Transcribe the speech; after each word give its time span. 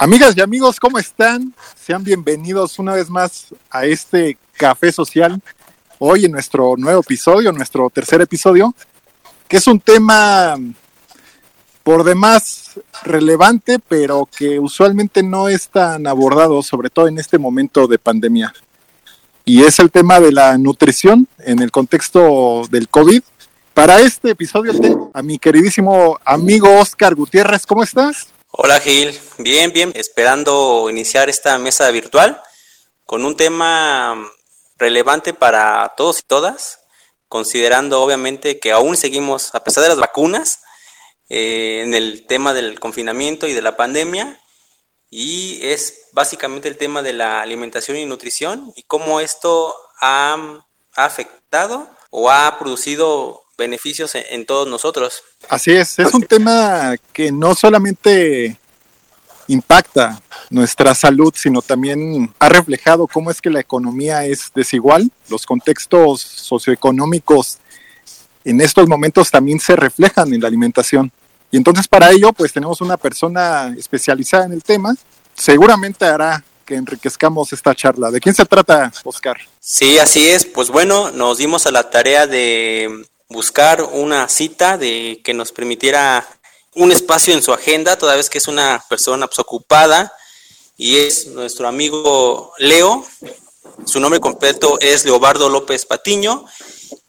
Amigas 0.00 0.36
y 0.36 0.40
amigos, 0.40 0.78
¿cómo 0.78 0.96
están? 1.00 1.52
Sean 1.74 2.04
bienvenidos 2.04 2.78
una 2.78 2.94
vez 2.94 3.10
más 3.10 3.46
a 3.68 3.84
este 3.84 4.38
café 4.52 4.92
social. 4.92 5.42
Hoy 5.98 6.24
en 6.24 6.30
nuestro 6.30 6.76
nuevo 6.76 7.00
episodio, 7.00 7.50
nuestro 7.50 7.90
tercer 7.90 8.20
episodio, 8.20 8.72
que 9.48 9.56
es 9.56 9.66
un 9.66 9.80
tema 9.80 10.54
por 11.82 12.04
demás 12.04 12.78
relevante, 13.02 13.80
pero 13.80 14.28
que 14.38 14.60
usualmente 14.60 15.24
no 15.24 15.48
es 15.48 15.68
tan 15.68 16.06
abordado, 16.06 16.62
sobre 16.62 16.90
todo 16.90 17.08
en 17.08 17.18
este 17.18 17.36
momento 17.36 17.88
de 17.88 17.98
pandemia. 17.98 18.54
Y 19.44 19.64
es 19.64 19.80
el 19.80 19.90
tema 19.90 20.20
de 20.20 20.30
la 20.30 20.56
nutrición 20.58 21.26
en 21.40 21.58
el 21.58 21.72
contexto 21.72 22.62
del 22.70 22.88
COVID. 22.88 23.22
Para 23.74 23.98
este 23.98 24.30
episodio 24.30 25.10
a 25.12 25.22
mi 25.22 25.40
queridísimo 25.40 26.20
amigo 26.24 26.78
Oscar 26.78 27.16
Gutiérrez. 27.16 27.66
¿Cómo 27.66 27.82
estás? 27.82 28.28
Hola 28.60 28.80
Gil, 28.80 29.16
bien, 29.38 29.72
bien, 29.72 29.92
esperando 29.94 30.90
iniciar 30.90 31.28
esta 31.28 31.56
mesa 31.58 31.88
virtual 31.92 32.42
con 33.04 33.24
un 33.24 33.36
tema 33.36 34.32
relevante 34.76 35.32
para 35.32 35.94
todos 35.96 36.18
y 36.18 36.22
todas, 36.26 36.80
considerando 37.28 38.02
obviamente 38.02 38.58
que 38.58 38.72
aún 38.72 38.96
seguimos, 38.96 39.54
a 39.54 39.62
pesar 39.62 39.84
de 39.84 39.90
las 39.90 40.00
vacunas, 40.00 40.58
eh, 41.28 41.82
en 41.84 41.94
el 41.94 42.26
tema 42.26 42.52
del 42.52 42.80
confinamiento 42.80 43.46
y 43.46 43.52
de 43.52 43.62
la 43.62 43.76
pandemia, 43.76 44.40
y 45.08 45.60
es 45.64 46.08
básicamente 46.10 46.66
el 46.66 46.76
tema 46.76 47.00
de 47.02 47.12
la 47.12 47.40
alimentación 47.40 47.96
y 47.96 48.06
nutrición 48.06 48.72
y 48.74 48.82
cómo 48.82 49.20
esto 49.20 49.72
ha, 50.00 50.36
ha 50.96 51.04
afectado 51.04 51.88
o 52.10 52.28
ha 52.28 52.58
producido 52.58 53.44
beneficios 53.58 54.14
en, 54.14 54.46
todos 54.46 54.66
nosotros. 54.68 55.22
Así 55.48 55.72
es, 55.72 55.98
es 55.98 56.14
un 56.14 56.22
tema 56.22 56.94
que 57.12 57.30
no 57.32 57.54
solamente 57.54 58.56
impacta 59.48 60.22
nuestra 60.50 60.94
salud, 60.94 61.34
sino 61.36 61.60
también 61.60 62.32
ha 62.38 62.48
reflejado 62.48 63.06
cómo 63.06 63.30
es 63.30 63.42
que 63.42 63.50
la 63.50 63.60
economía 63.60 64.24
es 64.24 64.52
desigual. 64.54 65.10
Los 65.28 65.44
contextos 65.44 66.22
socioeconómicos 66.22 67.58
en 68.44 68.60
estos 68.60 68.88
momentos 68.88 69.30
también 69.30 69.58
se 69.58 69.74
reflejan 69.74 70.32
en 70.32 70.40
la 70.40 70.48
alimentación. 70.48 71.10
Y 71.50 71.56
entonces 71.56 71.88
para 71.88 72.10
ello, 72.12 72.32
pues 72.32 72.52
tenemos 72.52 72.80
una 72.80 72.96
persona 72.96 73.74
especializada 73.76 74.44
en 74.44 74.52
el 74.52 74.62
tema. 74.62 74.94
Seguramente 75.34 76.04
hará 76.04 76.44
que 76.64 76.74
enriquezcamos 76.74 77.52
esta 77.52 77.74
charla. 77.74 78.10
¿De 78.10 78.20
quién 78.20 78.34
se 78.34 78.44
trata, 78.44 78.92
Oscar? 79.02 79.38
Sí, 79.58 79.98
así 79.98 80.28
es. 80.28 80.44
Pues 80.44 80.68
bueno, 80.68 81.10
nos 81.10 81.38
dimos 81.38 81.66
a 81.66 81.70
la 81.70 81.88
tarea 81.88 82.26
de 82.26 83.06
buscar 83.28 83.82
una 83.82 84.28
cita 84.28 84.78
de 84.78 85.20
que 85.22 85.34
nos 85.34 85.52
permitiera 85.52 86.26
un 86.74 86.92
espacio 86.92 87.34
en 87.34 87.42
su 87.42 87.52
agenda, 87.52 87.98
toda 87.98 88.16
vez 88.16 88.30
que 88.30 88.38
es 88.38 88.48
una 88.48 88.82
persona 88.88 89.26
pues, 89.26 89.38
ocupada 89.38 90.12
y 90.76 90.98
es 90.98 91.26
nuestro 91.26 91.68
amigo 91.68 92.52
Leo. 92.58 93.04
Su 93.84 94.00
nombre 94.00 94.20
completo 94.20 94.78
es 94.80 95.04
Leobardo 95.04 95.48
López 95.48 95.84
Patiño 95.84 96.46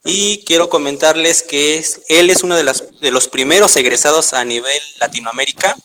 y 0.03 0.43
quiero 0.43 0.69
comentarles 0.69 1.41
que 1.41 1.77
es, 1.77 2.01
él 2.09 2.29
es 2.29 2.43
uno 2.43 2.55
de, 2.55 2.63
las, 2.63 2.83
de 2.99 3.11
los 3.11 3.27
primeros 3.27 3.75
egresados 3.75 4.33
a 4.33 4.43
nivel 4.43 4.81
Latinoamérica 4.99 5.75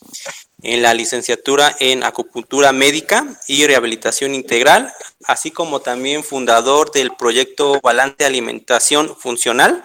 en 0.63 0.83
la 0.83 0.95
licenciatura 0.95 1.77
en 1.79 2.03
acupuntura 2.03 2.73
médica 2.73 3.39
y 3.47 3.67
rehabilitación 3.67 4.35
integral, 4.35 4.93
así 5.25 5.51
como 5.51 5.81
también 5.81 6.25
fundador 6.25 6.91
del 6.91 7.15
proyecto 7.15 7.81
Balance 7.83 8.25
Alimentación 8.25 9.15
Funcional, 9.17 9.85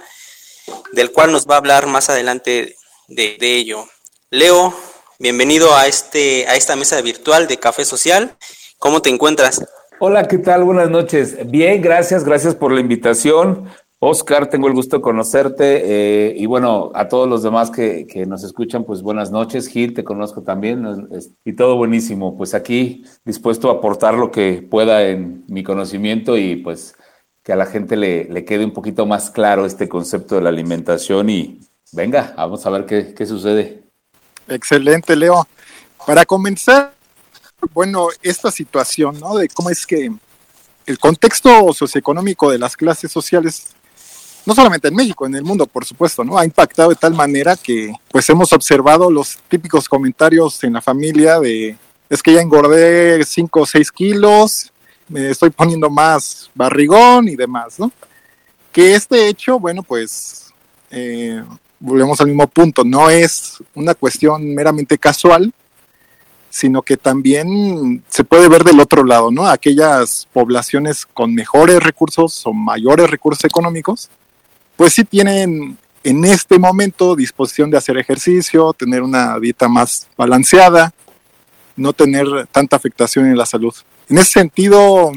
del 0.94 1.12
cual 1.12 1.32
nos 1.32 1.48
va 1.48 1.56
a 1.56 1.58
hablar 1.58 1.88
más 1.88 2.10
adelante 2.10 2.76
de, 3.08 3.38
ello. 3.42 3.86
Leo, 4.30 4.74
bienvenido 5.20 5.76
a, 5.76 5.88
este, 5.88 6.48
a 6.48 6.56
esta 6.56 6.76
mesa 6.76 7.02
virtual 7.02 7.48
de 7.48 7.58
Café 7.58 7.86
Social. 7.86 8.36
¿Cómo 8.78 9.02
te 9.02 9.10
encuentras? 9.10 9.66
Hola, 10.00 10.28
¿qué 10.28 10.38
tal? 10.38 10.64
Buenas 10.64 10.90
noches. 10.90 11.38
Bien, 11.50 11.82
gracias, 11.82 12.24
gracias 12.24 12.56
por 12.56 12.72
la 12.72 12.80
invitación. 12.80 13.70
Oscar, 14.02 14.50
tengo 14.50 14.68
el 14.68 14.74
gusto 14.74 14.98
de 14.98 15.02
conocerte 15.02 15.82
eh, 15.84 16.34
y 16.38 16.46
bueno, 16.46 16.90
a 16.94 17.10
todos 17.10 17.28
los 17.28 17.44
demás 17.44 17.70
que, 17.70 18.08
que, 18.08 18.26
nos 18.26 18.46
escuchan, 18.46 18.86
pues 18.86 19.02
buenas 19.02 19.30
noches. 19.30 19.68
Gil, 19.68 19.94
te 19.94 20.06
conozco 20.06 20.42
también 20.42 21.10
y 21.44 21.54
todo 21.54 21.76
buenísimo. 21.76 22.38
Pues 22.38 22.54
aquí 22.54 23.04
dispuesto 23.26 23.70
a 23.70 23.74
aportar 23.74 24.14
lo 24.14 24.32
que 24.32 24.66
pueda 24.70 25.04
en 25.04 25.44
mi 25.50 25.64
conocimiento 25.64 26.38
y 26.38 26.56
pues 26.56 26.96
que 27.44 27.54
a 27.54 27.56
la 27.56 27.66
gente 27.66 27.96
le, 27.96 28.46
quede 28.46 28.66
un 28.66 28.74
poquito 28.74 29.06
más 29.06 29.30
claro 29.30 29.66
este 29.66 29.88
concepto 29.88 30.36
de 30.36 30.42
la 30.42 30.50
alimentación 30.50 31.30
y 31.30 31.60
venga, 31.92 32.34
vamos 32.36 32.66
a 32.66 32.70
ver 32.70 32.86
qué, 32.86 33.26
sucede. 33.26 33.84
Excelente, 34.48 35.16
Leo. 35.16 35.48
Para 36.06 36.26
comenzar, 36.26 36.94
bueno, 37.74 38.08
esta 38.22 38.52
situación, 38.52 39.20
¿no? 39.20 39.38
De 39.38 39.48
cómo 39.50 39.70
es 39.70 39.86
que 39.86 40.12
el 40.86 41.00
contexto 41.00 41.72
socioeconómico 41.74 42.52
de 42.52 42.58
las 42.58 42.76
clases 42.76 43.12
sociales, 43.12 43.68
no 44.46 44.56
solamente 44.56 44.88
en 44.88 44.96
México, 44.96 45.26
en 45.26 45.36
el 45.36 45.44
mundo, 45.44 45.68
por 45.68 45.86
supuesto, 45.86 46.24
¿no? 46.24 46.38
Ha 46.38 46.46
impactado 46.46 46.90
de 46.90 46.96
tal 46.96 47.14
manera 47.14 47.56
que, 47.56 47.94
pues, 48.10 48.30
hemos 48.30 48.52
observado 48.54 49.12
los 49.12 49.38
típicos 49.48 49.88
comentarios 49.88 50.64
en 50.64 50.74
la 50.74 50.82
familia 50.82 51.40
de, 51.40 51.78
es 52.10 52.24
que 52.24 52.34
ya 52.34 52.42
engordé 52.42 53.24
5 53.24 53.62
o 53.62 53.66
6 53.66 53.92
kilos, 53.92 54.72
me 55.10 55.30
estoy 55.30 55.50
poniendo 55.50 55.90
más 55.90 56.50
barrigón 56.56 57.28
y 57.28 57.36
demás, 57.36 57.80
¿no? 57.80 57.92
Que 58.72 58.96
este 58.96 59.28
hecho, 59.28 59.60
bueno, 59.60 59.84
pues 59.84 60.54
eh, 60.92 61.44
volvemos 61.80 62.20
al 62.22 62.28
mismo 62.28 62.48
punto, 62.48 62.84
no 62.84 63.10
es 63.10 63.58
una 63.74 63.96
cuestión 63.96 64.54
meramente 64.54 64.98
casual, 64.98 65.52
sino 66.50 66.82
que 66.82 66.98
también 66.98 68.04
se 68.10 68.24
puede 68.24 68.48
ver 68.48 68.64
del 68.64 68.80
otro 68.80 69.04
lado, 69.04 69.32
¿no? 69.32 69.48
Aquellas 69.48 70.28
poblaciones 70.34 71.06
con 71.06 71.34
mejores 71.34 71.82
recursos 71.82 72.46
o 72.46 72.54
mayores 72.54 73.10
recursos 73.10 73.46
económicos, 73.46 74.10
pues 74.76 74.94
sí 74.94 75.04
tienen 75.04 75.78
en 76.04 76.26
este 76.26 76.58
momento 76.58 77.16
disposición 77.16 77.70
de 77.70 77.78
hacer 77.78 77.98
ejercicio, 77.98 78.74
tener 78.74 79.02
una 79.04 79.40
dieta 79.40 79.68
más 79.68 80.08
balanceada, 80.18 80.94
no 81.76 81.94
tener 81.94 82.48
tanta 82.52 82.76
afectación 82.76 83.26
en 83.26 83.38
la 83.38 83.46
salud. 83.46 83.74
En 84.10 84.18
ese 84.18 84.32
sentido, 84.40 85.12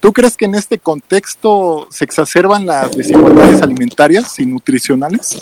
¿tú 0.00 0.12
crees 0.12 0.36
que 0.36 0.46
en 0.46 0.56
este 0.56 0.78
contexto 0.78 1.86
se 1.90 2.04
exacerban 2.04 2.66
las 2.66 2.96
desigualdades 2.96 3.62
alimentarias 3.62 4.40
y 4.40 4.46
nutricionales? 4.46 5.38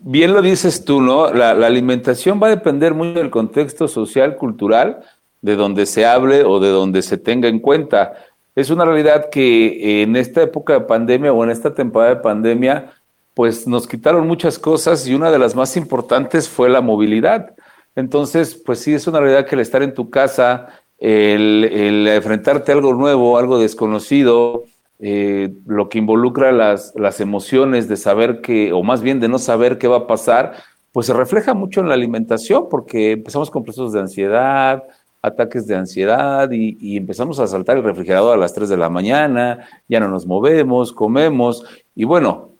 Bien 0.00 0.32
lo 0.32 0.42
dices 0.42 0.84
tú, 0.84 1.00
¿no? 1.00 1.32
La, 1.32 1.50
alimentación 1.50 2.40
va 2.42 2.48
a 2.48 2.50
depender 2.50 2.92
mucho 2.92 3.20
del 3.20 3.30
contexto 3.30 3.86
social, 3.86 4.34
cultural, 4.34 5.04
de 5.42 5.54
donde 5.54 5.86
se 5.86 6.04
hable 6.04 6.42
o 6.42 6.58
de 6.58 6.70
donde 6.70 7.02
se 7.02 7.18
tenga 7.18 7.48
en 7.48 7.60
cuenta. 7.60 8.14
Es 8.56 8.70
una 8.70 8.84
realidad 8.84 9.30
que 9.30 10.02
en 10.02 10.16
esta 10.16 10.42
época 10.42 10.72
de 10.72 10.80
pandemia 10.80 11.32
o 11.32 11.44
en 11.44 11.50
esta 11.50 11.72
temporada 11.72 12.16
de 12.16 12.20
pandemia, 12.20 12.92
pues 13.32 13.68
nos 13.68 13.86
quitaron 13.86 14.26
muchas 14.26 14.58
cosas 14.58 15.06
y 15.06 15.14
una 15.14 15.30
de 15.30 15.38
las 15.38 15.54
más 15.54 15.76
importantes 15.76 16.48
fue 16.48 16.68
la 16.68 16.80
movilidad. 16.80 17.54
Entonces, 17.94 18.56
pues 18.56 18.80
sí, 18.80 18.92
es 18.92 19.06
una 19.06 19.20
realidad 19.20 19.46
que 19.46 19.54
el 19.54 19.60
estar 19.60 19.84
en 19.84 19.94
tu 19.94 20.10
casa, 20.10 20.81
el, 21.02 22.06
enfrentarte 22.06 22.70
a 22.70 22.76
algo 22.76 22.94
nuevo, 22.94 23.36
algo 23.36 23.58
desconocido, 23.58 24.64
eh, 25.00 25.52
lo 25.66 25.88
que 25.88 25.98
involucra 25.98 26.52
las, 26.52 26.94
las 26.94 27.20
emociones 27.20 27.88
de 27.88 27.96
saber 27.96 28.40
que, 28.40 28.72
o 28.72 28.84
más 28.84 29.02
bien 29.02 29.18
de 29.18 29.28
no 29.28 29.40
saber 29.40 29.78
qué 29.78 29.88
va 29.88 29.98
a 29.98 30.06
pasar, 30.06 30.54
pues 30.92 31.06
se 31.06 31.12
refleja 31.12 31.54
mucho 31.54 31.80
en 31.80 31.88
la 31.88 31.94
alimentación, 31.94 32.68
porque 32.70 33.12
empezamos 33.12 33.50
con 33.50 33.64
procesos 33.64 33.92
de 33.92 34.00
ansiedad, 34.00 34.84
ataques 35.22 35.66
de 35.66 35.74
ansiedad 35.74 36.48
y, 36.52 36.96
empezamos 36.96 37.40
a 37.40 37.48
saltar 37.48 37.78
el 37.78 37.82
refrigerador 37.82 38.34
a 38.34 38.40
las 38.40 38.54
3 38.54 38.68
de 38.68 38.76
la 38.76 38.88
mañana, 38.88 39.66
ya 39.88 39.98
no 39.98 40.08
nos 40.08 40.24
movemos, 40.24 40.92
comemos, 40.92 41.64
y 41.96 42.04
bueno, 42.04 42.50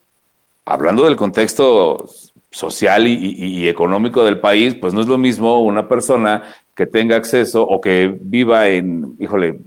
hablando 0.65 1.05
del 1.05 1.15
contexto 1.15 2.09
social 2.51 3.07
y, 3.07 3.69
económico 3.69 4.25
del 4.25 4.39
país, 4.39 4.75
pues 4.75 4.93
no 4.93 4.99
es 4.99 5.07
lo 5.07 5.17
mismo 5.17 5.61
una 5.61 5.87
persona 5.87 6.43
que 6.75 6.85
tenga 6.85 7.15
acceso 7.15 7.63
o 7.63 7.79
que 7.81 8.17
viva 8.21 8.69
en, 8.69 9.15
híjole, 9.19 9.59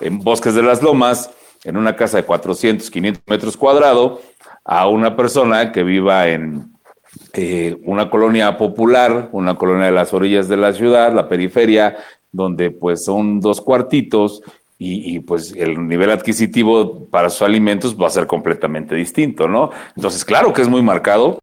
en 0.00 0.18
Bosques 0.18 0.54
de 0.54 0.62
las 0.62 0.82
Lomas, 0.82 1.30
en 1.64 1.76
una 1.76 1.96
casa 1.96 2.16
de 2.16 2.24
400, 2.24 2.90
500 2.90 3.22
metros 3.26 3.56
cuadrados, 3.56 4.20
a 4.64 4.88
una 4.88 5.16
persona 5.16 5.72
que 5.72 5.82
viva 5.82 6.28
en 6.28 6.72
eh, 7.34 7.76
una 7.84 8.10
colonia 8.10 8.56
popular, 8.56 9.28
una 9.32 9.56
colonia 9.56 9.86
de 9.86 9.92
las 9.92 10.12
orillas 10.12 10.48
de 10.48 10.56
la 10.56 10.72
ciudad, 10.72 11.12
la 11.12 11.28
periferia, 11.28 11.96
donde 12.32 12.70
pues 12.70 13.04
son 13.04 13.40
dos 13.40 13.60
cuartitos 13.60 14.42
y, 14.78 15.16
y, 15.16 15.20
pues 15.20 15.52
el 15.54 15.86
nivel 15.86 16.10
adquisitivo 16.10 17.06
para 17.10 17.28
sus 17.28 17.42
alimentos 17.42 18.00
va 18.00 18.06
a 18.06 18.10
ser 18.10 18.26
completamente 18.26 18.94
distinto, 18.94 19.46
¿no? 19.46 19.70
Entonces, 19.94 20.24
claro 20.24 20.54
que 20.54 20.62
es 20.62 20.68
muy 20.68 20.80
marcado, 20.80 21.38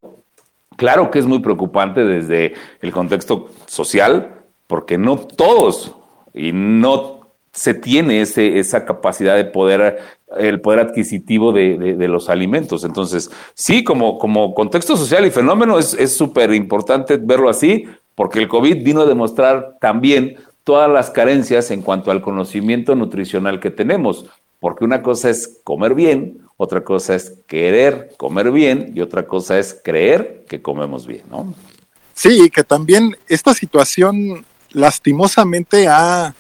Claro 0.78 1.10
que 1.10 1.18
es 1.18 1.26
muy 1.26 1.40
preocupante 1.40 2.06
desde 2.06 2.54
el 2.82 2.92
contexto 2.92 3.50
social, 3.66 4.37
porque 4.68 4.98
no 4.98 5.18
todos 5.18 5.96
y 6.34 6.52
no 6.52 7.18
se 7.52 7.74
tiene 7.74 8.22
ese, 8.22 8.60
esa 8.60 8.86
capacidad 8.86 9.36
de 9.36 9.46
poder, 9.46 9.98
el 10.38 10.62
poder 10.62 10.80
adquisitivo 10.80 11.52
de, 11.52 11.96
de, 11.96 12.08
los 12.08 12.30
alimentos. 12.30 12.84
Entonces, 12.84 13.32
sí, 13.56 13.84
como, 13.84 14.20
como 14.20 14.54
contexto 14.54 14.96
social 14.96 15.26
y 15.26 15.32
fenómeno 15.32 15.80
es 15.80 16.16
súper 16.16 16.54
importante 16.54 17.18
verlo 17.18 17.50
así, 17.50 17.86
porque 18.14 18.40
el 18.40 18.48
COVID 18.48 18.84
vino 18.84 19.02
a 19.02 19.06
demostrar 19.06 19.78
también 19.82 20.38
todas 20.64 20.90
las 20.92 21.10
carencias 21.10 21.72
en 21.72 21.82
cuanto 21.82 22.12
al 22.12 22.22
conocimiento 22.22 22.94
nutricional 22.94 23.60
que 23.60 23.72
tenemos, 23.72 24.26
porque 24.60 24.84
una 24.84 25.02
cosa 25.02 25.30
es 25.30 25.62
comer 25.64 25.96
bien, 25.96 26.40
otra 26.58 26.84
cosa 26.84 27.16
es 27.16 27.40
querer 27.48 28.12
comer 28.18 28.52
bien 28.52 28.92
y 28.94 29.02
otra 29.02 29.26
cosa 29.26 29.58
es 29.60 29.80
creer 29.84 30.44
que 30.50 30.62
comemos 30.62 31.08
bien, 31.08 31.24
¿no? 31.30 31.54
Sí, 32.14 32.50
que 32.50 32.64
también 32.64 33.16
esta 33.28 33.54
situación 33.54 34.44
lastimosamente 34.72 35.88
ha 35.88 36.34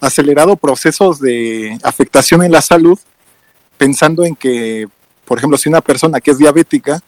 acelerado 0.00 0.56
procesos 0.56 1.20
de 1.20 1.78
afectación 1.82 2.42
en 2.42 2.52
la 2.52 2.60
salud, 2.60 2.98
pensando 3.78 4.24
en 4.24 4.34
que, 4.34 4.88
por 5.24 5.38
ejemplo, 5.38 5.56
si 5.56 5.68
una 5.68 5.80
persona 5.80 6.20
que 6.20 6.32
es 6.32 6.38
diabética 6.38 7.00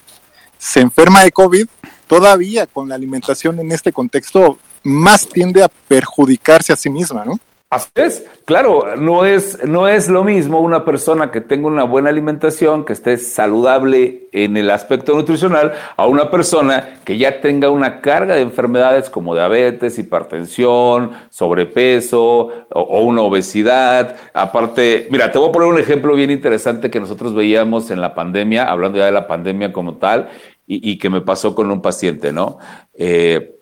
se 0.59 0.81
enferma 0.81 1.23
de 1.23 1.33
COVID, 1.33 1.67
todavía 2.07 2.67
con 2.67 2.89
la 2.89 2.95
alimentación 2.95 3.59
en 3.61 3.73
este 3.73 3.93
contexto 3.93 4.59
más 4.83 5.29
tiende 5.29 5.63
a 5.63 5.69
perjudicarse 5.69 6.73
a 6.73 6.77
sí 6.77 6.91
misma, 6.91 7.25
¿no? 7.25 7.39
Así 7.71 7.91
es, 7.97 8.25
claro, 8.45 8.95
no 8.97 9.25
es, 9.25 9.65
no 9.65 9.89
es 9.89 10.09
lo 10.09 10.23
mismo 10.23 10.61
una 10.61 10.85
persona 10.85 11.33
que 11.33 11.41
tenga 11.41 11.67
una 11.67 11.83
buena 11.83 12.09
alimentación, 12.09 12.85
que 12.85 12.93
esté 12.93 13.17
saludable 13.17 14.29
en 14.31 14.57
el 14.57 14.71
aspecto 14.71 15.13
nutricional, 15.17 15.73
a 15.97 16.07
una 16.07 16.31
persona 16.31 17.01
que 17.05 17.19
ya 17.19 17.41
tenga 17.41 17.71
una 17.71 18.01
carga 18.01 18.37
de 18.37 18.43
enfermedades 18.43 19.11
como 19.11 19.35
diabetes, 19.35 19.99
hipertensión, 19.99 21.13
sobrepeso 21.31 22.67
o, 22.71 23.01
una 23.01 23.23
obesidad. 23.23 24.15
Aparte, 24.35 25.09
mira, 25.11 25.33
te 25.33 25.39
voy 25.39 25.49
a 25.49 25.53
poner 25.53 25.69
un 25.69 25.81
ejemplo 25.81 26.15
bien 26.15 26.31
interesante 26.31 26.91
que 26.91 27.01
nosotros 27.01 27.35
veíamos 27.35 27.91
en 27.91 28.01
la 28.01 28.15
pandemia, 28.15 28.71
hablando 28.71 28.99
ya 28.99 29.07
de 29.07 29.13
la 29.13 29.27
pandemia 29.27 29.73
como 29.73 29.97
tal, 29.97 30.29
y, 30.65 30.97
que 30.97 31.11
me 31.11 31.23
pasó 31.23 31.57
con 31.57 31.73
un 31.73 31.83
paciente, 31.83 32.33
¿no? 32.33 32.59
Eh, 32.95 33.57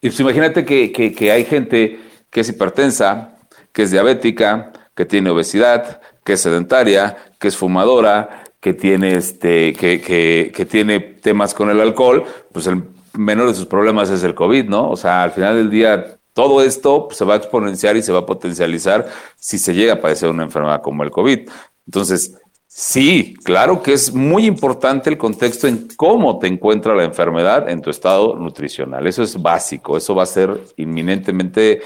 pues 0.00 0.18
imagínate 0.18 0.64
que, 0.64 0.90
que 0.92 1.32
hay 1.32 1.44
gente 1.44 2.07
que 2.30 2.40
es 2.40 2.48
hipertensa, 2.48 3.30
que 3.72 3.82
es 3.82 3.90
diabética, 3.90 4.72
que 4.94 5.04
tiene 5.04 5.30
obesidad, 5.30 6.00
que 6.24 6.34
es 6.34 6.40
sedentaria, 6.40 7.16
que 7.38 7.48
es 7.48 7.56
fumadora, 7.56 8.44
que 8.60 8.74
tiene 8.74 9.14
este, 9.14 9.72
que, 9.74 10.00
que, 10.00 10.52
que 10.54 10.66
tiene 10.66 11.00
temas 11.00 11.54
con 11.54 11.70
el 11.70 11.80
alcohol, 11.80 12.24
pues 12.52 12.66
el 12.66 12.82
menor 13.14 13.48
de 13.48 13.54
sus 13.54 13.66
problemas 13.66 14.10
es 14.10 14.22
el 14.22 14.34
COVID, 14.34 14.64
¿no? 14.68 14.90
O 14.90 14.96
sea, 14.96 15.22
al 15.22 15.30
final 15.32 15.56
del 15.56 15.70
día, 15.70 16.18
todo 16.32 16.62
esto 16.62 17.06
pues, 17.06 17.18
se 17.18 17.24
va 17.24 17.34
a 17.34 17.38
exponenciar 17.38 17.96
y 17.96 18.02
se 18.02 18.12
va 18.12 18.20
a 18.20 18.26
potencializar 18.26 19.08
si 19.36 19.58
se 19.58 19.74
llega 19.74 19.94
a 19.94 20.00
padecer 20.00 20.30
una 20.30 20.44
enfermedad 20.44 20.82
como 20.82 21.02
el 21.02 21.10
COVID. 21.10 21.48
Entonces, 21.86 22.36
sí, 22.66 23.34
claro 23.42 23.82
que 23.82 23.92
es 23.92 24.12
muy 24.12 24.46
importante 24.46 25.10
el 25.10 25.18
contexto 25.18 25.66
en 25.66 25.88
cómo 25.96 26.38
te 26.38 26.46
encuentra 26.46 26.94
la 26.94 27.04
enfermedad 27.04 27.68
en 27.68 27.80
tu 27.80 27.90
estado 27.90 28.36
nutricional. 28.36 29.06
Eso 29.06 29.22
es 29.22 29.40
básico, 29.40 29.96
eso 29.96 30.14
va 30.14 30.24
a 30.24 30.26
ser 30.26 30.60
inminentemente 30.76 31.80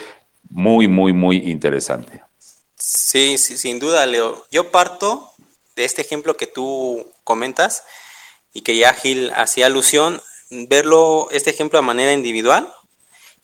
muy, 0.53 0.87
muy, 0.87 1.13
muy 1.13 1.37
interesante. 1.51 2.23
Sí, 2.79 3.39
sí, 3.39 3.57
sin 3.57 3.79
duda, 3.79 4.05
Leo. 4.07 4.47
Yo 4.51 4.71
parto 4.71 5.33
de 5.77 5.85
este 5.85 6.03
ejemplo 6.03 6.37
que 6.37 6.47
tú 6.47 7.11
comentas 7.25 7.85
y 8.53 8.61
que 8.61 8.77
ya 8.77 8.93
Gil 8.93 9.33
hacía 9.35 9.67
alusión, 9.67 10.21
verlo, 10.51 11.29
este 11.31 11.51
ejemplo 11.51 11.79
de 11.79 11.87
manera 11.87 12.13
individual, 12.13 12.73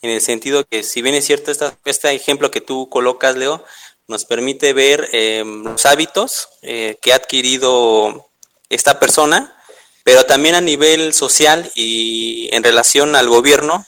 en 0.03 0.11
el 0.11 0.21
sentido 0.21 0.65
que 0.67 0.83
si 0.83 1.01
bien 1.01 1.15
es 1.15 1.25
cierto 1.25 1.51
esta, 1.51 1.77
este 1.87 2.11
ejemplo 2.13 2.51
que 2.51 2.61
tú 2.61 2.89
colocas, 2.91 3.37
Leo, 3.37 3.65
nos 4.07 4.25
permite 4.25 4.73
ver 4.75 5.09
eh, 5.13 5.43
los 5.45 5.87
hábitos 5.87 6.51
eh, 6.63 6.99
que 7.01 7.13
ha 7.13 7.17
adquirido 7.17 8.29
esta 8.69 9.01
persona, 9.01 9.57
pero 10.05 10.25
también 10.25 10.55
a 10.55 10.61
nivel 10.61 11.15
social 11.15 11.71
y 11.75 12.55
en 12.55 12.63
relación 12.63 13.17
al 13.17 13.29
gobierno, 13.29 13.87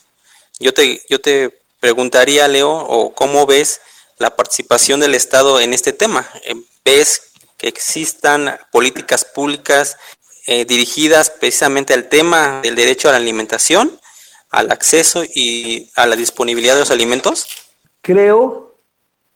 yo 0.59 0.73
te, 0.75 1.03
yo 1.09 1.21
te 1.21 1.60
preguntaría, 1.81 2.47
Leo, 2.47 2.71
o 2.71 3.15
cómo 3.15 3.47
ves 3.47 3.81
la 4.19 4.37
participación 4.37 5.01
del 5.01 5.15
Estado 5.15 5.61
en 5.61 5.73
este 5.73 5.93
tema. 5.93 6.29
Eh, 6.45 6.55
¿Ves 6.85 7.33
que 7.57 7.69
existan 7.69 8.59
políticas 8.71 9.25
públicas 9.25 9.97
eh, 10.47 10.65
dirigidas 10.65 11.31
precisamente 11.31 11.95
al 11.95 12.09
tema 12.09 12.61
del 12.63 12.75
derecho 12.75 13.09
a 13.09 13.13
la 13.13 13.19
alimentación, 13.19 13.99
al 14.51 14.71
acceso 14.71 15.25
y 15.25 15.91
a 15.97 16.07
la 16.07 16.17
disponibilidad 16.17 16.75
de 16.75 16.81
los 16.81 16.91
alimentos? 16.91 17.47
Creo 18.03 18.79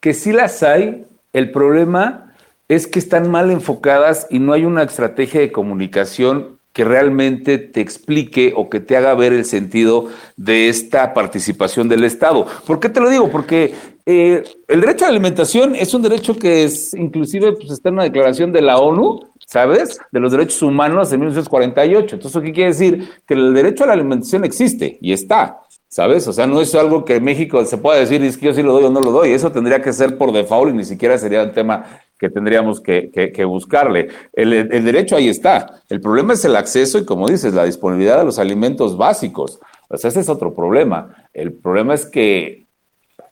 que 0.01 0.15
sí 0.15 0.33
las 0.33 0.63
hay. 0.63 1.07
El 1.33 1.51
problema 1.51 2.35
es 2.69 2.87
que 2.87 2.99
están 2.99 3.31
mal 3.31 3.51
enfocadas 3.51 4.27
y 4.31 4.39
no 4.39 4.53
hay 4.53 4.65
una 4.65 4.83
estrategia 4.83 5.41
de 5.41 5.53
comunicación 5.53 6.54
que 6.75 6.85
realmente 6.85 7.57
te 7.57 7.81
explique 7.81 8.53
o 8.55 8.69
que 8.69 8.81
te 8.81 8.97
haga 8.97 9.15
ver 9.15 9.33
el 9.33 9.45
sentido 9.45 10.09
de 10.37 10.69
esta 10.69 11.15
participación 11.15 11.89
del 11.89 12.03
Estado. 12.03 12.47
¿Por 12.67 12.81
qué 12.81 12.89
te 12.89 13.01
lo 13.01 13.09
digo? 13.09 13.31
Porque 13.31 13.73
eh, 14.05 14.43
el 14.67 14.81
derecho 14.81 15.05
a 15.05 15.09
la 15.09 15.13
alimentación 15.13 15.77
es 15.77 15.95
un 15.95 16.03
derecho 16.03 16.37
que 16.37 16.65
es 16.65 16.93
inclusive 16.93 17.53
pues, 17.53 17.71
está 17.71 17.91
en 17.91 17.95
una 17.95 18.03
declaración 18.03 18.53
de 18.53 18.61
la 18.61 18.79
ONU, 18.79 19.21
¿sabes? 19.47 20.01
De 20.11 20.19
los 20.19 20.33
derechos 20.33 20.61
humanos 20.63 21.11
de 21.11 21.17
1948. 21.17 22.17
Entonces, 22.17 22.43
¿qué 22.43 22.53
quiere 22.53 22.71
decir? 22.71 23.09
Que 23.25 23.35
el 23.35 23.55
derecho 23.55 23.85
a 23.85 23.87
la 23.87 23.93
alimentación 23.93 24.45
existe 24.45 24.99
y 25.01 25.13
está. 25.13 25.61
¿Sabes? 25.87 26.27
O 26.27 26.33
sea, 26.33 26.49
no 26.49 26.61
es 26.61 26.75
algo 26.75 27.05
que 27.05 27.21
México 27.21 27.65
se 27.65 27.79
pueda 27.79 28.01
decir, 28.01 28.21
es 28.25 28.37
que 28.37 28.47
yo 28.47 28.53
sí 28.53 28.65
lo 28.65 28.73
doy 28.73 28.83
o 28.83 28.91
no 28.91 29.01
lo 29.01 29.13
doy. 29.13 29.31
Eso 29.31 29.53
tendría 29.53 29.81
que 29.81 29.93
ser 29.93 30.19
por 30.19 30.33
default 30.33 30.75
y 30.75 30.77
ni 30.79 30.85
siquiera 30.85 31.17
sería 31.19 31.45
un 31.45 31.53
tema 31.53 32.01
que 32.19 32.31
tendríamos 32.31 32.81
que, 32.81 33.11
que, 33.11 33.33
que 33.33 33.45
buscarle. 33.45 34.09
El, 34.33 34.53
el, 34.53 34.85
derecho 34.85 35.17
ahí 35.17 35.29
está. 35.29 35.83
El 35.89 36.01
problema 36.01 36.35
es 36.35 36.45
el 36.45 36.57
acceso 36.57 36.99
y, 36.99 37.05
como 37.05 37.29
dices, 37.29 37.55
la 37.55 37.65
disponibilidad 37.65 38.19
de 38.19 38.25
los 38.25 38.39
alimentos 38.39 38.97
básicos. 38.97 39.61
O 39.89 39.97
sea, 39.97 40.09
ese 40.09 40.21
es 40.21 40.29
otro 40.29 40.55
problema. 40.55 41.29
El 41.33 41.53
problema 41.53 41.95
es 41.95 42.07
que 42.07 42.67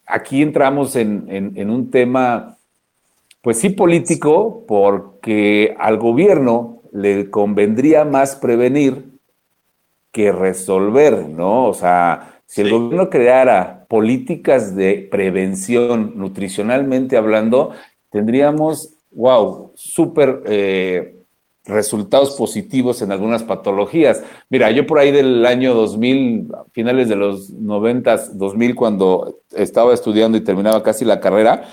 aquí 0.06 0.42
entramos 0.42 0.96
en, 0.96 1.26
en, 1.28 1.52
en 1.56 1.70
un 1.70 1.90
tema, 1.90 2.58
pues 3.40 3.58
sí 3.58 3.70
político, 3.70 4.64
porque 4.66 5.74
al 5.78 5.98
gobierno 5.98 6.82
le 6.92 7.30
convendría 7.30 8.04
más 8.04 8.36
prevenir 8.36 9.12
que 10.10 10.30
resolver, 10.30 11.28
¿no? 11.28 11.66
O 11.66 11.74
sea, 11.74 12.40
si 12.46 12.60
el 12.60 12.66
sí. 12.68 12.72
gobierno 12.74 13.08
creara 13.08 13.86
políticas 13.88 14.76
de 14.76 15.08
prevención 15.10 16.12
nutricionalmente 16.16 17.16
hablando, 17.16 17.72
tendríamos, 18.12 18.94
wow, 19.10 19.72
súper 19.74 20.42
eh, 20.46 21.16
resultados 21.64 22.36
positivos 22.36 23.02
en 23.02 23.10
algunas 23.10 23.42
patologías. 23.42 24.22
Mira, 24.50 24.70
yo 24.70 24.86
por 24.86 24.98
ahí 24.98 25.10
del 25.10 25.44
año 25.46 25.74
2000, 25.74 26.48
finales 26.72 27.08
de 27.08 27.16
los 27.16 27.50
90, 27.50 28.34
2000, 28.34 28.74
cuando 28.74 29.40
estaba 29.52 29.94
estudiando 29.94 30.36
y 30.38 30.42
terminaba 30.42 30.82
casi 30.82 31.04
la 31.04 31.20
carrera, 31.20 31.64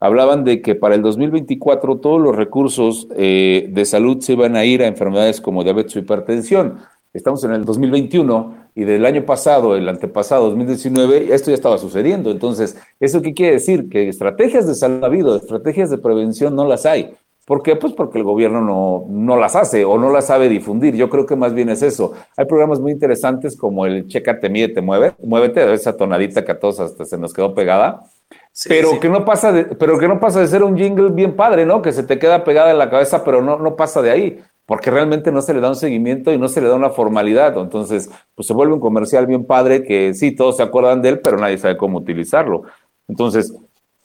hablaban 0.00 0.44
de 0.44 0.62
que 0.62 0.74
para 0.74 0.94
el 0.94 1.02
2024 1.02 1.98
todos 1.98 2.20
los 2.20 2.34
recursos 2.34 3.06
eh, 3.16 3.68
de 3.70 3.84
salud 3.84 4.20
se 4.20 4.32
iban 4.32 4.56
a 4.56 4.64
ir 4.64 4.82
a 4.82 4.86
enfermedades 4.86 5.40
como 5.40 5.62
diabetes 5.62 5.94
o 5.96 5.98
hipertensión. 5.98 6.78
Estamos 7.12 7.44
en 7.44 7.52
el 7.52 7.64
2021 7.64 8.61
y 8.74 8.84
del 8.84 9.04
año 9.04 9.24
pasado, 9.26 9.76
el 9.76 9.88
antepasado, 9.88 10.48
2019, 10.48 11.34
esto 11.34 11.50
ya 11.50 11.54
estaba 11.54 11.76
sucediendo. 11.76 12.30
Entonces, 12.30 12.76
¿eso 13.00 13.20
qué 13.20 13.34
quiere 13.34 13.54
decir? 13.54 13.88
Que 13.90 14.08
estrategias 14.08 14.66
de 14.66 14.74
salud 14.74 15.02
ha 15.02 15.06
habido, 15.06 15.36
estrategias 15.36 15.90
de 15.90 15.98
prevención 15.98 16.56
no 16.56 16.66
las 16.66 16.86
hay. 16.86 17.14
¿Por 17.44 17.62
qué? 17.62 17.76
Pues 17.76 17.92
porque 17.92 18.18
el 18.18 18.24
gobierno 18.24 18.60
no, 18.60 19.04
no 19.08 19.36
las 19.36 19.56
hace 19.56 19.84
o 19.84 19.98
no 19.98 20.10
las 20.10 20.28
sabe 20.28 20.48
difundir. 20.48 20.94
Yo 20.94 21.10
creo 21.10 21.26
que 21.26 21.36
más 21.36 21.52
bien 21.52 21.68
es 21.68 21.82
eso. 21.82 22.12
Hay 22.36 22.46
programas 22.46 22.80
muy 22.80 22.92
interesantes 22.92 23.56
como 23.56 23.84
el 23.84 24.06
Chécate, 24.06 24.48
Mide, 24.48 24.68
Te 24.68 24.80
Mueve, 24.80 25.14
Muévete, 25.22 25.72
esa 25.74 25.96
tonadita 25.96 26.44
que 26.44 26.52
a 26.52 26.58
todos 26.58 26.80
hasta 26.80 27.04
se 27.04 27.18
nos 27.18 27.34
quedó 27.34 27.52
pegada. 27.54 28.04
Sí, 28.52 28.68
pero, 28.68 28.90
sí. 28.90 29.00
Que 29.00 29.08
no 29.08 29.24
pasa 29.24 29.52
de, 29.52 29.64
pero 29.64 29.98
que 29.98 30.08
no 30.08 30.20
pasa 30.20 30.40
de 30.40 30.46
ser 30.46 30.62
un 30.62 30.78
jingle 30.78 31.10
bien 31.10 31.34
padre, 31.34 31.66
¿no? 31.66 31.82
Que 31.82 31.92
se 31.92 32.04
te 32.04 32.18
queda 32.18 32.44
pegada 32.44 32.70
en 32.70 32.78
la 32.78 32.88
cabeza, 32.88 33.24
pero 33.24 33.42
no, 33.42 33.58
no 33.58 33.76
pasa 33.76 34.00
de 34.00 34.10
ahí 34.10 34.42
porque 34.66 34.90
realmente 34.90 35.32
no 35.32 35.42
se 35.42 35.54
le 35.54 35.60
da 35.60 35.68
un 35.68 35.76
seguimiento 35.76 36.32
y 36.32 36.38
no 36.38 36.48
se 36.48 36.60
le 36.60 36.68
da 36.68 36.76
una 36.76 36.90
formalidad. 36.90 37.58
Entonces, 37.58 38.10
pues 38.34 38.46
se 38.46 38.54
vuelve 38.54 38.74
un 38.74 38.80
comercial 38.80 39.26
bien 39.26 39.44
padre 39.44 39.82
que 39.82 40.14
sí, 40.14 40.32
todos 40.32 40.56
se 40.56 40.62
acuerdan 40.62 41.02
de 41.02 41.10
él, 41.10 41.20
pero 41.20 41.36
nadie 41.36 41.58
sabe 41.58 41.76
cómo 41.76 41.98
utilizarlo. 41.98 42.62
Entonces, 43.08 43.52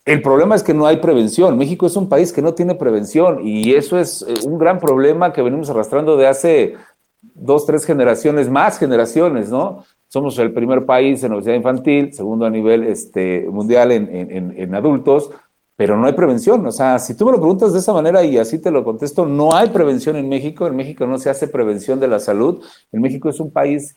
el 0.05 0.21
problema 0.21 0.55
es 0.55 0.63
que 0.63 0.73
no 0.73 0.87
hay 0.87 0.97
prevención. 0.97 1.57
México 1.57 1.85
es 1.85 1.95
un 1.95 2.09
país 2.09 2.31
que 2.31 2.41
no 2.41 2.53
tiene 2.53 2.75
prevención 2.75 3.45
y 3.45 3.73
eso 3.73 3.99
es 3.99 4.23
eh, 4.27 4.47
un 4.47 4.57
gran 4.57 4.79
problema 4.79 5.33
que 5.33 5.41
venimos 5.41 5.69
arrastrando 5.69 6.15
de 6.17 6.27
hace 6.27 6.75
dos, 7.21 7.65
tres 7.65 7.85
generaciones, 7.85 8.49
más 8.49 8.79
generaciones, 8.79 9.49
¿no? 9.49 9.83
Somos 10.07 10.39
el 10.39 10.53
primer 10.53 10.85
país 10.85 11.21
en 11.23 11.33
obesidad 11.33 11.55
infantil, 11.55 12.13
segundo 12.13 12.45
a 12.45 12.49
nivel 12.49 12.83
este, 12.83 13.45
mundial 13.49 13.91
en, 13.91 14.07
en, 14.31 14.53
en 14.57 14.75
adultos, 14.75 15.29
pero 15.77 15.95
no 15.95 16.07
hay 16.07 16.13
prevención. 16.13 16.65
O 16.65 16.71
sea, 16.71 16.97
si 16.97 17.15
tú 17.15 17.25
me 17.25 17.31
lo 17.31 17.37
preguntas 17.37 17.71
de 17.71 17.79
esa 17.79 17.93
manera 17.93 18.23
y 18.25 18.37
así 18.37 18.59
te 18.59 18.71
lo 18.71 18.83
contesto, 18.83 19.27
no 19.27 19.55
hay 19.55 19.69
prevención 19.69 20.17
en 20.17 20.27
México. 20.27 20.65
En 20.65 20.75
México 20.75 21.05
no 21.05 21.19
se 21.19 21.29
hace 21.29 21.47
prevención 21.47 21.99
de 21.99 22.07
la 22.07 22.19
salud. 22.19 22.65
En 22.91 22.99
México 22.99 23.29
es 23.29 23.39
un 23.39 23.51
país 23.51 23.95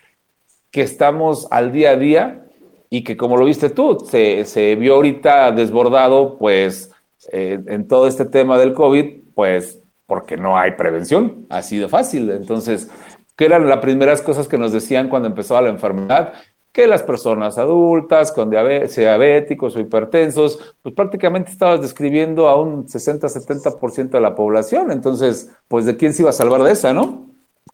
que 0.71 0.83
estamos 0.83 1.49
al 1.51 1.73
día 1.73 1.93
a 1.93 1.97
día 1.97 2.47
y 2.91 3.03
que, 3.03 3.17
como 3.17 3.39
lo 3.39 3.47
viste 3.47 3.71
tú, 3.71 3.99
se, 4.07 4.45
se 4.45 4.77
vio 4.77 4.97
ahorita 4.97 5.53
desbordado, 5.53 6.37
pues, 6.39 6.93
eh, 7.33 7.59
en 7.67 7.89
todo 7.89 8.07
este 8.07 8.27
tema 8.27 8.59
del 8.59 8.75
COVID, 8.75 9.33
pues, 9.35 9.81
porque 10.05 10.37
no 10.37 10.59
hay 10.59 10.73
prevención. 10.73 11.47
Así 11.49 11.79
de 11.79 11.89
fácil. 11.89 12.31
Entonces, 12.31 12.91
¿qué 13.37 13.47
eran 13.47 13.67
las 13.67 13.79
primeras 13.79 14.21
cosas 14.21 14.49
que 14.49 14.59
nos 14.59 14.73
decían 14.73 15.09
cuando 15.09 15.29
empezaba 15.29 15.63
la 15.63 15.71
enfermedad? 15.71 16.35
Que 16.73 16.87
las 16.87 17.03
personas 17.03 17.59
adultas 17.59 18.31
con 18.33 18.50
diabéticos 18.50 19.75
o 19.75 19.81
hipertensos, 19.81 20.75
pues 20.83 20.95
prácticamente 20.95 21.50
estabas 21.50 21.81
describiendo 21.81 22.49
a 22.49 22.61
un 22.61 22.87
60-70% 22.87 24.11
de 24.11 24.21
la 24.21 24.35
población. 24.35 24.93
Entonces, 24.93 25.49
pues 25.67 25.85
de 25.85 25.97
quién 25.97 26.15
se 26.15 26.23
iba 26.23 26.31
a 26.31 26.35
salvar 26.35 26.62
de 26.62 26.73
esa, 26.73 26.93
¿no? 26.93 27.27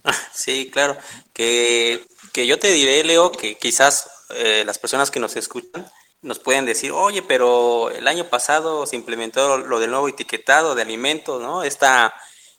Sí, 0.33 0.71
claro. 0.71 0.97
Que, 1.33 2.00
que 2.33 2.47
yo 2.47 2.59
te 2.59 2.69
diré, 2.69 3.03
Leo, 3.05 3.33
que 3.33 3.57
quizás 3.57 4.09
eh, 4.31 4.62
las 4.65 4.79
personas 4.79 5.11
que 5.11 5.21
nos 5.21 5.37
escuchan 5.37 5.87
nos 6.23 6.38
pueden 6.38 6.65
decir, 6.65 6.93
oye, 6.93 7.23
pero 7.23 7.91
el 7.91 8.09
año 8.09 8.25
pasado 8.29 8.87
se 8.87 8.97
implementó 8.97 9.59
lo 9.59 9.79
del 9.79 9.91
nuevo 9.91 10.09
etiquetado 10.09 10.75
de 10.75 10.83
alimentos, 10.83 11.41
¿no? 11.41 11.62
Esta 11.62 12.15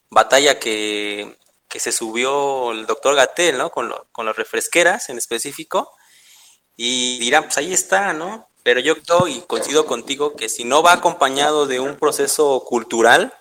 batalla 0.10 0.60
que, 0.60 1.38
que 1.68 1.80
se 1.80 1.92
subió 1.92 2.72
el 2.72 2.86
doctor 2.86 3.16
Gatel, 3.16 3.58
¿no? 3.58 3.72
Con, 3.72 3.94
con 4.12 4.26
las 4.26 4.36
refresqueras 4.36 5.10
en 5.10 5.18
específico. 5.18 5.97
Y 6.78 7.18
dirán, 7.20 7.46
pues 7.46 7.58
ahí 7.58 7.74
está, 7.74 8.14
¿no? 8.14 8.48
Pero 8.64 8.80
yo 8.80 8.96
creo 9.02 9.28
y 9.28 9.42
coincido 9.42 9.86
contigo 9.86 10.36
que 10.36 10.48
si 10.48 10.64
no 10.64 10.84
va 10.84 10.94
acompañado 10.94 11.66
de 11.66 11.80
un 11.80 11.96
proceso 11.96 12.64
cultural, 12.66 13.34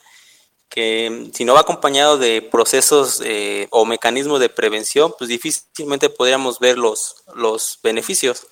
que 0.68 1.30
si 1.32 1.44
no 1.44 1.54
va 1.54 1.60
acompañado 1.60 2.18
de 2.18 2.42
procesos 2.42 3.22
eh, 3.24 3.68
o 3.70 3.84
mecanismos 3.84 4.40
de 4.40 4.48
prevención, 4.48 5.12
pues 5.18 5.28
difícilmente 5.28 6.08
podríamos 6.08 6.58
ver 6.58 6.78
los, 6.78 7.24
los 7.34 7.78
beneficios. 7.82 8.46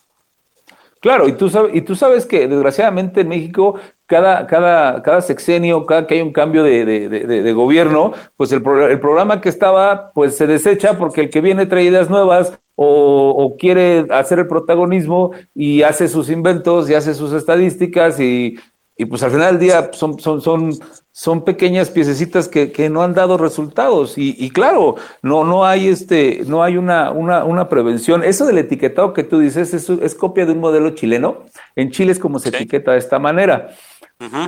Claro, 1.01 1.29
y 1.29 1.33
tú 1.35 1.51
sabes, 1.51 1.75
y 1.75 1.83
tú 1.83 1.97
sabes 1.97 2.25
que 2.25 2.49
desgraciadamente 2.49 3.21
en 3.21 3.29
México 3.29 3.79
cada, 4.07 4.47
cada, 4.47 5.03
cada 5.03 5.21
sexenio, 5.21 5.85
cada 5.87 6.07
que 6.07 6.15
hay 6.15 6.23
un 6.23 6.33
cambio 6.33 6.63
de, 6.63 6.85
de, 6.85 7.09
de, 7.09 7.53
gobierno, 7.53 8.13
pues 8.37 8.53
el, 8.53 8.63
el, 8.91 9.01
programa 9.01 9.41
que 9.41 9.49
estaba, 9.49 10.13
pues 10.13 10.37
se 10.37 10.47
desecha 10.47 10.97
porque 10.99 11.23
el 11.23 11.31
que 11.31 11.41
viene 11.41 11.67
trae 11.67 11.85
ideas 11.85 12.09
nuevas 12.09 12.59
o, 12.77 13.31
o, 13.31 13.57
quiere 13.57 14.07
hacer 14.11 14.41
el 14.41 14.49
protagonismo 14.49 15.31
y 15.55 15.83
hace 15.83 16.09
sus 16.09 16.29
inventos 16.31 16.91
y 16.91 16.95
hace 16.95 17.15
sus 17.15 17.33
estadísticas 17.33 18.19
y, 18.19 18.59
y 18.97 19.05
pues 19.07 19.23
al 19.23 19.31
final 19.31 19.53
del 19.53 19.59
día 19.59 19.91
son, 19.93 20.19
son, 20.21 20.41
son, 20.41 20.73
son 21.11 21.45
pequeñas 21.45 21.91
piececitas 21.91 22.49
que, 22.49 22.71
que 22.71 22.91
no 22.91 23.03
han 23.03 23.15
dado 23.15 23.39
resultados. 23.39 24.19
Y, 24.19 24.37
y, 24.39 24.51
claro, 24.51 24.97
no, 25.23 25.45
no 25.45 25.65
hay 25.65 25.89
este, 25.89 26.43
no 26.47 26.63
hay 26.63 26.77
una, 26.77 27.11
una, 27.11 27.45
una 27.45 27.69
prevención. 27.69 28.23
Eso 28.23 28.47
del 28.47 28.59
etiquetado 28.59 29.13
que 29.13 29.25
tú 29.25 29.41
dices 29.41 29.75
es, 29.75 29.89
es 29.89 30.15
copia 30.15 30.47
de 30.47 30.53
un 30.53 30.61
modelo 30.61 30.91
chileno. 30.91 31.45
En 31.75 31.91
Chile 31.91 32.13
es 32.13 32.19
como 32.19 32.39
se 32.39 32.51
etiqueta 32.51 32.93
de 32.93 32.99
esta 32.99 33.19
manera. 33.19 33.69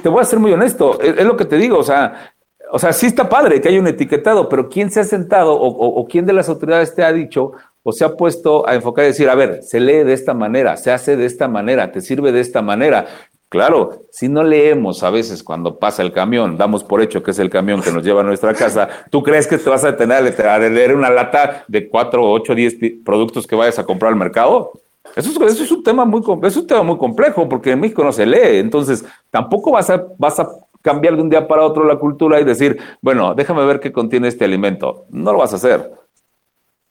Te 0.02 0.08
voy 0.08 0.20
a 0.20 0.24
ser 0.24 0.38
muy 0.38 0.52
honesto, 0.52 1.00
es, 1.00 1.24
lo 1.24 1.36
que 1.36 1.44
te 1.44 1.56
digo, 1.56 1.78
o 1.78 1.82
sea, 1.82 2.32
o 2.70 2.78
sea, 2.78 2.92
sí 2.92 3.06
está 3.06 3.28
padre 3.28 3.60
que 3.60 3.68
haya 3.68 3.80
un 3.80 3.86
etiquetado, 3.88 4.48
pero 4.48 4.68
¿quién 4.68 4.90
se 4.90 5.00
ha 5.00 5.04
sentado 5.04 5.54
o, 5.54 5.66
o, 5.66 6.06
quién 6.06 6.24
de 6.24 6.32
las 6.32 6.48
autoridades 6.48 6.94
te 6.94 7.04
ha 7.04 7.12
dicho 7.12 7.52
o 7.88 7.92
se 7.92 8.04
ha 8.04 8.16
puesto 8.16 8.68
a 8.68 8.74
enfocar 8.74 9.04
y 9.04 9.08
decir, 9.08 9.30
a 9.30 9.36
ver, 9.36 9.62
se 9.62 9.78
lee 9.78 10.02
de 10.02 10.12
esta 10.12 10.34
manera, 10.34 10.76
se 10.76 10.90
hace 10.90 11.16
de 11.16 11.24
esta 11.24 11.46
manera, 11.46 11.92
te 11.92 12.00
sirve 12.00 12.32
de 12.32 12.40
esta 12.40 12.60
manera? 12.60 13.06
Claro, 13.48 14.06
si 14.10 14.28
no 14.28 14.42
leemos 14.42 15.04
a 15.04 15.10
veces 15.10 15.44
cuando 15.44 15.78
pasa 15.78 16.02
el 16.02 16.10
camión, 16.10 16.58
damos 16.58 16.82
por 16.82 17.00
hecho 17.00 17.22
que 17.22 17.30
es 17.30 17.38
el 17.38 17.48
camión 17.48 17.80
que 17.80 17.92
nos 17.92 18.02
lleva 18.02 18.22
a 18.22 18.24
nuestra 18.24 18.54
casa, 18.54 18.88
¿tú 19.08 19.22
crees 19.22 19.46
que 19.46 19.56
te 19.56 19.70
vas 19.70 19.84
a 19.84 19.92
detener 19.92 20.34
a 20.48 20.58
leer 20.58 20.96
una 20.96 21.10
lata 21.10 21.64
de 21.68 21.88
4, 21.88 22.28
8, 22.28 22.54
10 22.56 22.74
productos 23.04 23.46
que 23.46 23.54
vayas 23.54 23.78
a 23.78 23.84
comprar 23.84 24.10
al 24.10 24.18
mercado? 24.18 24.72
Eso 25.14 25.30
es, 25.46 25.70
un 25.70 25.84
tema 25.84 26.04
muy, 26.04 26.22
es 26.42 26.56
un 26.56 26.66
tema 26.66 26.82
muy 26.82 26.98
complejo 26.98 27.48
porque 27.48 27.70
en 27.70 27.80
México 27.80 28.02
no 28.02 28.10
se 28.10 28.26
lee. 28.26 28.58
Entonces, 28.58 29.04
tampoco 29.30 29.70
vas 29.70 29.90
a, 29.90 30.04
vas 30.18 30.40
a 30.40 30.48
cambiar 30.82 31.14
de 31.14 31.22
un 31.22 31.30
día 31.30 31.46
para 31.46 31.64
otro 31.64 31.84
la 31.84 32.00
cultura 32.00 32.40
y 32.40 32.44
decir, 32.44 32.78
bueno, 33.00 33.32
déjame 33.36 33.64
ver 33.64 33.78
qué 33.78 33.92
contiene 33.92 34.26
este 34.26 34.44
alimento. 34.44 35.04
No 35.10 35.32
lo 35.32 35.38
vas 35.38 35.52
a 35.52 35.56
hacer. 35.56 36.05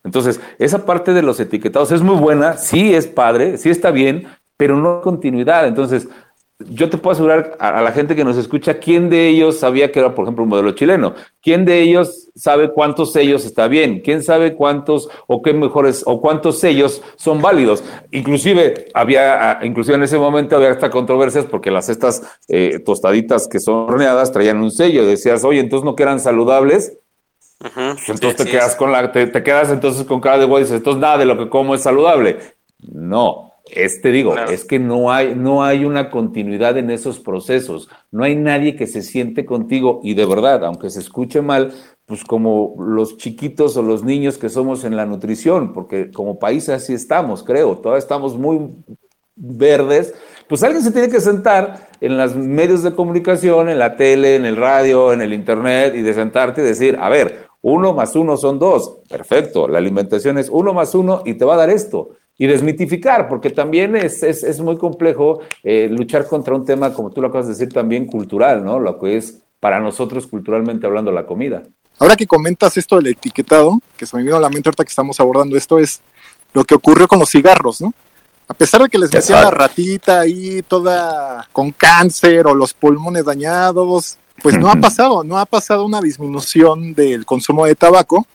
Entonces, 0.05 0.39
esa 0.59 0.85
parte 0.85 1.13
de 1.13 1.23
los 1.23 1.39
etiquetados 1.39 1.91
es 1.91 2.01
muy 2.01 2.15
buena, 2.15 2.57
sí 2.57 2.93
es 2.93 3.07
padre, 3.07 3.57
sí 3.57 3.69
está 3.69 3.91
bien, 3.91 4.27
pero 4.55 4.77
no 4.77 5.01
continuidad. 5.01 5.67
Entonces, 5.67 6.07
yo 6.59 6.89
te 6.89 6.97
puedo 6.97 7.11
asegurar 7.11 7.57
a, 7.59 7.81
la 7.81 7.91
gente 7.91 8.15
que 8.15 8.23
nos 8.23 8.37
escucha, 8.37 8.75
¿quién 8.75 9.09
de 9.09 9.27
ellos 9.27 9.57
sabía 9.57 9.91
que 9.91 9.99
era, 9.99 10.15
por 10.15 10.23
ejemplo, 10.23 10.43
un 10.43 10.49
modelo 10.49 10.71
chileno? 10.71 11.13
¿Quién 11.41 11.65
de 11.65 11.81
ellos 11.81 12.29
sabe 12.33 12.71
cuántos 12.71 13.11
sellos 13.11 13.45
está 13.45 13.67
bien? 13.67 13.99
¿Quién 13.99 14.23
sabe 14.23 14.55
cuántos 14.55 15.09
o 15.27 15.41
qué 15.41 15.53
mejores 15.53 16.03
o 16.05 16.21
cuántos 16.21 16.59
sellos 16.59 17.01
son 17.17 17.41
válidos? 17.41 17.83
Inclusive 18.11 18.85
había, 18.93 19.51
ah, 19.51 19.65
inclusive 19.65 19.97
en 19.97 20.03
ese 20.03 20.17
momento 20.17 20.55
había 20.55 20.71
hasta 20.71 20.89
controversias 20.89 21.45
porque 21.45 21.71
las 21.71 21.89
estas 21.89 22.21
eh, 22.47 22.79
tostaditas 22.85 23.49
que 23.49 23.59
son 23.59 23.89
horneadas 23.89 24.31
traían 24.31 24.61
un 24.61 24.71
sello. 24.71 25.05
Decías, 25.05 25.43
oye, 25.43 25.59
entonces 25.59 25.83
no 25.83 25.95
que 25.95 26.03
eran 26.03 26.21
saludables. 26.21 26.97
Entonces 27.59 28.35
te 28.35 28.45
quedas 28.45 28.75
con 28.75 28.91
la, 28.91 29.11
te, 29.11 29.31
quedas 29.43 29.69
entonces 29.69 30.05
con 30.05 30.19
cara 30.19 30.37
de 30.37 30.45
güey, 30.45 30.63
entonces 30.63 31.01
nada 31.01 31.17
de 31.17 31.25
lo 31.25 31.37
que 31.37 31.49
como 31.49 31.75
es 31.75 31.81
saludable. 31.81 32.39
No, 32.79 33.53
este 33.71 34.11
digo, 34.11 34.37
es 34.37 34.65
que 34.65 34.77
no 34.77 35.11
hay, 35.11 35.33
no 35.35 35.63
hay 35.63 35.85
una 35.85 36.09
continuidad 36.11 36.77
en 36.77 36.91
esos 36.91 37.19
procesos. 37.19 37.89
No 38.11 38.23
hay 38.23 38.35
nadie 38.35 38.75
que 38.75 38.87
se 38.87 39.01
siente 39.01 39.45
contigo 39.45 40.01
y 40.03 40.13
de 40.13 40.25
verdad, 40.25 40.63
aunque 40.65 40.89
se 40.89 40.99
escuche 40.99 41.41
mal, 41.41 41.73
pues 42.05 42.23
como 42.23 42.75
los 42.79 43.17
chiquitos 43.17 43.75
o 43.77 43.81
los 43.81 44.03
niños 44.03 44.37
que 44.37 44.49
somos 44.49 44.83
en 44.83 44.95
la 44.95 45.05
nutrición, 45.05 45.73
porque 45.73 46.11
como 46.11 46.37
país 46.37 46.69
así 46.69 46.93
estamos, 46.93 47.43
creo, 47.43 47.77
todavía 47.77 47.99
estamos 47.99 48.37
muy 48.37 48.69
verdes, 49.35 50.13
pues 50.47 50.63
alguien 50.63 50.83
se 50.83 50.91
tiene 50.91 51.09
que 51.09 51.19
sentar 51.19 51.89
en 51.99 52.17
los 52.17 52.35
medios 52.35 52.83
de 52.83 52.93
comunicación, 52.93 53.69
en 53.69 53.79
la 53.79 53.97
tele, 53.97 54.35
en 54.35 54.45
el 54.45 54.55
radio, 54.55 55.11
en 55.11 55.21
el 55.21 55.33
internet 55.33 55.95
y 55.95 56.03
de 56.03 56.13
sentarte 56.13 56.61
y 56.61 56.65
decir, 56.65 56.97
a 57.01 57.09
ver, 57.09 57.44
uno 57.67 57.93
más 57.93 58.15
uno 58.15 58.37
son 58.37 58.59
dos, 58.59 58.99
perfecto, 59.09 59.67
la 59.67 59.79
alimentación 59.79 60.37
es 60.37 60.49
uno 60.49 60.71
más 60.71 60.93
uno 60.93 61.23
y 61.25 61.33
te 61.33 61.45
va 61.45 61.55
a 61.55 61.57
dar 61.57 61.71
esto 61.71 62.11
y 62.37 62.45
desmitificar, 62.45 63.27
porque 63.27 63.49
también 63.49 63.95
es, 63.95 64.21
es, 64.21 64.43
es 64.43 64.59
muy 64.59 64.77
complejo 64.77 65.39
eh, 65.63 65.87
luchar 65.89 66.27
contra 66.27 66.53
un 66.53 66.63
tema, 66.63 66.93
como 66.93 67.09
tú 67.09 67.21
lo 67.21 67.29
acabas 67.29 67.47
de 67.47 67.53
decir, 67.53 67.73
también 67.73 68.05
cultural, 68.05 68.63
¿no? 68.63 68.79
Lo 68.79 68.99
que 68.99 69.17
es 69.17 69.39
para 69.59 69.79
nosotros 69.79 70.27
culturalmente 70.27 70.85
hablando 70.85 71.11
la 71.11 71.25
comida. 71.25 71.63
Ahora 71.97 72.15
que 72.15 72.27
comentas 72.27 72.77
esto 72.77 72.97
del 72.97 73.07
etiquetado, 73.07 73.79
que 73.97 74.05
se 74.05 74.15
me 74.15 74.21
vino 74.21 74.35
a 74.35 74.41
la 74.41 74.49
mente 74.49 74.69
ahorita 74.69 74.83
que 74.83 74.89
estamos 74.89 75.19
abordando 75.19 75.57
esto, 75.57 75.79
es 75.79 76.01
lo 76.53 76.65
que 76.65 76.75
ocurrió 76.75 77.07
con 77.07 77.17
los 77.17 77.31
cigarros, 77.31 77.81
¿no? 77.81 77.95
A 78.47 78.53
pesar 78.53 78.83
de 78.83 78.89
que 78.89 78.99
les 78.99 79.11
metían 79.11 79.43
la 79.43 79.49
ratita 79.49 80.19
ahí 80.19 80.61
toda 80.61 81.47
con 81.51 81.71
cáncer 81.71 82.45
o 82.45 82.53
los 82.53 82.75
pulmones 82.75 83.25
dañados, 83.25 84.19
pues 84.41 84.57
no 84.57 84.69
ha 84.69 84.75
pasado, 84.75 85.23
no 85.23 85.37
ha 85.37 85.45
pasado 85.45 85.85
una 85.85 86.01
disminución 86.01 86.93
del 86.93 87.25
consumo 87.25 87.65
de 87.65 87.75
tabaco. 87.75 88.25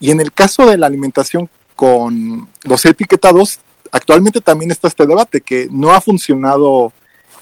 Y 0.00 0.10
en 0.10 0.20
el 0.20 0.32
caso 0.32 0.66
de 0.66 0.78
la 0.78 0.86
alimentación 0.86 1.48
con 1.76 2.48
los 2.64 2.84
etiquetados, 2.84 3.60
actualmente 3.92 4.40
también 4.40 4.70
está 4.70 4.88
este 4.88 5.06
debate 5.06 5.40
que 5.40 5.68
no 5.70 5.92
ha 5.92 6.00
funcionado 6.00 6.92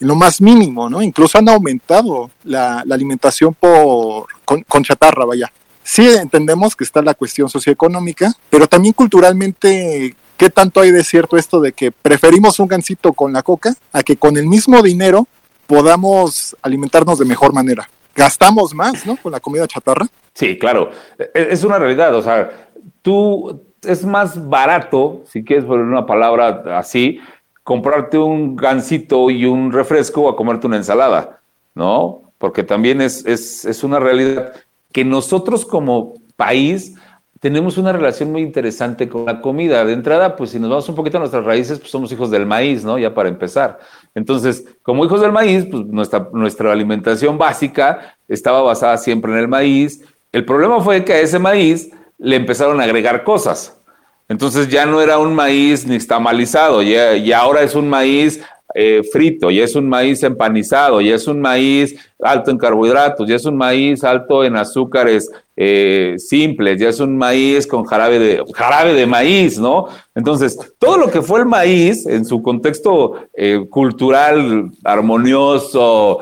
en 0.01 0.09
lo 0.09 0.17
más 0.17 0.41
mínimo, 0.41 0.91
¿no? 0.91 1.01
Incluso 1.01 1.39
han 1.39 1.49
aumentado 1.49 2.31
la, 2.45 2.81
alimentación 2.91 3.55
por, 3.55 4.27
con, 4.45 4.85
chatarra, 4.85 5.25
vaya. 5.25 5.53
Sí 5.83 6.07
entendemos 6.07 6.77
que 6.77 6.85
está 6.85 7.03
la 7.03 7.15
cuestión 7.15 7.49
socioeconómica, 7.49 8.33
pero 8.49 8.67
también 8.67 8.95
culturalmente, 8.95 10.15
¿qué 10.37 10.51
tanto 10.51 10.81
hay 10.81 10.91
de 10.91 11.05
cierto 11.05 11.37
esto 11.37 11.61
de 11.61 11.73
que 11.73 11.93
preferimos 11.93 12.59
un 12.61 12.69
gansito 12.69 13.13
con 13.13 13.33
la 13.33 13.43
coca 13.43 13.75
a 13.93 14.03
que 14.03 14.17
con 14.17 14.37
el 14.37 14.47
mismo 14.47 14.83
dinero 14.83 15.27
podamos 15.67 16.57
alimentarnos 16.63 17.19
de 17.19 17.25
mejor 17.25 17.53
manera? 17.53 17.89
Gastamos 18.15 18.75
más, 18.75 19.07
¿no? 19.07 19.17
Con 19.17 19.33
la 19.33 19.41
comida 19.41 19.67
chatarra. 19.67 20.07
Sí, 20.35 20.59
claro. 20.59 20.91
E, 21.19 21.49
es 21.51 21.65
una 21.65 21.79
realidad. 21.79 22.15
O 22.15 22.23
sea, 22.23 22.69
tú 23.03 23.63
es 23.83 24.05
más 24.05 24.49
barato, 24.49 25.23
si 25.27 25.45
quieres 25.45 25.65
poner 25.65 25.85
una 25.85 26.07
palabra 26.07 26.79
así, 26.79 27.21
comprarte 27.63 28.19
un 28.19 28.57
gansito 28.57 29.31
y 29.31 29.47
un 29.47 29.73
refresco 29.73 30.29
a 30.29 30.37
comerte 30.37 30.67
una 30.67 30.77
ensalada, 30.77 31.41
¿no? 31.75 32.33
Porque 32.39 32.63
también 32.63 33.01
es, 33.01 33.25
es, 33.27 33.65
es 33.65 33.85
una 33.85 34.01
realidad 34.01 34.53
que 34.93 35.05
nosotros 35.05 35.65
como 35.65 36.15
país 36.37 36.95
tenemos 37.41 37.79
una 37.79 37.93
relación 37.93 38.31
muy 38.31 38.43
interesante 38.43 39.09
con 39.09 39.25
la 39.25 39.41
comida. 39.41 39.85
De 39.85 39.95
entrada, 39.95 40.37
pues 40.37 40.51
si 40.51 40.61
nos 40.61 40.69
vamos 40.69 40.89
un 40.91 40.95
poquito 40.95 41.17
a 41.17 41.21
nuestras 41.21 41.45
raíces, 41.45 41.79
pues 41.79 41.91
somos 41.91 42.13
hijos 42.13 42.31
del 42.31 42.45
maíz, 42.45 42.85
¿no? 42.85 42.99
Ya 42.99 43.15
para 43.15 43.31
empezar. 43.31 43.79
Entonces, 44.15 44.67
como 44.83 45.05
hijos 45.07 45.23
del 45.23 45.33
maíz, 45.33 45.67
pues 45.71 45.87
nuestra, 45.87 46.29
nuestra 46.33 46.71
alimentación 46.71 47.39
básica 47.39 48.17
estaba 48.29 48.61
basada 48.61 48.99
siempre 48.99 49.33
en 49.33 49.39
el 49.39 49.49
maíz. 49.49 50.05
El 50.33 50.45
problema 50.45 50.81
fue 50.81 51.03
que 51.03 51.15
a 51.15 51.21
ese 51.21 51.39
maíz 51.39 51.91
le 52.19 52.37
empezaron 52.37 52.79
a 52.79 52.85
agregar 52.85 53.25
cosas. 53.25 53.81
Entonces 54.29 54.69
ya 54.69 54.85
no 54.85 55.01
era 55.01 55.19
un 55.19 55.35
maíz 55.35 55.87
ni 55.87 55.97
estamalizado, 55.97 56.83
ya, 56.83 57.17
y 57.17 57.33
ahora 57.33 57.63
es 57.63 57.75
un 57.75 57.89
maíz 57.89 58.41
eh, 58.75 59.03
frito, 59.11 59.51
ya 59.51 59.65
es 59.65 59.75
un 59.75 59.89
maíz 59.89 60.23
empanizado, 60.23 61.01
ya 61.01 61.15
es 61.15 61.27
un 61.27 61.41
maíz 61.41 61.97
alto 62.21 62.51
en 62.51 62.59
carbohidratos, 62.59 63.29
ya 63.29 63.37
es 63.37 63.45
un 63.45 63.57
maíz 63.57 64.05
alto 64.05 64.45
en 64.45 64.57
azúcares 64.57 65.31
eh, 65.57 66.15
simples, 66.19 66.81
ya 66.81 66.89
es 66.89 67.01
un 67.01 67.19
maíz 67.19 67.67
con 67.67 67.85
jarabe 67.85 68.19
de, 68.19 68.45
jarabe 68.55 68.95
de 68.95 69.07
maíz, 69.07 69.59
¿no? 69.59 69.87
Entonces, 70.15 70.59
todo 70.79 70.97
lo 70.97 71.11
que 71.11 71.21
fue 71.21 71.41
el 71.41 71.47
maíz 71.47 72.07
en 72.07 72.25
su 72.25 72.43
contexto 72.43 73.27
eh, 73.35 73.67
cultural 73.69 74.71
armonioso, 74.85 76.21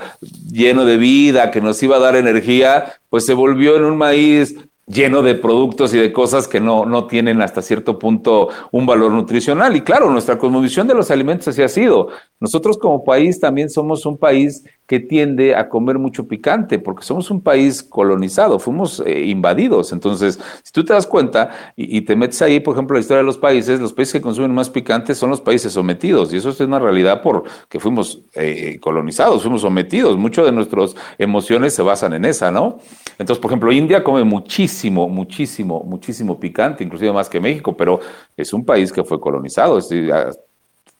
lleno 0.51 0.85
de 0.85 0.97
vida, 0.97 1.51
que 1.51 1.61
nos 1.61 1.83
iba 1.83 1.97
a 1.97 2.01
dar 2.01 2.17
energía, 2.17 2.95
pues 3.11 3.27
se 3.27 3.35
volvió 3.35 3.77
en 3.77 3.85
un 3.85 3.97
maíz 3.97 4.57
lleno 4.89 5.23
de 5.23 5.35
productos 5.35 5.93
y 5.95 5.99
de 5.99 6.13
cosas 6.13 6.49
que 6.49 6.61
no, 6.61 6.85
no 6.87 7.07
tienen 7.07 7.43
hasta 7.43 7.63
cierto 7.63 7.99
punto 7.99 8.49
un 8.73 8.87
valor 8.87 9.13
nutricional. 9.13 9.77
Y 9.77 9.83
claro, 9.83 10.11
nuestra 10.11 10.39
cosmovisión 10.39 10.87
de 10.89 10.95
los 10.95 11.11
alimentos 11.11 11.49
así 11.49 11.63
ha 11.63 11.69
sido. 11.69 12.09
Nosotros 12.41 12.79
como 12.79 13.05
país 13.05 13.39
también 13.39 13.71
somos 13.71 14.07
un 14.07 14.17
país 14.17 14.65
que 14.89 15.01
tiende 15.01 15.55
a 15.55 15.69
comer 15.69 15.99
mucho 15.99 16.27
picante, 16.27 16.79
porque 16.79 17.05
somos 17.05 17.31
un 17.31 17.43
país 17.43 17.83
colonizado, 17.83 18.59
fuimos 18.59 19.03
eh, 19.05 19.27
invadidos. 19.27 19.93
Entonces, 19.93 20.41
si 20.63 20.73
tú 20.73 20.83
te 20.83 20.95
das 20.95 21.07
cuenta 21.07 21.75
y, 21.77 22.01
te 22.01 22.17
metes 22.17 22.41
ahí, 22.41 22.59
por 22.59 22.75
ejemplo, 22.75 22.95
la 22.95 23.01
historia 23.01 23.19
de 23.19 23.27
los 23.27 23.37
países, 23.37 23.81
los 23.81 23.93
países 23.93 24.15
que 24.15 24.23
consumen 24.23 24.55
más 24.55 24.71
picante 24.71 25.15
son 25.15 25.29
los 25.29 25.43
países 25.43 25.75
sometidos, 25.75 26.33
y 26.33 26.39
eso 26.39 26.49
es 26.49 26.61
una 26.61 26.79
realidad 26.79 27.21
porque 27.23 27.79
fuimos 27.79 28.23
eh, 28.33 28.79
colonizados, 28.81 29.43
fuimos 29.43 29.61
sometidos. 29.61 30.17
Muchas 30.17 30.47
de 30.47 30.53
nuestras 30.53 30.97
emociones 31.19 31.75
se 31.75 31.83
basan 31.83 32.15
en 32.15 32.25
esa, 32.25 32.51
¿no? 32.51 32.79
Entonces, 33.19 33.43
por 33.43 33.51
ejemplo, 33.51 33.71
India 33.71 34.03
come 34.03 34.25
muchísimo, 34.25 35.07
muchísimo, 35.07 35.85
muchísimo 35.85 36.41
picante, 36.41 36.83
inclusive 36.83 37.13
más 37.13 37.29
que 37.29 37.41
México, 37.41 37.77
pero 37.77 38.01
es 38.35 38.55
un 38.55 38.65
país 38.65 38.91
que 38.91 39.05
fue 39.05 39.21
colonizado. 39.21 39.79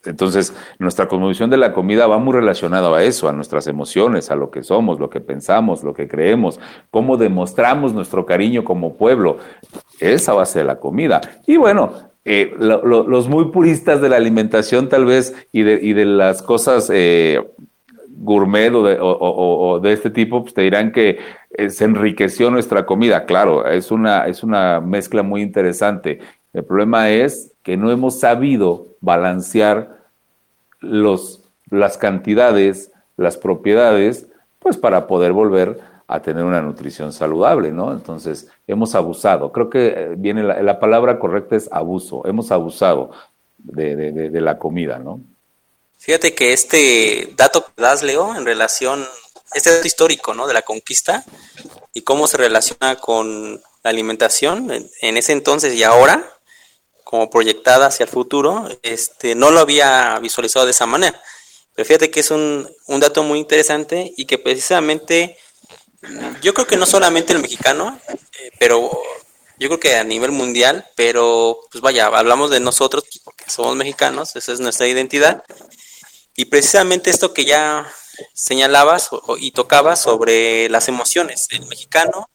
Entonces, 0.05 0.55
nuestra 0.79 1.09
cosmovisión 1.09 1.51
de 1.51 1.57
la 1.57 1.73
comida 1.73 2.07
va 2.07 2.19
muy 2.19 2.33
relacionada 2.33 2.97
a 2.97 3.03
eso, 3.03 3.29
a 3.29 3.33
nuestras 3.33 3.67
emociones, 3.67 4.31
a 4.31 4.37
lo 4.37 4.51
que 4.51 4.63
somos, 4.63 5.01
lo 5.01 5.11
que 5.11 5.21
pensamos, 5.21 5.83
lo 5.83 5.93
que 5.93 6.07
creemos, 6.07 6.61
cómo 6.91 7.17
demostramos 7.17 7.93
nuestro 7.93 8.25
cariño 8.25 8.65
como 8.65 8.97
pueblo. 8.97 9.39
Esa 9.99 10.33
base 10.35 10.61
de 10.61 10.65
la 10.65 10.79
comida. 10.79 11.21
Y 11.47 11.57
bueno, 11.57 11.93
eh, 12.25 12.55
los 12.59 13.29
muy 13.29 13.47
puristas 13.47 14.01
de 14.01 14.09
la 14.09 14.17
alimentación 14.17 14.89
tal 14.89 15.07
vez 15.07 15.35
y 15.51 15.63
de, 15.63 15.81
y 15.83 15.95
de 15.95 16.05
las 16.05 16.43
cosas 16.43 16.91
eh, 16.93 17.43
gourmet 18.07 18.75
o 18.75 18.83
de, 18.83 18.99
o, 19.01 19.81
de, 19.81 19.93
este 19.93 20.11
tipo, 20.11 20.43
pues 20.43 20.55
te 20.55 20.63
dirán 20.63 20.93
que 20.93 21.19
eh, 21.51 21.71
se 21.71 21.85
enriqueció 21.85 22.51
nuestra 22.51 22.85
comida. 22.85 23.25
Claro, 23.25 23.67
es 23.67 23.91
una, 23.91 24.27
es 24.27 24.43
una 24.43 24.81
mezcla 24.81 25.23
muy 25.23 25.43
interesante. 25.43 26.21
El 26.53 26.65
problema 26.65 27.11
es 27.11 27.55
que 27.63 27.77
no 27.77 27.91
hemos 27.91 28.21
sabido 28.21 28.88
balancear 29.01 29.99
los, 30.81 31.43
las 31.71 31.99
cantidades, 31.99 32.93
las 33.17 33.37
propiedades, 33.37 34.27
pues 34.59 34.77
para 34.77 35.07
poder 35.07 35.33
volver 35.33 35.81
a 36.07 36.23
tener 36.23 36.43
una 36.43 36.63
nutrición 36.63 37.13
saludable, 37.13 37.71
¿no? 37.71 37.93
Entonces, 37.93 38.49
hemos 38.67 38.95
abusado. 38.95 39.53
Creo 39.53 39.69
que 39.69 39.87
eh, 39.89 40.15
viene 40.17 40.43
la, 40.43 40.81
palabra 40.81 41.19
correcta 41.19 41.55
es 41.55 41.69
abuso. 41.71 42.27
Hemos 42.27 42.51
abusado 42.51 43.11
de, 43.59 43.95
de, 43.95 44.41
la 44.41 44.59
comida, 44.59 44.99
¿no? 44.99 45.21
Fíjate 45.99 46.35
que 46.35 46.55
este 46.55 47.35
dato 47.37 47.67
que 47.67 47.83
das, 47.83 48.03
Leo, 48.03 48.35
en 48.35 48.47
relación, 48.47 49.05
este 49.53 49.71
dato 49.71 49.87
histórico, 49.87 50.33
¿no? 50.33 50.47
De 50.47 50.55
la 50.55 50.63
conquista 50.63 51.25
y 51.93 52.03
cómo 52.03 52.27
se 52.27 52.39
relaciona 52.39 52.97
con 52.97 53.61
la 53.83 53.91
alimentación 53.91 54.71
en 54.71 55.17
ese 55.17 55.33
entonces 55.33 55.75
y 55.75 55.83
ahora, 55.83 56.25
como 57.09 57.31
proyectada 57.31 57.87
hacia 57.87 58.05
el 58.05 58.11
futuro, 58.11 58.69
este, 58.83 59.35
no 59.35 59.51
lo 59.51 59.61
había 59.61 60.19
visualizado 60.19 60.67
de 60.67 60.73
esa 60.73 60.85
manera. 60.85 61.19
Pero 61.75 61.87
fíjate 61.87 62.11
que 62.11 62.21
es 62.21 62.31
un, 62.31 62.71
un 62.87 63.01
dato 63.01 63.23
muy 63.23 63.39
interesante 63.39 64.13
y 64.15 64.27
que 64.27 64.37
precisamente 64.37 65.39
yo 66.43 66.53
creo 66.53 66.67
que 66.67 66.77
no 66.77 66.85
solamente 66.85 67.33
el 67.33 67.39
mexicano, 67.39 67.99
eh, 68.09 68.51
pero 68.59 68.91
yo 69.59 69.69
creo 69.69 69.81
que 69.81 69.97
a 69.97 70.05
nivel 70.05 70.33
mundial, 70.33 70.85
pero 70.97 71.59
pues 71.73 71.81
vaya, 71.81 72.09
hablamos 72.09 72.51
de 72.51 72.61
nosotros 72.61 73.05
porque 73.25 73.45
somos 73.49 73.75
mexicanos, 73.75 74.37
esa 74.37 74.53
es 74.53 74.61
nuestra 74.61 74.87
identidad. 74.87 75.43
Y 76.37 76.45
precisamente 76.45 77.09
esto 77.09 77.33
que 77.33 77.47
ya 77.47 77.91
señalabas 78.35 79.09
y 79.39 79.53
tocabas 79.53 80.03
sobre 80.03 80.69
las 80.69 80.89
emociones, 80.89 81.47
el 81.53 81.65
mexicano 81.69 82.29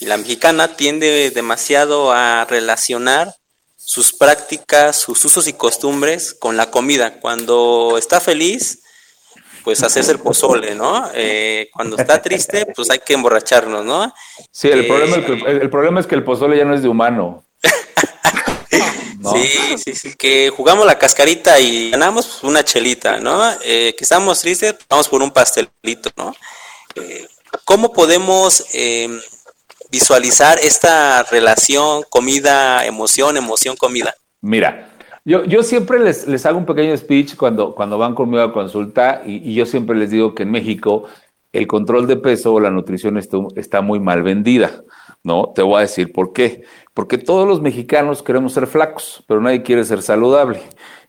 y 0.00 0.06
la 0.06 0.16
mexicana 0.16 0.74
tiende 0.74 1.30
demasiado 1.30 2.10
a 2.10 2.44
relacionar 2.46 3.36
sus 3.92 4.14
prácticas, 4.14 4.96
sus 4.96 5.22
usos 5.22 5.46
y 5.48 5.52
costumbres 5.52 6.32
con 6.32 6.56
la 6.56 6.70
comida. 6.70 7.20
Cuando 7.20 7.96
está 7.98 8.22
feliz, 8.22 8.78
pues 9.64 9.82
hacerse 9.82 10.12
el 10.12 10.18
pozole, 10.18 10.74
¿no? 10.74 11.10
Eh, 11.12 11.68
cuando 11.74 11.98
está 11.98 12.22
triste, 12.22 12.64
pues 12.74 12.88
hay 12.88 13.00
que 13.00 13.12
emborracharnos, 13.12 13.84
¿no? 13.84 14.14
Sí, 14.50 14.68
el, 14.68 14.86
problema 14.86 15.16
es 15.16 15.26
que, 15.26 15.32
eh, 15.34 15.58
el, 15.60 15.68
problema 15.68 16.00
es 16.00 16.06
que 16.06 16.14
el 16.14 16.24
pozole 16.24 16.56
ya 16.56 16.64
no 16.64 16.74
es 16.74 16.80
de 16.80 16.88
humano. 16.88 17.44
Sí, 19.34 19.78
sí, 19.78 19.94
sí, 19.94 20.14
que 20.16 20.50
jugamos 20.50 20.84
la 20.84 20.98
cascarita 20.98 21.60
y 21.60 21.92
ganamos 21.92 22.42
una 22.42 22.64
chelita, 22.64 23.20
¿no? 23.20 23.52
Eh, 23.62 23.94
que 23.96 24.02
estamos 24.02 24.40
tristes, 24.40 24.74
vamos 24.90 25.08
por 25.08 25.22
un 25.22 25.30
pastelito, 25.30 26.10
¿no? 26.16 26.34
¿Cómo 27.64 27.92
podemos 27.92 28.64
visualizar 29.92 30.58
esta 30.58 31.22
relación 31.24 32.02
comida, 32.08 32.84
emoción, 32.86 33.36
emoción, 33.36 33.76
comida? 33.76 34.14
Mira, 34.40 34.88
yo, 35.22 35.44
yo 35.44 35.62
siempre 35.62 36.00
les, 36.00 36.26
les, 36.26 36.46
hago 36.46 36.58
un 36.58 36.64
pequeño 36.64 36.96
speech 36.96 37.36
cuando, 37.36 37.74
cuando 37.74 37.98
van 37.98 38.14
conmigo 38.14 38.42
a 38.42 38.52
consulta 38.52 39.22
y, 39.24 39.54
yo 39.54 39.66
siempre 39.66 39.94
les 39.94 40.10
digo 40.10 40.34
que 40.34 40.44
en 40.44 40.50
México 40.50 41.04
el 41.52 41.66
control 41.66 42.06
de 42.06 42.16
peso 42.16 42.54
o 42.54 42.60
la 42.60 42.70
nutrición 42.70 43.18
está, 43.18 43.36
está 43.54 43.82
muy 43.82 44.00
mal 44.00 44.22
vendida. 44.22 44.82
¿no? 45.22 45.52
Te 45.54 45.62
voy 45.62 45.76
a 45.76 45.80
decir 45.82 46.10
por 46.10 46.32
qué. 46.32 46.64
Porque 46.94 47.18
todos 47.18 47.46
los 47.46 47.60
mexicanos 47.60 48.22
queremos 48.22 48.54
ser 48.54 48.66
flacos, 48.66 49.22
pero 49.28 49.42
nadie 49.42 49.62
quiere 49.62 49.84
ser 49.84 50.00
saludable. 50.00 50.62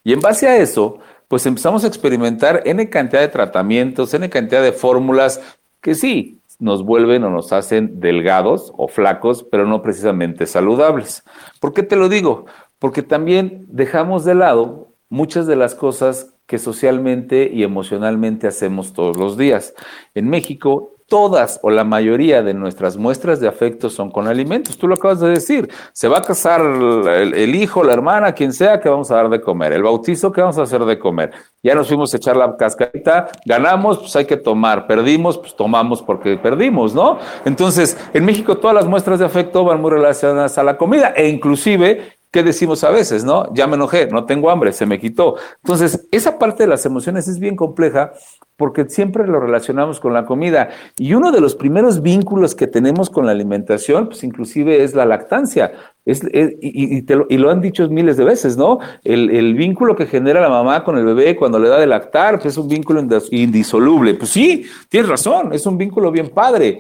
Y 0.04 0.12
en 0.12 0.20
base 0.20 0.48
a 0.48 0.58
eso, 0.58 1.00
pues 1.30 1.46
empezamos 1.46 1.86
a 1.86 1.88
experimentar 1.88 2.62
N 2.66 2.90
cantidad 2.90 3.22
de 3.22 3.30
tratamientos, 3.30 4.14
N 4.14 4.30
cantidad 4.30 4.62
de 4.62 4.74
fórmulas 4.74 5.42
que 5.82 5.96
sí, 5.96 6.43
nos 6.64 6.86
vuelven 6.86 7.26
o 7.26 7.30
nos 7.30 7.52
hacen 7.52 8.00
delgados 8.00 8.72
o 8.78 8.88
flacos, 8.88 9.44
pero 9.44 9.68
no 9.68 9.82
precisamente 9.82 10.46
saludables. 10.46 11.24
¿Por 11.60 11.74
qué 11.74 11.84
te 11.84 11.98
lo 11.98 12.08
digo? 12.08 12.46
Porque 12.80 13.04
también 13.04 13.66
dejamos 13.68 14.24
de 14.24 14.34
lado 14.34 14.96
muchas 15.10 15.46
de 15.46 15.58
las 15.58 15.76
cosas 15.76 16.34
que 16.46 16.60
socialmente 16.60 17.52
y 17.54 17.64
emocionalmente 17.64 18.48
hacemos 18.48 18.94
todos 18.94 19.18
los 19.18 19.38
días. 19.38 19.74
En 20.16 20.30
México 20.30 20.93
todas 21.08 21.60
o 21.64 21.70
la 21.70 21.84
mayoría 21.84 22.42
de 22.42 22.54
nuestras 22.54 22.98
muestras 22.98 23.40
de 23.40 23.48
afecto 23.48 23.90
son 23.90 24.12
con 24.12 24.28
alimentos. 24.28 24.78
Tú 24.78 24.88
lo 24.88 24.96
acabas 24.96 25.20
de 25.20 25.30
decir. 25.30 25.70
Se 25.94 26.08
va 26.08 26.20
a 26.20 26.22
casar 26.22 26.62
el, 26.62 27.56
hijo, 27.56 27.84
la 27.84 27.94
hermana, 27.94 28.34
quien 28.34 28.54
sea, 28.54 28.80
que 28.80 28.90
vamos 28.90 29.12
a 29.12 29.16
dar 29.16 29.30
de 29.30 29.42
comer. 29.42 29.74
El 29.74 29.84
bautizo, 29.84 30.32
que 30.32 30.42
vamos 30.42 30.58
a 30.58 30.64
hacer 30.64 30.84
de 30.86 31.00
comer? 31.00 31.32
Ya 31.62 31.76
nos 31.76 31.88
fuimos 31.88 32.14
a 32.14 32.18
echar 32.18 32.36
la 32.36 32.56
cascarita, 32.58 33.30
ganamos, 33.46 34.00
pues 34.00 34.16
hay 34.16 34.26
que 34.26 34.38
tomar. 34.38 34.88
Perdimos, 34.88 35.38
pues 35.38 35.56
tomamos 35.56 36.02
porque 36.02 36.38
perdimos, 36.38 36.94
¿no? 36.94 37.20
Entonces, 37.46 37.98
en 38.14 38.26
México 38.26 38.58
todas 38.58 38.76
las 38.76 38.88
muestras 38.88 39.20
de 39.20 39.26
afecto 39.26 39.64
van 39.64 39.82
muy 39.82 39.92
relacionadas 39.92 40.58
a 40.58 40.64
la 40.64 40.78
comida 40.78 41.14
e 41.16 41.30
inclusive 41.30 42.18
¿Qué 42.34 42.42
decimos 42.42 42.84
a 42.84 42.90
veces, 42.90 43.24
no? 43.24 43.54
Ya 43.54 43.68
me 43.68 43.76
enojé, 43.76 44.08
no 44.08 44.26
tengo 44.26 44.50
hambre, 44.50 44.74
se 44.74 44.88
me 44.88 45.00
quitó. 45.00 45.36
Entonces, 45.58 46.08
esa 46.12 46.40
parte 46.40 46.64
de 46.64 46.68
las 46.68 46.84
emociones 46.84 47.28
es 47.28 47.38
bien 47.38 47.56
compleja 47.56 48.12
porque 48.58 48.90
siempre 48.90 49.28
lo 49.28 49.40
relacionamos 49.40 50.00
con 50.00 50.14
la 50.14 50.26
comida. 50.26 50.70
Y 50.98 51.14
uno 51.14 51.32
de 51.32 51.40
los 51.40 51.54
primeros 51.54 52.02
vínculos 52.02 52.56
que 52.56 52.66
tenemos 52.66 53.12
con 53.12 53.28
la 53.28 53.34
alimentación, 53.34 54.08
pues 54.08 54.24
inclusive 54.24 54.84
es 54.84 54.96
la 54.96 55.06
lactancia. 55.06 55.74
Es, 56.06 56.24
y, 56.34 57.06
lo, 57.38 57.52
han 57.52 57.62
dicho 57.62 57.88
miles 57.88 58.18
de 58.18 58.24
veces, 58.24 58.58
¿no? 58.58 58.80
El, 59.04 59.30
el, 59.30 59.54
vínculo 59.54 59.96
que 59.96 60.08
genera 60.08 60.42
la 60.42 60.50
mamá 60.50 60.84
con 60.84 60.98
el 60.98 61.06
bebé 61.06 61.36
cuando 61.36 61.60
le 61.60 61.70
da 61.70 61.78
de 61.78 61.86
lactar, 61.86 62.40
pues 62.40 62.54
es 62.54 62.58
un 62.58 62.68
vínculo 62.68 63.00
indisoluble. 63.30 64.16
Pues 64.16 64.32
sí, 64.32 64.66
tienes 64.90 65.08
razón, 65.08 65.54
es 65.54 65.68
un 65.68 65.78
vínculo 65.78 66.10
bien 66.12 66.30
padre. 66.30 66.80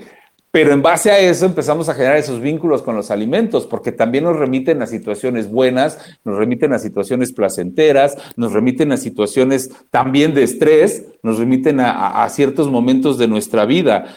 Pero 0.53 0.71
en 0.71 0.83
base 0.83 1.09
a 1.09 1.17
eso 1.17 1.47
empezamos 1.47 1.89
a 1.89 1.95
generar 1.95 2.17
esos 2.17 2.39
vínculos 2.39 2.83
con 2.83 2.95
los 2.95 3.09
alimentos, 3.09 3.65
porque 3.65 3.91
también 3.91 4.25
nos 4.25 4.37
remiten 4.37 4.83
a 4.83 4.85
situaciones 4.85 5.49
buenas, 5.49 5.97
nos 6.23 6.37
remiten 6.37 6.73
a 6.73 6.77
situaciones 6.77 7.33
placenteras, 7.33 8.15
nos 8.35 8.53
remiten 8.53 8.91
a 8.91 8.97
situaciones 8.97 9.71
también 9.89 10.35
de 10.35 10.43
estrés, 10.43 11.07
nos 11.23 11.39
remiten 11.39 11.79
a, 11.79 12.29
ciertos 12.29 12.69
momentos 12.69 13.17
de 13.17 13.27
nuestra 13.27 13.65
vida. 13.65 14.13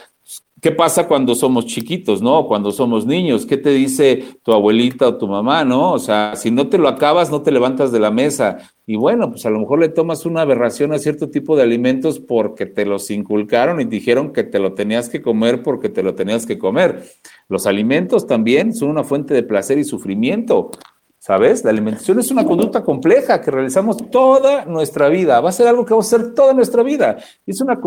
¿Qué 0.66 0.72
pasa 0.72 1.06
cuando 1.06 1.36
somos 1.36 1.66
chiquitos, 1.66 2.20
no? 2.20 2.48
Cuando 2.48 2.72
somos 2.72 3.06
niños, 3.06 3.46
¿qué 3.46 3.56
te 3.56 3.70
dice 3.70 4.24
tu 4.42 4.52
abuelita 4.52 5.06
o 5.06 5.16
tu 5.16 5.28
mamá, 5.28 5.64
no? 5.64 5.92
O 5.92 6.00
sea, 6.00 6.34
si 6.34 6.50
no 6.50 6.68
te 6.68 6.76
lo 6.76 6.88
acabas, 6.88 7.30
no 7.30 7.40
te 7.42 7.52
levantas 7.52 7.92
de 7.92 8.00
la 8.00 8.10
mesa. 8.10 8.58
Y 8.84 8.96
bueno, 8.96 9.30
pues 9.30 9.46
a 9.46 9.50
lo 9.50 9.60
mejor 9.60 9.78
le 9.78 9.90
tomas 9.90 10.26
una 10.26 10.40
aberración 10.40 10.92
a 10.92 10.98
cierto 10.98 11.30
tipo 11.30 11.54
de 11.54 11.62
alimentos 11.62 12.18
porque 12.18 12.66
te 12.66 12.84
los 12.84 13.12
inculcaron 13.12 13.80
y 13.80 13.84
dijeron 13.84 14.32
que 14.32 14.42
te 14.42 14.58
lo 14.58 14.74
tenías 14.74 15.08
que 15.08 15.22
comer 15.22 15.62
porque 15.62 15.88
te 15.88 16.02
lo 16.02 16.16
tenías 16.16 16.46
que 16.46 16.58
comer. 16.58 17.04
Los 17.48 17.68
alimentos 17.68 18.26
también 18.26 18.74
son 18.74 18.88
una 18.88 19.04
fuente 19.04 19.34
de 19.34 19.44
placer 19.44 19.78
y 19.78 19.84
sufrimiento. 19.84 20.72
¿Sabes? 21.20 21.62
La 21.62 21.70
alimentación 21.70 22.18
es 22.18 22.32
una 22.32 22.44
conducta 22.44 22.82
compleja 22.82 23.40
que 23.40 23.52
realizamos 23.52 23.98
toda 24.10 24.64
nuestra 24.64 25.08
vida. 25.08 25.40
Va 25.40 25.50
a 25.50 25.52
ser 25.52 25.68
algo 25.68 25.84
que 25.84 25.94
vamos 25.94 26.12
a 26.12 26.16
hacer 26.16 26.34
toda 26.34 26.54
nuestra 26.54 26.82
vida. 26.82 27.18
Es 27.46 27.60
una, 27.60 27.80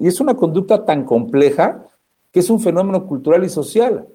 y 0.00 0.06
es 0.06 0.20
una 0.20 0.34
conducta 0.34 0.84
tan 0.84 1.04
compleja 1.04 1.86
que 2.32 2.40
es 2.40 2.50
un 2.50 2.60
fenómeno 2.60 3.06
cultural 3.06 3.44
y 3.44 3.48
social. 3.48 4.06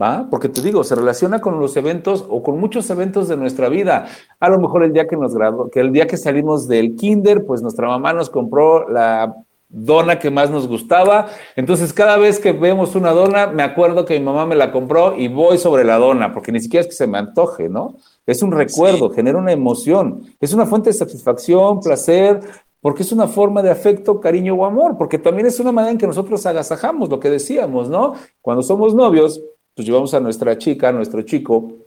¿Va? 0.00 0.26
Porque 0.28 0.48
te 0.48 0.60
digo, 0.60 0.82
se 0.82 0.96
relaciona 0.96 1.40
con 1.40 1.60
los 1.60 1.76
eventos 1.76 2.26
o 2.28 2.42
con 2.42 2.58
muchos 2.58 2.90
eventos 2.90 3.28
de 3.28 3.36
nuestra 3.36 3.68
vida. 3.68 4.06
A 4.40 4.48
lo 4.48 4.58
mejor 4.58 4.82
el 4.82 4.92
día 4.92 5.06
que 5.06 5.16
nos 5.16 5.34
graduó, 5.36 5.70
que 5.70 5.78
el 5.78 5.92
día 5.92 6.08
que 6.08 6.16
salimos 6.16 6.66
del 6.66 6.96
kinder, 6.96 7.46
pues 7.46 7.62
nuestra 7.62 7.86
mamá 7.86 8.12
nos 8.12 8.28
compró 8.28 8.88
la 8.88 9.32
dona 9.68 10.18
que 10.18 10.30
más 10.30 10.50
nos 10.50 10.68
gustaba. 10.68 11.28
Entonces, 11.56 11.92
cada 11.92 12.16
vez 12.16 12.38
que 12.38 12.52
vemos 12.52 12.94
una 12.94 13.12
dona, 13.12 13.48
me 13.48 13.62
acuerdo 13.62 14.04
que 14.04 14.18
mi 14.18 14.24
mamá 14.24 14.46
me 14.46 14.54
la 14.54 14.72
compró 14.72 15.16
y 15.16 15.28
voy 15.28 15.58
sobre 15.58 15.84
la 15.84 15.98
dona, 15.98 16.32
porque 16.32 16.52
ni 16.52 16.60
siquiera 16.60 16.82
es 16.82 16.86
que 16.86 16.94
se 16.94 17.06
me 17.06 17.18
antoje, 17.18 17.68
¿no? 17.68 17.96
Es 18.26 18.42
un 18.42 18.52
recuerdo, 18.52 19.10
genera 19.10 19.38
una 19.38 19.52
emoción, 19.52 20.22
es 20.40 20.54
una 20.54 20.66
fuente 20.66 20.90
de 20.90 20.94
satisfacción, 20.94 21.80
placer, 21.80 22.40
porque 22.84 23.02
es 23.02 23.12
una 23.12 23.26
forma 23.26 23.62
de 23.62 23.70
afecto, 23.70 24.20
cariño 24.20 24.56
o 24.56 24.66
amor, 24.66 24.98
porque 24.98 25.18
también 25.18 25.46
es 25.46 25.58
una 25.58 25.72
manera 25.72 25.92
en 25.92 25.96
que 25.96 26.06
nosotros 26.06 26.44
agasajamos 26.44 27.08
lo 27.08 27.18
que 27.18 27.30
decíamos, 27.30 27.88
¿no? 27.88 28.12
Cuando 28.42 28.62
somos 28.62 28.94
novios, 28.94 29.40
pues 29.74 29.88
llevamos 29.88 30.12
a 30.12 30.20
nuestra 30.20 30.58
chica, 30.58 30.90
a 30.90 30.92
nuestro 30.92 31.22
chico, 31.22 31.78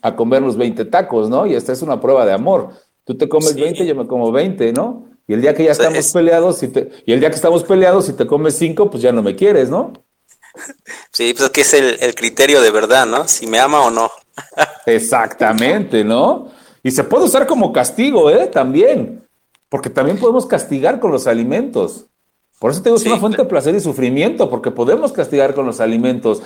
a 0.00 0.16
comernos 0.16 0.56
20 0.56 0.86
tacos, 0.86 1.28
¿no? 1.28 1.46
Y 1.46 1.54
esta 1.54 1.74
es 1.74 1.82
una 1.82 2.00
prueba 2.00 2.24
de 2.24 2.32
amor. 2.32 2.70
Tú 3.04 3.18
te 3.18 3.28
comes 3.28 3.54
20, 3.54 3.84
yo 3.84 3.94
me 3.94 4.06
como 4.06 4.32
20, 4.32 4.72
¿no? 4.72 5.04
Y 5.28 5.34
el 5.34 5.42
día 5.42 5.54
que 5.54 5.64
ya 5.64 5.72
estamos 5.72 6.10
peleados, 6.10 6.62
y 6.62 7.12
el 7.12 7.20
día 7.20 7.28
que 7.28 7.36
estamos 7.36 7.62
peleados, 7.62 8.06
si 8.06 8.14
te 8.14 8.26
comes 8.26 8.56
5, 8.56 8.90
pues 8.90 9.02
ya 9.02 9.12
no 9.12 9.22
me 9.22 9.36
quieres, 9.36 9.68
¿no? 9.68 9.92
Sí, 11.12 11.34
pues 11.36 11.50
que 11.50 11.60
es 11.60 11.74
el, 11.74 11.98
el 12.00 12.14
criterio 12.14 12.62
de 12.62 12.70
verdad, 12.70 13.04
¿no? 13.04 13.28
Si 13.28 13.46
me 13.46 13.58
ama 13.58 13.82
o 13.82 13.90
no. 13.90 14.10
Exactamente, 14.86 16.02
¿no? 16.02 16.50
Y 16.82 16.92
se 16.92 17.04
puede 17.04 17.26
usar 17.26 17.46
como 17.46 17.74
castigo, 17.74 18.30
¿eh? 18.30 18.46
También. 18.46 19.25
Porque 19.68 19.90
también 19.90 20.18
podemos 20.18 20.46
castigar 20.46 21.00
con 21.00 21.10
los 21.10 21.26
alimentos. 21.26 22.06
Por 22.58 22.70
eso 22.70 22.82
tengo 22.82 22.96
una 23.04 23.18
fuente 23.18 23.42
de 23.42 23.48
placer 23.48 23.74
y 23.74 23.80
sufrimiento, 23.80 24.48
porque 24.48 24.70
podemos 24.70 25.12
castigar 25.12 25.54
con 25.54 25.66
los 25.66 25.80
alimentos. 25.80 26.42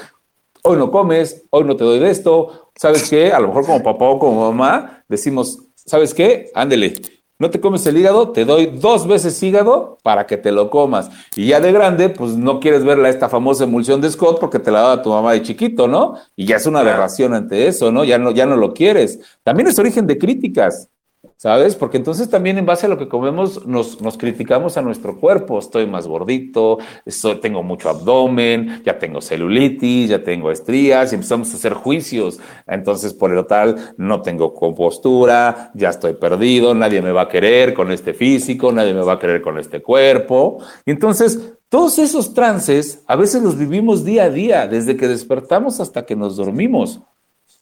Hoy 0.63 0.77
no 0.77 0.91
comes, 0.91 1.45
hoy 1.51 1.65
no 1.65 1.77
te 1.77 1.85
doy 1.85 1.99
de 1.99 2.11
esto. 2.11 2.71
¿Sabes 2.75 3.09
qué? 3.09 3.33
A 3.33 3.41
lo 3.41 3.49
mejor 3.49 3.67
como 3.67 3.83
papá 3.83 4.07
o 4.07 4.19
como 4.19 4.51
mamá 4.51 5.05
decimos, 5.09 5.59
¿sabes 5.75 6.13
qué? 6.13 6.51
Ándele, 6.55 6.95
no 7.41 7.49
te 7.49 7.59
comes 7.59 7.87
el 7.87 7.97
hígado, 7.97 8.33
te 8.33 8.45
doy 8.45 8.67
dos 8.67 9.07
veces 9.07 9.43
hígado 9.43 9.99
para 10.03 10.27
que 10.27 10.37
te 10.37 10.53
lo 10.53 10.69
comas. 10.69 11.11
Y 11.37 11.47
ya 11.47 11.61
de 11.61 11.73
grande, 11.73 12.11
pues 12.11 12.33
no 12.33 12.61
quieres 12.61 12.85
ver 12.85 12.99
esta 13.07 13.31
famosa 13.31 13.65
emulsión 13.65 14.01
de 14.03 14.11
Scott 14.11 14.39
porque 14.39 14.59
te 14.59 14.71
la 14.71 14.83
daba 14.83 15.03
tu 15.03 15.09
mamá 15.09 15.33
de 15.33 15.43
chiquito, 15.43 15.89
¿no? 15.89 16.17
Y 16.37 16.45
ya 16.45 16.57
es 16.57 16.67
una 16.67 16.81
aberración 16.81 17.33
ante 17.33 17.67
eso, 17.67 17.91
¿no? 17.91 18.05
Ya 18.05 18.19
no, 18.19 18.31
ya 18.31 18.45
no 18.45 18.57
lo 18.57 18.75
quieres. 18.75 19.21
También 19.43 19.69
es 19.69 19.79
origen 19.79 20.07
de 20.07 20.19
críticas. 20.19 20.91
¿Sabes? 21.41 21.75
Porque 21.75 21.97
entonces 21.97 22.29
también 22.29 22.59
en 22.59 22.67
base 22.67 22.85
a 22.85 22.91
lo 22.91 22.99
que 22.99 23.09
comemos 23.09 23.67
nos, 23.67 24.03
nos 24.03 24.19
criticamos 24.19 24.77
a 24.77 24.83
nuestro 24.83 25.19
cuerpo. 25.19 25.59
Estoy 25.59 25.87
más 25.87 26.07
gordito, 26.07 26.77
estoy, 27.07 27.37
tengo 27.37 27.63
mucho 27.63 27.89
abdomen, 27.89 28.83
ya 28.85 28.99
tengo 28.99 29.23
celulitis, 29.23 30.11
ya 30.11 30.23
tengo 30.23 30.51
estrías 30.51 31.11
y 31.11 31.15
empezamos 31.15 31.51
a 31.51 31.57
hacer 31.57 31.73
juicios. 31.73 32.41
Entonces, 32.67 33.15
por 33.15 33.31
lo 33.31 33.47
tal, 33.47 33.95
no 33.97 34.21
tengo 34.21 34.53
compostura, 34.53 35.71
ya 35.73 35.89
estoy 35.89 36.13
perdido, 36.13 36.75
nadie 36.75 37.01
me 37.01 37.11
va 37.11 37.23
a 37.23 37.29
querer 37.31 37.73
con 37.73 37.91
este 37.91 38.13
físico, 38.13 38.71
nadie 38.71 38.93
me 38.93 39.01
va 39.01 39.15
a 39.15 39.19
querer 39.19 39.41
con 39.41 39.59
este 39.59 39.81
cuerpo. 39.81 40.59
Y 40.85 40.91
entonces, 40.91 41.55
todos 41.71 41.99
esos 41.99 42.35
trances 42.35 43.03
a 43.07 43.17
veces 43.17 43.43
los 43.43 43.57
vivimos 43.57 44.05
día 44.05 44.25
a 44.25 44.29
día, 44.29 44.69
desde 44.69 44.95
que 44.95 45.09
despertamos 45.09 45.81
hasta 45.81 46.05
que 46.05 46.17
nos 46.17 46.37
dormimos. 46.37 47.01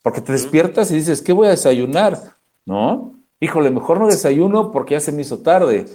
Porque 0.03 0.21
te 0.21 0.33
despiertas 0.33 0.91
y 0.91 0.97
dices, 0.97 1.23
¿qué 1.23 1.33
voy 1.33 1.47
a 1.47 1.51
desayunar? 1.51 2.39
¿No? 2.67 3.18
Híjole, 3.41 3.71
mejor 3.71 4.01
no 4.01 4.07
desayuno 4.07 4.71
porque 4.71 4.95
ya 4.95 5.01
se 5.01 5.13
me 5.13 5.23
hizo 5.23 5.39
tarde. 5.39 5.87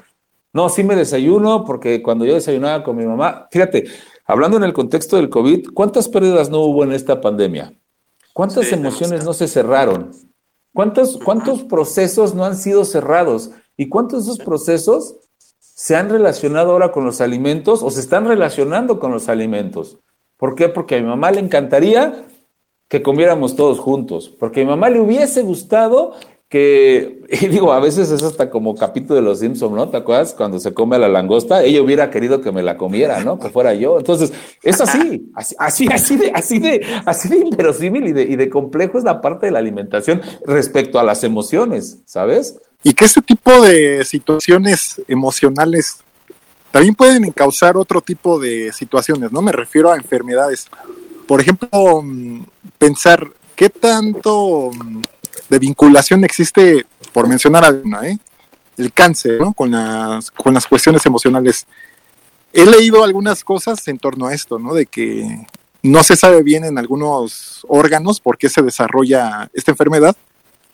No, 0.53 0.69
sí 0.69 0.83
me 0.83 0.95
desayuno 0.95 1.65
porque 1.65 2.03
cuando 2.03 2.25
yo 2.25 2.35
desayunaba 2.35 2.83
con 2.83 2.95
mi 2.95 3.05
mamá, 3.05 3.47
fíjate, 3.51 3.85
hablando 4.25 4.57
en 4.57 4.63
el 4.63 4.73
contexto 4.73 5.15
del 5.15 5.29
COVID, 5.29 5.69
¿cuántas 5.73 6.07
pérdidas 6.07 6.49
no 6.49 6.59
hubo 6.59 6.83
en 6.83 6.91
esta 6.91 7.19
pandemia? 7.19 7.73
¿Cuántas 8.33 8.71
emociones 8.71 9.25
no 9.25 9.33
se 9.33 9.47
cerraron? 9.47 10.11
¿Cuántos, 10.73 11.17
¿Cuántos 11.17 11.63
procesos 11.63 12.33
no 12.33 12.45
han 12.45 12.55
sido 12.55 12.85
cerrados? 12.85 13.51
¿Y 13.77 13.89
cuántos 13.89 14.25
de 14.25 14.31
esos 14.33 14.45
procesos 14.45 15.15
se 15.59 15.95
han 15.95 16.09
relacionado 16.09 16.71
ahora 16.71 16.91
con 16.91 17.05
los 17.05 17.21
alimentos 17.21 17.83
o 17.83 17.91
se 17.91 17.99
están 17.99 18.27
relacionando 18.27 18.99
con 18.99 19.11
los 19.11 19.29
alimentos? 19.29 19.99
¿Por 20.37 20.55
qué? 20.55 20.69
Porque 20.69 20.95
a 20.95 21.01
mi 21.01 21.07
mamá 21.07 21.31
le 21.31 21.39
encantaría 21.39 22.25
que 22.87 23.01
comiéramos 23.01 23.55
todos 23.55 23.79
juntos, 23.79 24.29
porque 24.29 24.61
a 24.61 24.63
mi 24.65 24.69
mamá 24.69 24.89
le 24.89 24.99
hubiese 24.99 25.41
gustado 25.41 26.13
que, 26.53 27.23
y 27.31 27.47
digo, 27.47 27.73
a 27.73 27.79
veces 27.79 28.11
es 28.11 28.21
hasta 28.21 28.51
como 28.51 28.75
capítulo 28.75 29.15
de 29.15 29.23
los 29.23 29.39
Simpsons, 29.39 29.73
¿no? 29.73 29.89
¿Te 29.89 29.97
acuerdas? 29.97 30.35
Cuando 30.35 30.59
se 30.59 30.71
come 30.71 30.99
la 30.99 31.07
langosta, 31.07 31.63
ella 31.63 31.81
hubiera 31.81 32.11
querido 32.11 32.41
que 32.41 32.51
me 32.51 32.61
la 32.61 32.77
comiera, 32.77 33.23
¿no? 33.23 33.39
Que 33.39 33.49
fuera 33.49 33.73
yo. 33.73 33.97
Entonces, 33.97 34.31
es 34.61 34.79
así, 34.79 35.31
así, 35.33 35.87
así, 35.89 36.15
de, 36.15 36.31
así 36.31 36.59
de, 36.59 36.85
así 37.07 37.27
de 37.27 37.37
inverosímil 37.37 38.05
y 38.05 38.11
de, 38.11 38.21
y 38.21 38.35
de 38.35 38.51
complejo 38.51 38.99
es 38.99 39.03
la 39.03 39.19
parte 39.19 39.47
de 39.47 39.51
la 39.51 39.57
alimentación 39.57 40.21
respecto 40.45 40.99
a 40.99 41.03
las 41.03 41.23
emociones, 41.23 41.97
¿sabes? 42.05 42.59
Y 42.83 42.93
que 42.93 43.05
ese 43.05 43.23
tipo 43.23 43.59
de 43.63 44.05
situaciones 44.05 45.01
emocionales 45.07 46.01
también 46.69 46.93
pueden 46.93 47.31
causar 47.31 47.77
otro 47.77 47.99
tipo 48.01 48.39
de 48.39 48.71
situaciones, 48.73 49.31
¿no? 49.31 49.41
Me 49.41 49.53
refiero 49.53 49.91
a 49.91 49.95
enfermedades. 49.95 50.67
Por 51.25 51.41
ejemplo, 51.41 52.03
mm, 52.03 52.43
pensar 52.77 53.27
qué 53.55 53.69
tanto 53.69 54.69
mm, 54.71 55.01
de 55.49 55.59
vinculación 55.59 56.23
existe, 56.23 56.85
por 57.11 57.27
mencionar 57.27 57.65
alguna, 57.65 58.07
¿eh? 58.07 58.17
el 58.77 58.91
cáncer, 58.91 59.39
¿no? 59.39 59.53
Con 59.53 59.71
las, 59.71 60.31
con 60.31 60.53
las 60.53 60.67
cuestiones 60.67 61.05
emocionales. 61.05 61.65
He 62.51 62.65
leído 62.65 63.03
algunas 63.03 63.43
cosas 63.43 63.87
en 63.87 63.97
torno 63.97 64.27
a 64.27 64.33
esto, 64.33 64.59
¿no? 64.59 64.73
De 64.73 64.85
que 64.85 65.45
no 65.81 66.03
se 66.03 66.15
sabe 66.15 66.43
bien 66.43 66.63
en 66.63 66.77
algunos 66.77 67.65
órganos 67.67 68.19
por 68.19 68.37
qué 68.37 68.49
se 68.49 68.61
desarrolla 68.61 69.49
esta 69.53 69.71
enfermedad. 69.71 70.15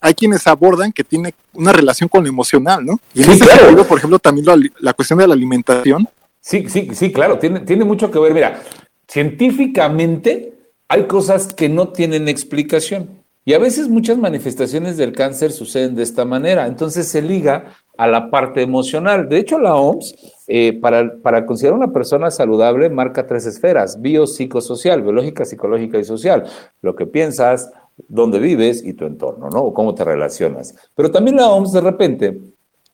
Hay 0.01 0.13
quienes 0.13 0.47
abordan 0.47 0.93
que 0.93 1.03
tiene 1.03 1.33
una 1.53 1.73
relación 1.73 2.07
con 2.07 2.23
lo 2.23 2.29
emocional, 2.29 2.85
¿no? 2.85 2.99
Y 3.13 3.23
en 3.23 3.33
sí, 3.33 3.41
este 3.41 3.83
por 3.83 3.97
ejemplo, 3.97 4.19
también 4.19 4.45
la, 4.45 4.57
la, 4.79 4.93
cuestión 4.93 5.19
de 5.19 5.27
la 5.27 5.33
alimentación. 5.33 6.07
Sí, 6.39 6.65
sí, 6.69 6.89
sí, 6.93 7.11
claro, 7.11 7.37
tiene, 7.37 7.61
tiene 7.61 7.83
mucho 7.83 8.09
que 8.09 8.19
ver. 8.19 8.33
Mira, 8.33 8.61
científicamente 9.07 10.53
hay 10.87 11.05
cosas 11.05 11.53
que 11.53 11.67
no 11.67 11.89
tienen 11.89 12.29
explicación. 12.29 13.18
Y 13.49 13.53
a 13.55 13.57
veces 13.57 13.89
muchas 13.89 14.19
manifestaciones 14.19 14.95
del 14.95 15.12
cáncer 15.12 15.51
suceden 15.51 15.95
de 15.95 16.03
esta 16.03 16.23
manera, 16.23 16.67
entonces 16.67 17.07
se 17.07 17.19
liga 17.19 17.73
a 17.97 18.05
la 18.05 18.29
parte 18.29 18.62
emocional. 18.62 19.27
De 19.27 19.39
hecho, 19.39 19.57
la 19.57 19.73
OMS, 19.73 20.13
eh, 20.45 20.79
para, 20.79 21.17
para 21.23 21.47
considerar 21.47 21.75
una 21.75 21.91
persona 21.91 22.29
saludable, 22.29 22.91
marca 22.91 23.25
tres 23.25 23.47
esferas, 23.47 23.99
biopsicosocial, 23.99 25.01
biológica, 25.01 25.45
psicológica 25.45 25.97
y 25.97 26.03
social. 26.03 26.43
Lo 26.83 26.95
que 26.95 27.07
piensas, 27.07 27.71
dónde 28.07 28.38
vives 28.38 28.85
y 28.85 28.93
tu 28.93 29.07
entorno, 29.07 29.49
¿no? 29.49 29.63
O 29.63 29.73
cómo 29.73 29.95
te 29.95 30.03
relacionas. 30.03 30.75
Pero 30.93 31.09
también 31.09 31.38
la 31.38 31.49
OMS 31.49 31.73
de 31.73 31.81
repente 31.81 32.39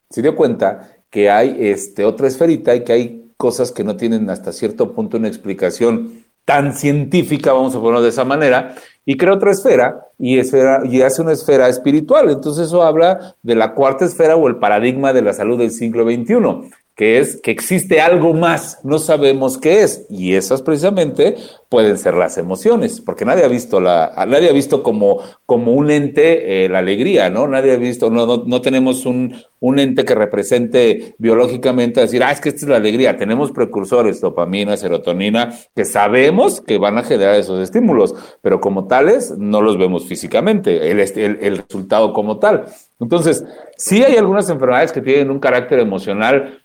se 0.09 0.21
dio 0.21 0.37
cuenta 0.37 0.89
que 1.09 1.29
hay 1.29 1.57
este, 1.59 2.05
otra 2.05 2.27
esferita 2.27 2.73
y 2.73 2.85
que 2.85 2.93
hay 2.93 3.31
cosas 3.35 3.73
que 3.73 3.83
no 3.83 3.97
tienen 3.97 4.29
hasta 4.29 4.53
cierto 4.53 4.93
punto 4.93 5.17
una 5.17 5.27
explicación 5.27 6.23
tan 6.45 6.73
científica, 6.77 7.51
vamos 7.51 7.75
a 7.75 7.79
ponerlo 7.79 8.03
de 8.03 8.09
esa 8.09 8.23
manera, 8.23 8.75
y 9.05 9.17
crea 9.17 9.33
otra 9.33 9.51
esfera 9.51 10.07
y, 10.17 10.39
esfera 10.39 10.81
y 10.83 11.01
hace 11.01 11.21
una 11.21 11.33
esfera 11.33 11.69
espiritual. 11.69 12.29
Entonces 12.29 12.67
eso 12.67 12.83
habla 12.83 13.35
de 13.43 13.55
la 13.55 13.73
cuarta 13.73 14.05
esfera 14.05 14.35
o 14.35 14.47
el 14.47 14.57
paradigma 14.57 15.13
de 15.13 15.21
la 15.21 15.33
salud 15.33 15.59
del 15.59 15.71
siglo 15.71 16.03
XXI, 16.03 16.71
que 16.95 17.19
es 17.19 17.41
que 17.41 17.51
existe 17.51 17.99
algo 17.99 18.33
más, 18.33 18.79
no 18.83 18.99
sabemos 18.99 19.57
qué 19.57 19.83
es, 19.83 20.05
y 20.09 20.35
esas 20.35 20.61
precisamente 20.61 21.35
pueden 21.67 21.97
ser 21.97 22.13
las 22.13 22.37
emociones, 22.37 23.01
porque 23.01 23.25
nadie 23.25 23.43
ha 23.43 23.49
visto 23.49 23.81
la, 23.81 24.13
nadie 24.29 24.49
ha 24.49 24.53
visto 24.53 24.81
como, 24.81 25.19
como 25.45 25.73
un 25.73 25.91
ente 25.91 26.63
eh, 26.63 26.69
la 26.69 26.79
alegría, 26.79 27.29
¿no? 27.29 27.49
Nadie 27.49 27.73
ha 27.73 27.77
visto, 27.77 28.09
no, 28.09 28.25
no, 28.25 28.43
no 28.45 28.61
tenemos 28.61 29.05
un, 29.05 29.35
un, 29.59 29.79
ente 29.79 30.05
que 30.05 30.15
represente 30.15 31.15
biológicamente 31.17 31.99
decir, 31.99 32.23
ah, 32.23 32.31
es 32.31 32.39
que 32.39 32.47
esta 32.47 32.61
es 32.61 32.69
la 32.69 32.77
alegría. 32.77 33.17
Tenemos 33.17 33.51
precursores, 33.51 34.21
dopamina, 34.21 34.77
serotonina, 34.77 35.53
que 35.75 35.83
sabemos 35.83 36.61
que 36.61 36.77
van 36.77 36.97
a 36.97 37.03
generar 37.03 37.35
esos 37.35 37.61
estímulos, 37.61 38.15
pero 38.41 38.61
como 38.61 38.87
tales 38.87 39.33
no 39.37 39.61
los 39.61 39.77
vemos 39.77 40.05
físicamente, 40.05 40.91
el, 40.91 41.01
el, 41.01 41.39
el 41.41 41.57
resultado 41.57 42.13
como 42.13 42.39
tal. 42.39 42.67
Entonces, 43.01 43.43
sí 43.75 44.01
hay 44.01 44.15
algunas 44.15 44.49
enfermedades 44.49 44.93
que 44.93 45.01
tienen 45.01 45.29
un 45.29 45.39
carácter 45.39 45.79
emocional 45.79 46.64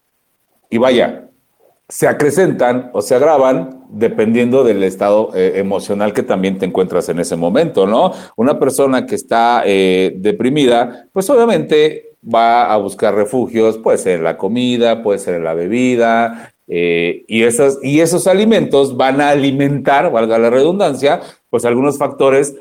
y 0.71 0.79
vaya, 0.79 1.29
se 1.89 2.07
acrecentan 2.07 2.91
o 2.95 3.03
se 3.03 3.17
agravan 3.17 3.85
dependiendo 3.91 4.63
del 4.63 4.83
estado 4.85 5.31
eh, 5.35 5.55
emocional 5.57 6.13
que 6.13 6.23
también 6.23 6.59
te 6.59 6.65
encuentras 6.65 7.09
en 7.09 7.19
ese 7.19 7.35
momento, 7.35 7.87
¿no? 7.87 8.13
Una 8.37 8.59
persona 8.59 9.05
que 9.05 9.17
está 9.17 9.65
eh, 9.67 10.15
deprimida, 10.17 11.09
pues 11.13 11.29
obviamente 11.29 12.17
va 12.23 12.73
a 12.73 12.77
buscar 12.77 13.15
refugios, 13.15 13.79
puede 13.79 13.99
ser 13.99 14.19
en 14.19 14.25
la 14.25 14.37
comida, 14.37 15.03
puede 15.03 15.19
ser 15.19 15.35
en 15.35 15.45
la 15.45 15.55
bebida, 15.55 16.53
eh, 16.69 17.25
y, 17.27 17.43
y 17.83 18.01
esos 18.01 18.27
alimentos 18.29 18.97
van 18.97 19.21
a 19.21 19.31
alimentar, 19.31 20.13
valga 20.13 20.39
la 20.39 20.51
redundancia, 20.51 21.21
pues 21.49 21.65
algunos 21.65 21.99
factores 21.99 22.55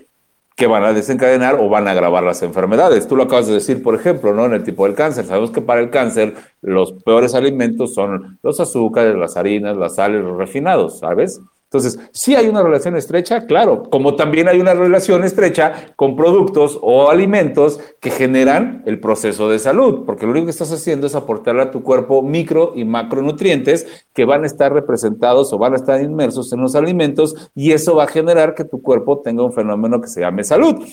que 0.60 0.68
van 0.68 0.84
a 0.84 0.92
desencadenar 0.92 1.56
o 1.56 1.70
van 1.70 1.88
a 1.88 1.92
agravar 1.92 2.22
las 2.22 2.44
enfermedades. 2.44 3.08
Tú 3.08 3.16
lo 3.16 3.24
acabas 3.24 3.48
de 3.48 3.54
decir, 3.54 3.82
por 3.82 3.96
ejemplo, 3.96 4.34
¿no? 4.34 4.46
En 4.46 4.52
el 4.52 4.64
tipo 4.64 4.86
del 4.86 4.94
cáncer. 4.94 5.24
Sabemos 5.24 5.52
que 5.52 5.62
para 5.62 5.80
el 5.80 5.90
cáncer 5.90 6.36
los 6.62 6.92
peores 6.92 7.34
alimentos 7.34 7.94
son 7.94 8.38
los 8.44 8.60
azúcares, 8.60 9.16
las 9.16 9.38
harinas, 9.38 9.78
las 9.78 9.96
sales, 9.96 10.22
los 10.22 10.38
refinados, 10.38 11.00
¿sabes? 11.00 11.40
Entonces, 11.72 12.00
sí 12.12 12.36
hay 12.36 12.48
una 12.48 12.64
relación 12.64 12.98
estrecha, 12.98 13.46
claro, 13.46 13.84
como 13.84 14.16
también 14.16 14.48
hay 14.48 14.60
una 14.60 14.74
relación 14.74 15.24
estrecha 15.24 15.94
con 15.96 16.16
productos 16.16 16.80
o 16.82 17.12
alimentos 17.12 17.80
que 18.02 18.10
generan 18.10 18.82
el 18.88 19.00
proceso 19.00 19.48
de 19.50 19.60
salud, 19.60 20.04
porque 20.04 20.26
lo 20.26 20.32
único 20.32 20.46
que 20.46 20.52
estás 20.52 20.72
haciendo 20.72 21.06
es 21.06 21.14
aportarle 21.14 21.62
a 21.62 21.70
tu 21.70 21.84
cuerpo 21.84 22.24
micro 22.24 22.72
y 22.74 22.86
macronutrientes 22.86 24.08
que 24.16 24.26
van 24.26 24.42
a 24.44 24.48
estar 24.48 24.74
representados 24.74 25.54
o 25.54 25.60
van 25.60 25.74
a 25.74 25.76
estar 25.76 26.02
inmersos 26.02 26.52
en 26.54 26.62
los 26.62 26.74
alimentos 26.74 27.52
y 27.54 27.72
eso 27.72 27.96
va 27.96 28.06
a 28.06 28.08
generar 28.08 28.56
que 28.56 28.66
tu 28.66 28.82
cuerpo 28.82 29.20
tenga 29.20 29.44
un 29.44 29.54
fenómeno 29.54 30.02
que 30.02 30.08
se 30.08 30.22
llame 30.22 30.44
salud. 30.44 30.84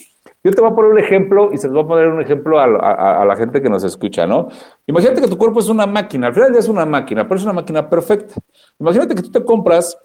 Yo 0.45 0.53
te 0.53 0.61
voy 0.61 0.71
a 0.71 0.75
poner 0.75 0.93
un 0.93 0.99
ejemplo 0.99 1.51
y 1.53 1.59
se 1.59 1.69
los 1.69 1.75
voy 1.75 1.85
a 1.85 1.89
poner 1.89 2.09
un 2.09 2.21
ejemplo 2.21 2.61
a, 2.61 3.25
la 3.25 3.37
gente 3.37 3.63
que 3.63 3.71
nos 3.71 3.83
escucha, 3.83 4.27
¿no? 4.27 4.49
Imagínate 4.87 5.23
que 5.23 5.29
tu 5.29 5.39
cuerpo 5.39 5.61
es 5.61 5.69
una 5.69 5.87
máquina, 5.87 6.29
al 6.29 6.35
final 6.35 6.55
es 6.55 6.69
una 6.69 6.87
máquina, 6.87 7.25
pero 7.25 7.37
es 7.37 7.45
una 7.45 7.55
máquina 7.55 7.89
perfecta. 7.89 8.35
Imagínate 8.79 9.15
que 9.15 9.23
tú 9.23 9.31
te 9.31 9.43
compras 9.43 9.99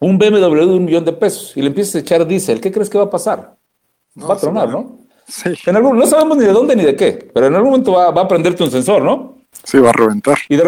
un 0.00 0.18
BMW 0.18 0.54
de 0.54 0.76
un 0.76 0.84
millón 0.84 1.04
de 1.04 1.12
pesos 1.12 1.56
y 1.56 1.60
le 1.60 1.68
empiezas 1.68 1.96
a 1.96 1.98
echar 2.00 2.26
diésel, 2.26 2.60
¿qué 2.60 2.70
crees 2.70 2.88
que 2.88 2.98
va 2.98 3.04
a 3.04 3.10
pasar? 3.10 3.56
va 4.18 4.34
a 4.34 4.38
tronar, 4.38 4.68
¿no? 4.68 4.98
Sí. 5.26 5.50
En 5.66 5.76
algún, 5.76 5.98
no 5.98 6.06
sabemos 6.06 6.38
ni 6.38 6.44
de 6.44 6.52
dónde 6.52 6.74
ni 6.74 6.84
de 6.84 6.96
qué, 6.96 7.30
pero 7.32 7.46
en 7.46 7.54
algún 7.54 7.70
momento 7.70 7.92
va, 7.92 8.08
a 8.08 8.28
prenderte 8.28 8.64
un 8.64 8.70
sensor, 8.70 9.02
¿no? 9.02 9.38
Sí, 9.62 9.78
va 9.78 9.90
a 9.90 9.92
reventar. 9.92 10.38
Y 10.48 10.58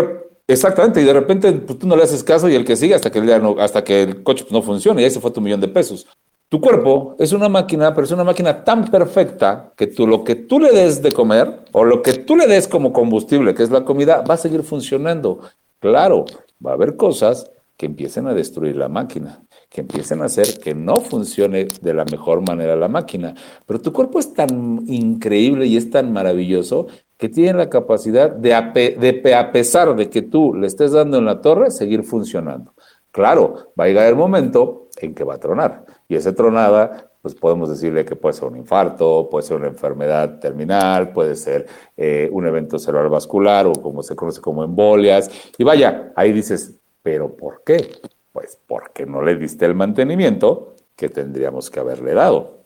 exactamente, 0.46 1.00
y 1.00 1.04
de 1.04 1.12
repente 1.12 1.52
pues, 1.52 1.78
tú 1.78 1.86
no 1.86 1.96
le 1.96 2.02
haces 2.02 2.22
caso 2.22 2.48
y 2.48 2.54
el 2.54 2.64
que 2.64 2.76
sigue 2.76 2.94
hasta 2.94 3.10
que, 3.10 3.20
el, 3.20 3.42
no, 3.42 3.56
hasta 3.58 3.82
que 3.82 4.02
el 4.02 4.22
coche 4.22 4.44
pues, 4.44 4.52
no 4.52 4.62
funcione 4.62 5.00
y 5.00 5.04
ahí 5.04 5.10
se 5.10 5.20
fue 5.20 5.30
tu 5.30 5.40
millón 5.40 5.60
de 5.60 5.68
pesos. 5.68 6.06
Tu 6.50 6.60
cuerpo 6.60 7.14
es 7.18 7.32
una 7.32 7.48
máquina, 7.48 7.94
pero 7.94 8.04
es 8.04 8.10
una 8.10 8.24
máquina 8.24 8.64
tan 8.64 8.90
perfecta 8.90 9.72
que 9.76 9.86
tú 9.86 10.06
lo 10.06 10.24
que 10.24 10.34
tú 10.34 10.58
le 10.58 10.72
des 10.72 11.00
de 11.00 11.12
comer 11.12 11.60
o 11.72 11.84
lo 11.84 12.02
que 12.02 12.14
tú 12.14 12.36
le 12.36 12.46
des 12.46 12.66
como 12.66 12.92
combustible, 12.92 13.54
que 13.54 13.62
es 13.62 13.70
la 13.70 13.84
comida, 13.84 14.22
va 14.22 14.34
a 14.34 14.36
seguir 14.36 14.64
funcionando. 14.64 15.40
Claro, 15.78 16.24
va 16.64 16.72
a 16.72 16.74
haber 16.74 16.96
cosas 16.96 17.48
que 17.80 17.86
empiecen 17.86 18.26
a 18.26 18.34
destruir 18.34 18.76
la 18.76 18.90
máquina, 18.90 19.42
que 19.70 19.80
empiecen 19.80 20.20
a 20.20 20.26
hacer 20.26 20.58
que 20.58 20.74
no 20.74 20.96
funcione 20.96 21.66
de 21.80 21.94
la 21.94 22.04
mejor 22.04 22.46
manera 22.46 22.76
la 22.76 22.88
máquina. 22.88 23.34
Pero 23.64 23.80
tu 23.80 23.90
cuerpo 23.90 24.18
es 24.18 24.34
tan 24.34 24.82
increíble 24.86 25.64
y 25.64 25.78
es 25.78 25.88
tan 25.88 26.12
maravilloso 26.12 26.88
que 27.16 27.30
tiene 27.30 27.54
la 27.54 27.70
capacidad 27.70 28.30
de, 28.30 28.52
a, 28.54 29.52
pesar 29.52 29.96
de 29.96 30.10
que 30.10 30.20
tú 30.20 30.52
le 30.52 30.66
estés 30.66 30.92
dando 30.92 31.16
en 31.16 31.24
la 31.24 31.40
torre, 31.40 31.70
seguir 31.70 32.02
funcionando. 32.02 32.74
Claro, 33.10 33.72
va 33.80 33.84
a 33.84 33.86
llegar 33.86 34.08
el 34.08 34.16
momento 34.16 34.88
en 34.98 35.14
que 35.14 35.24
va 35.24 35.36
a 35.36 35.38
tronar. 35.38 35.86
Y 36.06 36.16
esa 36.16 36.34
tronada 36.34 37.10
pues 37.22 37.34
podemos 37.34 37.68
decirle 37.68 38.04
que 38.04 38.16
puede 38.16 38.34
ser 38.34 38.48
un 38.48 38.56
infarto, 38.56 39.28
puede 39.30 39.46
ser 39.46 39.56
una 39.56 39.68
enfermedad 39.68 40.38
terminal, 40.38 41.12
puede 41.12 41.34
ser 41.34 41.66
eh, 41.96 42.28
un 42.32 42.46
evento 42.46 42.78
cerebral 42.78 43.10
vascular 43.10 43.66
o 43.66 43.72
como 43.72 44.02
se 44.02 44.16
conoce 44.16 44.42
como 44.42 44.64
embolias. 44.64 45.30
Y 45.58 45.64
vaya, 45.64 46.12
ahí 46.16 46.32
dices, 46.32 46.79
¿Pero 47.02 47.36
por 47.36 47.62
qué? 47.64 48.00
Pues 48.32 48.58
porque 48.66 49.06
no 49.06 49.22
le 49.22 49.36
diste 49.36 49.64
el 49.64 49.74
mantenimiento 49.74 50.76
que 50.96 51.08
tendríamos 51.08 51.70
que 51.70 51.80
haberle 51.80 52.14
dado. 52.14 52.60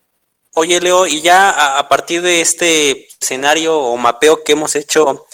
Oye, 0.54 0.80
Leo, 0.80 1.06
y 1.06 1.20
ya 1.20 1.78
a, 1.78 1.88
partir 1.88 2.22
de 2.22 2.40
este 2.40 3.08
escenario 3.20 3.76
o 3.76 3.96
mapeo 3.96 4.44
que 4.44 4.52
hemos 4.52 4.76
hecho 4.76 5.26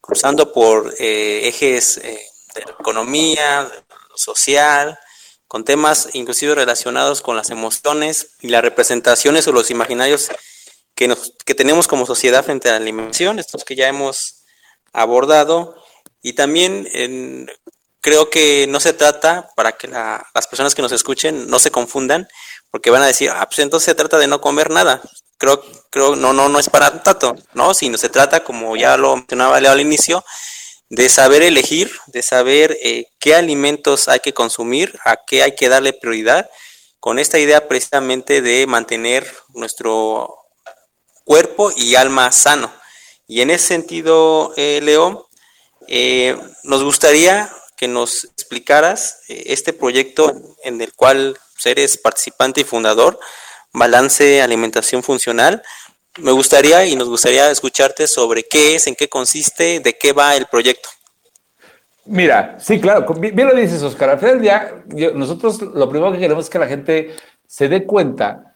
cruzando 0.00 0.52
por 0.52 0.94
eh, 0.98 1.48
ejes 1.48 1.98
eh, 1.98 2.20
de 2.54 2.60
economía, 2.80 3.70
social, 4.16 4.98
con 5.46 5.64
temas 5.64 6.08
inclusive 6.14 6.54
relacionados 6.54 7.22
con 7.22 7.36
las 7.36 7.50
emociones 7.50 8.32
y 8.40 8.48
las 8.48 8.62
representaciones 8.62 9.46
o 9.46 9.52
los 9.52 9.70
imaginarios 9.70 10.30
que, 10.94 11.08
nos, 11.08 11.34
que 11.44 11.54
tenemos 11.54 11.86
como 11.86 12.06
sociedad 12.06 12.44
frente 12.44 12.68
a 12.68 12.72
la 12.72 12.78
alimentación, 12.78 13.38
estos 13.38 13.64
que 13.64 13.76
ya 13.76 13.88
hemos 13.88 14.42
abordado, 14.92 15.76
y 16.22 16.32
también 16.32 16.88
en, 16.92 17.50
creo 18.04 18.28
que 18.28 18.66
no 18.68 18.80
se 18.80 18.92
trata, 18.92 19.48
para 19.56 19.72
que 19.72 19.88
las 19.88 20.46
personas 20.50 20.74
que 20.74 20.82
nos 20.82 20.92
escuchen 20.92 21.48
no 21.48 21.58
se 21.58 21.70
confundan, 21.70 22.28
porque 22.70 22.90
van 22.90 23.00
a 23.00 23.06
decir, 23.06 23.30
ah, 23.30 23.46
pues 23.46 23.60
entonces 23.60 23.86
se 23.86 23.94
trata 23.94 24.18
de 24.18 24.26
no 24.26 24.42
comer 24.42 24.68
nada. 24.68 25.00
Creo, 25.38 25.64
creo, 25.88 26.14
no, 26.14 26.34
no, 26.34 26.50
no 26.50 26.58
es 26.58 26.68
para 26.68 27.02
tanto, 27.02 27.34
¿no? 27.54 27.72
Sino 27.72 27.96
se 27.96 28.10
trata, 28.10 28.44
como 28.44 28.76
ya 28.76 28.98
lo 28.98 29.16
mencionaba 29.16 29.58
Leo 29.58 29.72
al 29.72 29.80
inicio, 29.80 30.22
de 30.90 31.08
saber 31.08 31.42
elegir, 31.42 31.92
de 32.08 32.20
saber 32.20 32.76
eh, 32.82 33.06
qué 33.20 33.36
alimentos 33.36 34.06
hay 34.08 34.20
que 34.20 34.34
consumir, 34.34 34.94
a 35.06 35.16
qué 35.26 35.42
hay 35.42 35.54
que 35.54 35.70
darle 35.70 35.94
prioridad, 35.94 36.50
con 37.00 37.18
esta 37.18 37.38
idea 37.38 37.68
precisamente 37.68 38.42
de 38.42 38.66
mantener 38.66 39.34
nuestro 39.54 40.36
cuerpo 41.24 41.72
y 41.74 41.94
alma 41.94 42.30
sano. 42.32 42.70
Y 43.26 43.40
en 43.40 43.50
ese 43.50 43.66
sentido, 43.66 44.52
eh, 44.58 44.80
Leo, 44.82 45.30
eh, 45.88 46.36
nos 46.64 46.82
gustaría 46.82 47.50
nos 47.88 48.24
explicaras 48.24 49.20
eh, 49.28 49.44
este 49.46 49.72
proyecto 49.72 50.32
en 50.64 50.80
el 50.80 50.92
cual 50.94 51.36
eres 51.64 51.96
participante 51.96 52.60
y 52.60 52.64
fundador, 52.64 53.18
Balance 53.72 54.42
Alimentación 54.42 55.02
Funcional. 55.02 55.62
Me 56.18 56.32
gustaría 56.32 56.84
y 56.86 56.94
nos 56.96 57.08
gustaría 57.08 57.50
escucharte 57.50 58.06
sobre 58.06 58.44
qué 58.44 58.76
es, 58.76 58.86
en 58.86 58.94
qué 58.94 59.08
consiste, 59.08 59.80
de 59.80 59.96
qué 59.98 60.12
va 60.12 60.36
el 60.36 60.46
proyecto. 60.46 60.88
Mira, 62.06 62.56
sí, 62.60 62.80
claro, 62.80 63.06
bien 63.14 63.48
lo 63.48 63.54
dices, 63.54 63.82
Oscar. 63.82 64.10
Al 64.10 64.18
final 64.18 64.84
nosotros 65.14 65.60
lo 65.60 65.88
primero 65.88 66.12
que 66.12 66.18
queremos 66.18 66.44
es 66.44 66.50
que 66.50 66.58
la 66.58 66.68
gente 66.68 67.16
se 67.46 67.68
dé 67.68 67.84
cuenta 67.84 68.53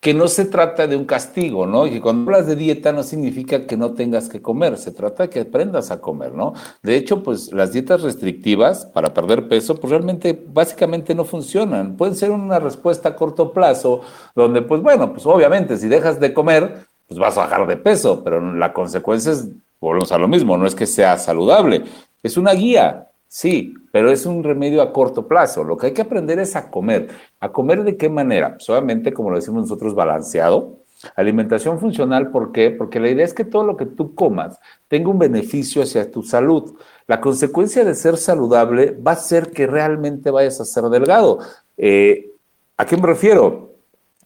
que 0.00 0.14
no 0.14 0.28
se 0.28 0.46
trata 0.46 0.86
de 0.86 0.96
un 0.96 1.04
castigo, 1.04 1.66
¿no? 1.66 1.86
Y 1.86 1.90
que 1.90 2.00
cuando 2.00 2.22
hablas 2.22 2.46
de 2.46 2.56
dieta 2.56 2.90
no 2.90 3.02
significa 3.02 3.66
que 3.66 3.76
no 3.76 3.92
tengas 3.92 4.30
que 4.30 4.40
comer, 4.40 4.78
se 4.78 4.92
trata 4.92 5.24
de 5.24 5.28
que 5.30 5.40
aprendas 5.40 5.90
a 5.90 6.00
comer, 6.00 6.32
¿no? 6.32 6.54
De 6.82 6.96
hecho, 6.96 7.22
pues 7.22 7.52
las 7.52 7.72
dietas 7.72 8.00
restrictivas 8.00 8.86
para 8.86 9.12
perder 9.12 9.46
peso, 9.46 9.76
pues 9.76 9.90
realmente 9.90 10.42
básicamente 10.48 11.14
no 11.14 11.24
funcionan. 11.24 11.96
Pueden 11.98 12.16
ser 12.16 12.30
una 12.30 12.58
respuesta 12.58 13.10
a 13.10 13.16
corto 13.16 13.52
plazo, 13.52 14.00
donde 14.34 14.62
pues 14.62 14.80
bueno, 14.80 15.12
pues 15.12 15.26
obviamente 15.26 15.76
si 15.76 15.86
dejas 15.86 16.18
de 16.18 16.32
comer, 16.32 16.86
pues 17.06 17.20
vas 17.20 17.36
a 17.36 17.42
bajar 17.42 17.66
de 17.66 17.76
peso, 17.76 18.24
pero 18.24 18.40
la 18.54 18.72
consecuencia 18.72 19.32
es, 19.32 19.48
volvemos 19.80 20.12
a 20.12 20.18
lo 20.18 20.28
mismo, 20.28 20.56
no 20.56 20.66
es 20.66 20.74
que 20.74 20.86
sea 20.86 21.18
saludable, 21.18 21.84
es 22.22 22.38
una 22.38 22.52
guía, 22.52 23.09
Sí, 23.32 23.74
pero 23.92 24.10
es 24.10 24.26
un 24.26 24.42
remedio 24.42 24.82
a 24.82 24.92
corto 24.92 25.28
plazo. 25.28 25.62
Lo 25.62 25.76
que 25.76 25.86
hay 25.86 25.92
que 25.92 26.02
aprender 26.02 26.40
es 26.40 26.56
a 26.56 26.68
comer. 26.68 27.10
¿A 27.38 27.52
comer 27.52 27.84
de 27.84 27.96
qué 27.96 28.08
manera? 28.08 28.56
Solamente, 28.58 29.12
como 29.12 29.30
lo 29.30 29.36
decimos 29.36 29.62
nosotros, 29.62 29.94
balanceado. 29.94 30.80
Alimentación 31.14 31.78
funcional, 31.78 32.32
¿por 32.32 32.50
qué? 32.50 32.72
Porque 32.72 32.98
la 32.98 33.08
idea 33.08 33.24
es 33.24 33.32
que 33.32 33.44
todo 33.44 33.62
lo 33.62 33.76
que 33.76 33.86
tú 33.86 34.16
comas 34.16 34.58
tenga 34.88 35.10
un 35.10 35.20
beneficio 35.20 35.80
hacia 35.80 36.10
tu 36.10 36.24
salud. 36.24 36.74
La 37.06 37.20
consecuencia 37.20 37.84
de 37.84 37.94
ser 37.94 38.16
saludable 38.16 38.90
va 38.90 39.12
a 39.12 39.16
ser 39.16 39.52
que 39.52 39.68
realmente 39.68 40.32
vayas 40.32 40.60
a 40.60 40.64
ser 40.64 40.86
delgado. 40.86 41.38
Eh, 41.76 42.32
¿A 42.78 42.84
qué 42.84 42.96
me 42.96 43.06
refiero? 43.06 43.76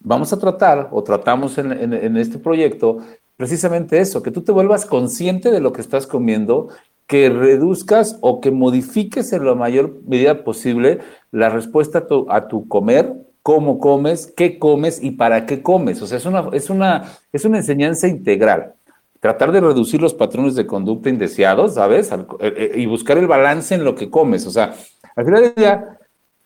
Vamos 0.00 0.32
a 0.32 0.38
tratar, 0.38 0.88
o 0.92 1.04
tratamos 1.04 1.58
en 1.58 2.16
este 2.16 2.38
proyecto, 2.38 3.00
precisamente 3.36 3.98
eso, 3.98 4.22
que 4.22 4.30
tú 4.30 4.42
te 4.42 4.52
vuelvas 4.52 4.86
consciente 4.86 5.50
de 5.50 5.60
lo 5.60 5.72
que 5.72 5.80
estás 5.80 6.06
comiendo 6.06 6.68
que 7.06 7.28
reduzcas 7.28 8.18
o 8.20 8.40
que 8.40 8.50
modifiques 8.50 9.32
en 9.32 9.44
la 9.44 9.54
mayor 9.54 10.00
medida 10.06 10.42
posible 10.44 11.00
la 11.30 11.50
respuesta 11.50 12.06
a 12.28 12.48
tu, 12.48 12.68
comer, 12.68 13.12
cómo 13.42 13.78
comes, 13.78 14.32
qué 14.36 14.58
comes 14.58 15.02
y 15.02 15.12
para 15.12 15.46
qué 15.46 15.62
comes. 15.62 16.00
O 16.00 16.06
sea, 16.06 16.18
es 16.18 16.26
una, 16.26 16.48
es 16.52 16.70
una, 16.70 17.04
es 17.32 17.44
una 17.44 17.58
enseñanza 17.58 18.08
integral. 18.08 18.74
Tratar 19.20 19.52
de 19.52 19.60
reducir 19.60 20.00
los 20.00 20.14
patrones 20.14 20.54
de 20.54 20.66
conducta 20.66 21.08
indeseados, 21.08 21.74
¿sabes? 21.74 22.10
Eh, 22.12 22.24
eh, 22.40 22.72
y 22.76 22.86
buscar 22.86 23.18
el 23.18 23.26
balance 23.26 23.74
en 23.74 23.84
lo 23.84 23.94
que 23.94 24.10
comes. 24.10 24.46
O 24.46 24.50
sea, 24.50 24.74
al 25.16 25.24
final 25.24 25.54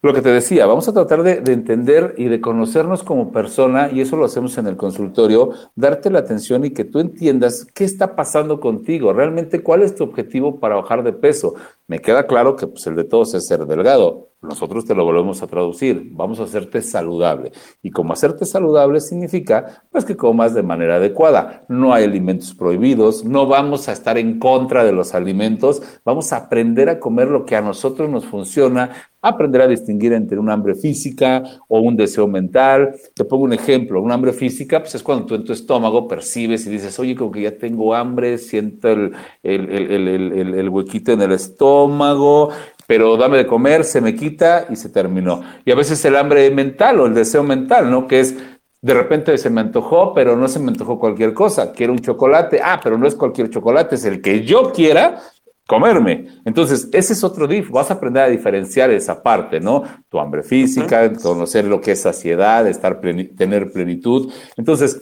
lo 0.01 0.15
que 0.15 0.23
te 0.23 0.31
decía, 0.31 0.67
vamos 0.67 0.87
a 0.89 0.93
tratar 0.93 1.25
de, 1.25 1.53
entender 1.53 2.15
y 2.17 2.27
de 2.27 2.41
conocernos 2.41 3.03
como 3.03 3.33
persona, 3.33 3.91
y 3.93 4.01
eso 4.01 4.17
lo 4.17 4.27
hacemos 4.27 4.57
en 4.57 4.69
el 4.69 4.77
consultorio, 4.77 5.51
darte 5.75 6.09
la 6.09 6.21
atención 6.21 6.65
y 6.65 6.71
que 6.71 6.85
tú 6.85 7.01
entiendas 7.01 7.67
qué 7.75 7.85
está 7.85 8.15
pasando 8.15 8.61
contigo, 8.61 9.13
realmente 9.13 9.63
cuál 9.63 9.83
es 9.83 9.97
tu 9.97 10.05
objetivo 10.05 10.61
para 10.61 10.77
bajar 10.77 11.03
de 11.03 11.13
peso. 11.13 11.55
Me 11.89 11.99
queda 12.01 12.29
claro 12.29 12.55
que 12.55 12.69
pues, 12.69 12.87
el 12.87 12.95
de 12.95 13.05
todos 13.05 13.35
es 13.35 13.49
ser 13.49 13.67
delgado, 13.67 14.29
nosotros 14.41 14.85
te 14.85 14.95
lo 14.95 15.05
volvemos 15.05 15.43
a 15.43 15.49
traducir, 15.49 16.11
vamos 16.13 16.39
a 16.39 16.45
hacerte 16.45 16.81
saludable. 16.81 17.51
Y 17.83 17.91
como 17.91 18.13
hacerte 18.13 18.45
saludable 18.45 19.01
significa, 19.01 19.83
pues 19.91 20.05
que 20.05 20.17
comas 20.17 20.55
de 20.55 20.63
manera 20.63 20.97
adecuada. 20.97 21.65
No 21.69 21.93
hay 21.93 22.05
alimentos 22.05 22.55
prohibidos, 22.55 23.25
no 23.25 23.49
vamos 23.49 23.89
a 23.89 23.93
estar 23.93 24.17
en 24.17 24.39
contra 24.39 24.85
de 24.85 24.93
los 24.93 25.13
alimentos, 25.13 25.83
vamos 26.05 26.33
a 26.33 26.37
aprender 26.37 26.89
a 26.89 27.01
comer 27.01 27.27
lo 27.27 27.45
que 27.45 27.57
a 27.57 27.63
nosotros 27.63 28.09
nos 28.09 28.27
funciona, 28.27 29.08
aprender 29.29 29.63
a 29.63 29.69
distinguir 29.69 30.13
entre 30.13 30.39
un 30.39 30.51
hambre 30.51 30.75
física 30.75 31.43
o 31.69 31.81
un 31.81 31.97
deseo 31.97 32.27
mental. 32.27 32.95
Te 33.15 33.25
pongo 33.25 33.45
un 33.45 33.53
ejemplo, 33.53 34.03
un 34.03 34.13
hambre 34.13 34.33
física, 34.33 34.81
pues 34.81 34.95
es 34.95 35.03
cuando 35.03 35.27
tú 35.27 35.35
en 35.35 35.45
tu 35.45 35.53
estómago 35.53 36.09
percibes 36.09 36.67
y 36.67 36.71
dices, 36.71 36.99
oye, 36.99 37.15
como 37.15 37.31
que 37.31 37.43
ya 37.43 37.57
tengo 37.57 37.95
hambre, 37.95 38.39
siento 38.39 38.89
el, 38.91 39.15
el 39.43 40.69
huequito 40.69 41.13
en 41.13 41.23
el 41.23 41.33
estómago, 41.33 42.51
pero 42.89 43.19
dame 43.19 43.37
de 43.37 43.47
comer, 43.47 43.85
se 43.85 44.01
me 44.01 44.15
quita 44.15 44.67
y 44.71 44.77
se 44.77 44.89
terminó. 44.89 45.43
Y 45.65 45.71
a 45.71 45.75
veces 45.75 46.03
el 46.07 46.17
hambre 46.17 46.51
mental 46.51 47.01
o 47.01 47.07
el 47.07 47.13
deseo 47.13 47.43
mental, 47.43 47.91
¿no? 47.91 48.07
Que 48.07 48.21
es, 48.21 48.35
de 48.81 48.95
repente 48.95 49.37
se 49.37 49.51
me 49.51 49.61
antojó, 49.61 50.15
pero 50.15 50.37
no 50.37 50.49
se 50.49 50.59
me 50.59 50.69
antojó 50.69 50.99
cualquier 50.99 51.35
cosa. 51.35 51.73
Quiero 51.73 51.93
un 51.93 51.99
chocolate, 51.99 52.61
ah, 52.65 52.81
pero 52.83 52.97
no 52.97 53.07
es 53.07 53.15
cualquier 53.15 53.51
chocolate, 53.51 53.97
es 53.97 54.07
el 54.07 54.23
que 54.23 54.43
yo 54.43 54.73
quiera. 54.73 55.21
Comerme. 55.69 56.25
Entonces, 56.47 56.89
ese 56.93 57.13
es 57.13 57.23
otro 57.23 57.47
dif, 57.47 57.71
vas 57.71 57.91
a 57.91 57.95
aprender 57.95 58.23
a 58.23 58.29
diferenciar 58.29 58.91
esa 58.91 59.23
parte, 59.23 59.61
¿no? 59.61 59.85
Tu 60.09 60.19
hambre 60.19 60.43
física, 60.43 61.13
conocer 61.13 61.67
lo 61.67 61.79
que 61.79 61.93
es 61.93 62.01
saciedad, 62.01 62.67
estar 62.67 62.99
tener 63.37 63.71
plenitud. 63.71 64.33
Entonces, 64.57 64.99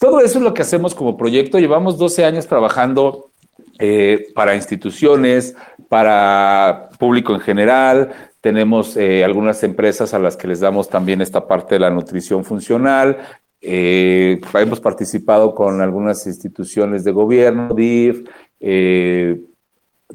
todo 0.00 0.20
eso 0.20 0.38
es 0.38 0.44
lo 0.44 0.54
que 0.54 0.62
hacemos 0.62 0.94
como 0.94 1.18
proyecto. 1.18 1.58
Llevamos 1.58 1.98
12 1.98 2.24
años 2.24 2.46
trabajando 2.46 3.30
eh, 3.78 4.28
para 4.34 4.56
instituciones, 4.56 5.54
para 5.90 6.88
público 6.98 7.34
en 7.34 7.40
general. 7.40 8.30
Tenemos 8.40 8.96
eh, 8.96 9.22
algunas 9.22 9.62
empresas 9.64 10.14
a 10.14 10.18
las 10.18 10.38
que 10.38 10.48
les 10.48 10.60
damos 10.60 10.88
también 10.88 11.20
esta 11.20 11.46
parte 11.46 11.74
de 11.74 11.80
la 11.80 11.90
nutrición 11.90 12.42
funcional. 12.42 13.18
Eh, 13.60 14.40
hemos 14.54 14.80
participado 14.80 15.54
con 15.54 15.82
algunas 15.82 16.26
instituciones 16.26 17.04
de 17.04 17.12
gobierno, 17.12 17.74
DIF, 17.74 18.26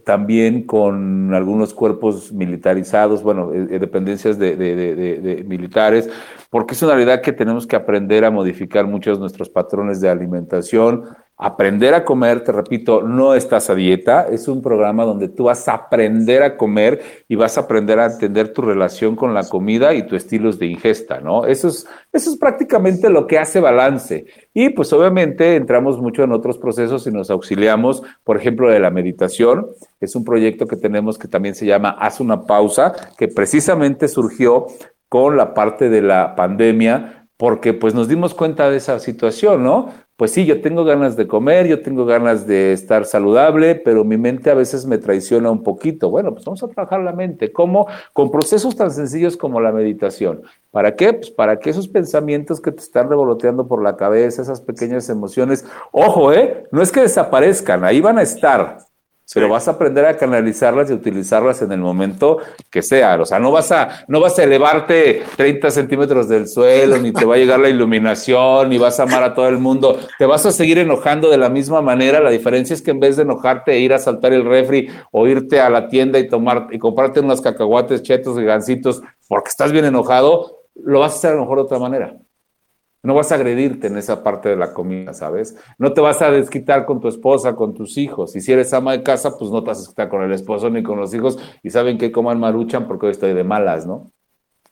también 0.05 0.65
con 0.65 1.33
algunos 1.33 1.73
cuerpos 1.73 2.31
militarizados, 2.31 3.23
bueno, 3.23 3.53
eh, 3.53 3.67
eh, 3.71 3.79
dependencias 3.79 4.39
de, 4.39 5.43
militares, 5.47 6.09
porque 6.49 6.73
es 6.73 6.81
una 6.81 6.95
realidad 6.95 7.21
que 7.21 7.33
tenemos 7.33 7.67
que 7.67 7.75
aprender 7.75 8.23
a 8.23 8.31
modificar 8.31 8.87
muchos 8.87 9.17
de 9.17 9.21
nuestros 9.21 9.49
patrones 9.49 9.99
de 9.99 10.09
alimentación, 10.09 11.05
Aprender 11.43 11.95
a 11.95 12.05
comer, 12.05 12.43
te 12.43 12.51
repito, 12.51 13.01
no 13.01 13.33
estás 13.33 13.71
a 13.71 13.73
dieta, 13.73 14.27
es 14.29 14.47
un 14.47 14.61
programa 14.61 15.05
donde 15.05 15.27
tú 15.27 15.45
vas 15.45 15.67
a 15.67 15.73
aprender 15.73 16.43
a 16.43 16.55
comer 16.55 17.01
y 17.27 17.35
vas 17.35 17.57
a 17.57 17.61
aprender 17.61 17.97
a 17.97 18.05
entender 18.05 18.53
tu 18.53 18.61
relación 18.61 19.15
con 19.15 19.33
la 19.33 19.49
comida 19.49 19.95
y 19.95 20.05
tu 20.05 20.15
estilos 20.15 20.59
de 20.59 20.67
ingesta, 20.67 21.19
¿no? 21.19 21.47
Eso 21.47 21.69
es, 21.69 21.87
eso 22.13 22.29
es 22.29 22.37
prácticamente 22.37 23.09
lo 23.09 23.25
que 23.25 23.39
hace 23.39 23.59
balance. 23.59 24.27
Y 24.53 24.69
pues 24.69 24.93
obviamente 24.93 25.55
entramos 25.55 25.99
mucho 25.99 26.21
en 26.21 26.31
otros 26.31 26.59
procesos 26.59 27.07
y 27.07 27.11
nos 27.11 27.31
auxiliamos, 27.31 28.03
por 28.23 28.37
ejemplo, 28.37 28.69
de 28.69 28.79
la 28.79 28.91
meditación. 28.91 29.65
Es 29.99 30.15
un 30.15 30.23
proyecto 30.23 30.67
que 30.67 30.75
tenemos 30.75 31.17
que 31.17 31.27
también 31.27 31.55
se 31.55 31.65
llama 31.65 31.97
Haz 31.99 32.19
una 32.19 32.43
pausa, 32.43 32.93
que 33.17 33.27
precisamente 33.27 34.07
surgió 34.09 34.67
con 35.09 35.37
la 35.37 35.55
parte 35.55 35.89
de 35.89 36.03
la 36.03 36.35
pandemia, 36.35 37.27
porque 37.35 37.73
pues 37.73 37.95
nos 37.95 38.07
dimos 38.07 38.35
cuenta 38.35 38.69
de 38.69 38.77
esa 38.77 38.99
situación, 38.99 39.63
¿no? 39.63 39.89
Pues 40.21 40.33
sí, 40.33 40.45
yo 40.45 40.61
tengo 40.61 40.83
ganas 40.83 41.15
de 41.15 41.25
comer, 41.25 41.65
yo 41.65 41.81
tengo 41.81 42.05
ganas 42.05 42.45
de 42.45 42.73
estar 42.73 43.05
saludable, 43.05 43.73
pero 43.73 44.03
mi 44.03 44.17
mente 44.17 44.51
a 44.51 44.53
veces 44.53 44.85
me 44.85 44.99
traiciona 44.99 45.49
un 45.49 45.63
poquito. 45.63 46.11
Bueno, 46.11 46.31
pues 46.31 46.45
vamos 46.45 46.61
a 46.61 46.67
trabajar 46.67 46.99
la 46.99 47.11
mente. 47.11 47.51
¿Cómo? 47.51 47.87
Con 48.13 48.29
procesos 48.29 48.75
tan 48.75 48.91
sencillos 48.91 49.35
como 49.35 49.59
la 49.59 49.71
meditación. 49.71 50.43
¿Para 50.69 50.95
qué? 50.95 51.13
Pues 51.13 51.31
para 51.31 51.57
que 51.57 51.71
esos 51.71 51.87
pensamientos 51.87 52.61
que 52.61 52.71
te 52.71 52.83
están 52.83 53.09
revoloteando 53.09 53.67
por 53.67 53.81
la 53.81 53.97
cabeza, 53.97 54.43
esas 54.43 54.61
pequeñas 54.61 55.09
emociones, 55.09 55.65
ojo, 55.91 56.31
¿eh? 56.31 56.65
No 56.71 56.83
es 56.83 56.91
que 56.91 57.01
desaparezcan, 57.01 57.83
ahí 57.83 57.99
van 57.99 58.19
a 58.19 58.21
estar 58.21 58.77
pero 59.33 59.49
vas 59.49 59.67
a 59.67 59.71
aprender 59.71 60.05
a 60.05 60.17
canalizarlas 60.17 60.89
y 60.89 60.93
utilizarlas 60.93 61.61
en 61.61 61.71
el 61.71 61.79
momento 61.79 62.39
que 62.69 62.81
sea. 62.81 63.19
O 63.19 63.25
sea, 63.25 63.39
no 63.39 63.51
vas 63.51 63.71
a, 63.71 64.05
no 64.07 64.19
vas 64.19 64.37
a 64.39 64.43
elevarte 64.43 65.23
30 65.37 65.71
centímetros 65.71 66.27
del 66.27 66.47
suelo, 66.47 66.97
ni 66.97 67.11
te 67.11 67.25
va 67.25 67.35
a 67.35 67.37
llegar 67.37 67.59
la 67.59 67.69
iluminación, 67.69 68.69
ni 68.69 68.77
vas 68.77 68.99
a 68.99 69.03
amar 69.03 69.23
a 69.23 69.33
todo 69.33 69.47
el 69.47 69.57
mundo. 69.57 69.97
Te 70.17 70.25
vas 70.25 70.45
a 70.45 70.51
seguir 70.51 70.77
enojando 70.77 71.29
de 71.29 71.37
la 71.37 71.49
misma 71.49 71.81
manera. 71.81 72.19
La 72.19 72.29
diferencia 72.29 72.73
es 72.73 72.81
que 72.81 72.91
en 72.91 72.99
vez 72.99 73.15
de 73.15 73.23
enojarte 73.23 73.71
e 73.73 73.79
ir 73.79 73.93
a 73.93 73.99
saltar 73.99 74.33
el 74.33 74.45
refri 74.45 74.89
o 75.11 75.27
irte 75.27 75.59
a 75.59 75.69
la 75.69 75.87
tienda 75.87 76.19
y 76.19 76.27
tomar 76.27 76.67
y 76.71 76.79
comprarte 76.79 77.19
unos 77.19 77.41
cacahuates 77.41 78.03
chetos 78.03 78.37
y 78.37 78.43
gancitos 78.43 79.01
porque 79.27 79.49
estás 79.49 79.71
bien 79.71 79.85
enojado, 79.85 80.59
lo 80.75 80.99
vas 80.99 81.13
a 81.13 81.15
hacer 81.15 81.31
a 81.31 81.35
lo 81.35 81.41
mejor 81.41 81.57
de 81.57 81.63
otra 81.63 81.79
manera. 81.79 82.15
No 83.03 83.15
vas 83.15 83.31
a 83.31 83.35
agredirte 83.35 83.87
en 83.87 83.97
esa 83.97 84.23
parte 84.23 84.49
de 84.49 84.55
la 84.55 84.73
comida, 84.73 85.13
¿sabes? 85.13 85.55
No 85.79 85.93
te 85.93 86.01
vas 86.01 86.21
a 86.21 86.29
desquitar 86.29 86.85
con 86.85 86.99
tu 86.99 87.07
esposa, 87.07 87.55
con 87.55 87.73
tus 87.73 87.97
hijos. 87.97 88.35
Y 88.35 88.41
si 88.41 88.51
eres 88.51 88.73
ama 88.73 88.91
de 88.91 89.01
casa, 89.01 89.37
pues 89.37 89.49
no 89.49 89.63
te 89.63 89.69
vas 89.69 89.79
a 89.79 89.81
desquitar 89.81 90.09
con 90.09 90.21
el 90.21 90.31
esposo 90.31 90.69
ni 90.69 90.83
con 90.83 90.99
los 90.99 91.13
hijos 91.13 91.39
y 91.63 91.71
saben 91.71 91.97
que 91.97 92.11
coman 92.11 92.39
maruchan 92.39 92.87
porque 92.87 93.07
hoy 93.07 93.11
estoy 93.13 93.33
de 93.33 93.43
malas, 93.43 93.87
¿no? 93.87 94.11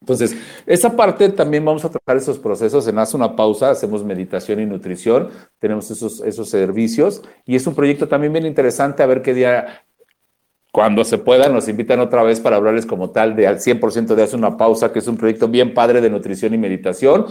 Entonces, 0.02 0.38
esa 0.66 0.96
parte 0.96 1.30
también 1.30 1.66
vamos 1.66 1.84
a 1.84 1.90
tratar 1.90 2.18
esos 2.18 2.40
procesos. 2.40 2.88
En 2.88 3.00
Haz 3.00 3.14
una 3.14 3.36
pausa, 3.36 3.72
hacemos 3.72 4.04
meditación 4.04 4.60
y 4.60 4.66
nutrición, 4.66 5.30
tenemos 5.60 5.92
esos, 5.92 6.22
esos 6.22 6.50
servicios 6.50 7.22
y 7.46 7.56
es 7.56 7.68
un 7.68 7.76
proyecto 7.76 8.08
también 8.08 8.32
bien 8.32 8.46
interesante 8.46 9.04
a 9.04 9.08
ver 9.08 9.22
qué 9.22 9.34
día 9.34 9.84
cuando 10.72 11.04
se 11.04 11.18
pueda, 11.18 11.50
nos 11.50 11.68
invitan 11.68 12.00
otra 12.00 12.24
vez 12.24 12.40
para 12.40 12.56
hablarles 12.56 12.86
como 12.86 13.10
tal 13.10 13.36
de 13.36 13.48
al 13.48 13.60
100% 13.60 14.16
de 14.16 14.24
Hace 14.24 14.36
una 14.36 14.56
Pausa, 14.56 14.92
que 14.94 15.00
es 15.00 15.08
un 15.08 15.18
proyecto 15.18 15.48
bien 15.48 15.74
padre 15.74 16.00
de 16.00 16.12
nutrición 16.12 16.54
y 16.54 16.60
meditación, 16.60 17.26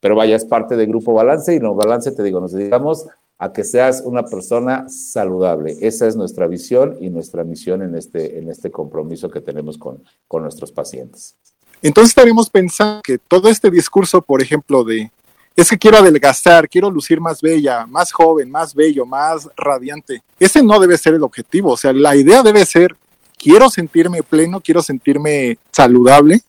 pero 0.00 0.16
vaya, 0.16 0.36
es 0.36 0.44
parte 0.44 0.76
de 0.76 0.86
Grupo 0.86 1.12
Balance 1.12 1.54
y 1.54 1.60
no 1.60 1.74
Balance, 1.74 2.12
te 2.12 2.22
digo, 2.22 2.40
nos 2.40 2.52
dedicamos 2.52 3.06
a 3.38 3.52
que 3.52 3.64
seas 3.64 4.02
una 4.04 4.24
persona 4.24 4.88
saludable. 4.88 5.76
Esa 5.80 6.06
es 6.06 6.16
nuestra 6.16 6.46
visión 6.46 6.96
y 7.00 7.10
nuestra 7.10 7.44
misión 7.44 7.82
en 7.82 7.94
este, 7.94 8.38
en 8.38 8.50
este 8.50 8.70
compromiso 8.70 9.28
que 9.28 9.40
tenemos 9.40 9.76
con, 9.76 10.02
con 10.26 10.42
nuestros 10.42 10.72
pacientes. 10.72 11.36
Entonces 11.82 12.10
estaremos 12.10 12.48
pensando 12.48 13.02
que 13.02 13.18
todo 13.18 13.48
este 13.48 13.70
discurso, 13.70 14.22
por 14.22 14.40
ejemplo, 14.40 14.84
de 14.84 15.10
es 15.54 15.70
que 15.70 15.78
quiero 15.78 15.96
adelgazar, 15.96 16.68
quiero 16.68 16.90
lucir 16.90 17.18
más 17.18 17.40
bella, 17.40 17.86
más 17.86 18.12
joven, 18.12 18.50
más 18.50 18.74
bello, 18.74 19.06
más 19.06 19.48
radiante. 19.56 20.22
Ese 20.38 20.62
no 20.62 20.78
debe 20.78 20.98
ser 20.98 21.14
el 21.14 21.22
objetivo, 21.22 21.72
o 21.72 21.76
sea, 21.78 21.94
la 21.94 22.14
idea 22.14 22.42
debe 22.42 22.64
ser, 22.66 22.94
quiero 23.38 23.70
sentirme 23.70 24.22
pleno, 24.22 24.60
quiero 24.60 24.82
sentirme 24.82 25.58
saludable, 25.72 26.42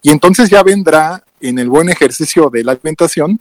y 0.00 0.10
entonces 0.10 0.48
ya 0.48 0.62
vendrá 0.62 1.22
en 1.48 1.58
el 1.58 1.68
buen 1.68 1.88
ejercicio 1.88 2.50
de 2.50 2.64
la 2.64 2.72
alimentación, 2.72 3.40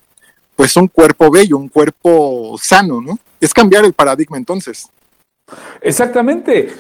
pues 0.55 0.75
un 0.77 0.87
cuerpo 0.87 1.29
bello, 1.29 1.57
un 1.57 1.69
cuerpo 1.69 2.55
sano, 2.61 3.01
¿no? 3.01 3.17
Es 3.39 3.53
cambiar 3.53 3.85
el 3.85 3.93
paradigma 3.93 4.37
entonces. 4.37 4.89
Exactamente. 5.81 6.73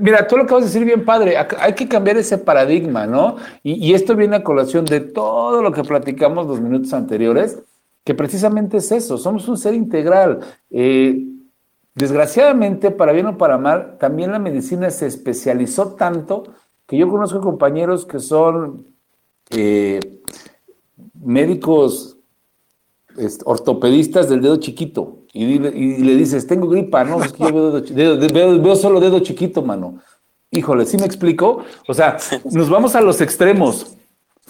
mira, 0.00 0.26
tú 0.26 0.36
lo 0.36 0.44
acabas 0.44 0.64
de 0.64 0.68
decir 0.68 0.84
bien 0.84 1.04
padre, 1.04 1.36
hay 1.36 1.74
que 1.74 1.88
cambiar 1.88 2.16
ese 2.16 2.38
paradigma, 2.38 3.06
¿no? 3.06 3.36
Y, 3.62 3.92
esto 3.94 4.16
viene 4.16 4.36
a 4.36 4.44
colación 4.44 4.84
de 4.84 5.00
todo 5.00 5.62
lo 5.62 5.72
que 5.72 5.84
platicamos 5.84 6.46
los 6.46 6.60
minutos 6.60 6.92
anteriores, 6.92 7.58
que 8.04 8.14
precisamente 8.14 8.78
es 8.78 8.90
eso, 8.90 9.18
somos 9.18 9.46
un 9.48 9.58
ser 9.58 9.74
integral. 9.74 10.40
Eh, 10.70 11.24
desgraciadamente, 11.94 12.90
para 12.90 13.12
bien 13.12 13.26
o 13.26 13.38
para 13.38 13.58
mal, 13.58 13.98
también 13.98 14.32
la 14.32 14.38
medicina 14.38 14.90
se 14.90 15.06
especializó 15.06 15.94
tanto 15.94 16.44
que 16.86 16.96
yo 16.96 17.08
conozco 17.08 17.40
compañeros 17.40 18.04
que 18.04 18.18
son 18.18 18.86
eh, 19.50 20.19
médicos 21.20 22.16
ortopedistas 23.44 24.28
del 24.28 24.40
dedo 24.40 24.56
chiquito 24.56 25.24
y, 25.32 25.58
le 25.58 26.16
dices, 26.16 26.46
tengo 26.46 26.68
gripa, 26.68 27.04
no, 27.04 27.22
es 27.22 27.32
que 27.32 27.44
yo 27.44 27.82
veo, 28.32 28.60
veo 28.60 28.76
solo 28.76 29.00
dedo 29.00 29.20
chiquito, 29.20 29.62
mano. 29.62 30.00
Híjole, 30.50 30.84
¿sí 30.84 30.96
me 30.96 31.06
explico? 31.06 31.62
O 31.86 31.94
sea, 31.94 32.16
nos 32.50 32.68
vamos 32.68 32.96
a 32.96 33.00
los 33.00 33.20
extremos. 33.20 33.96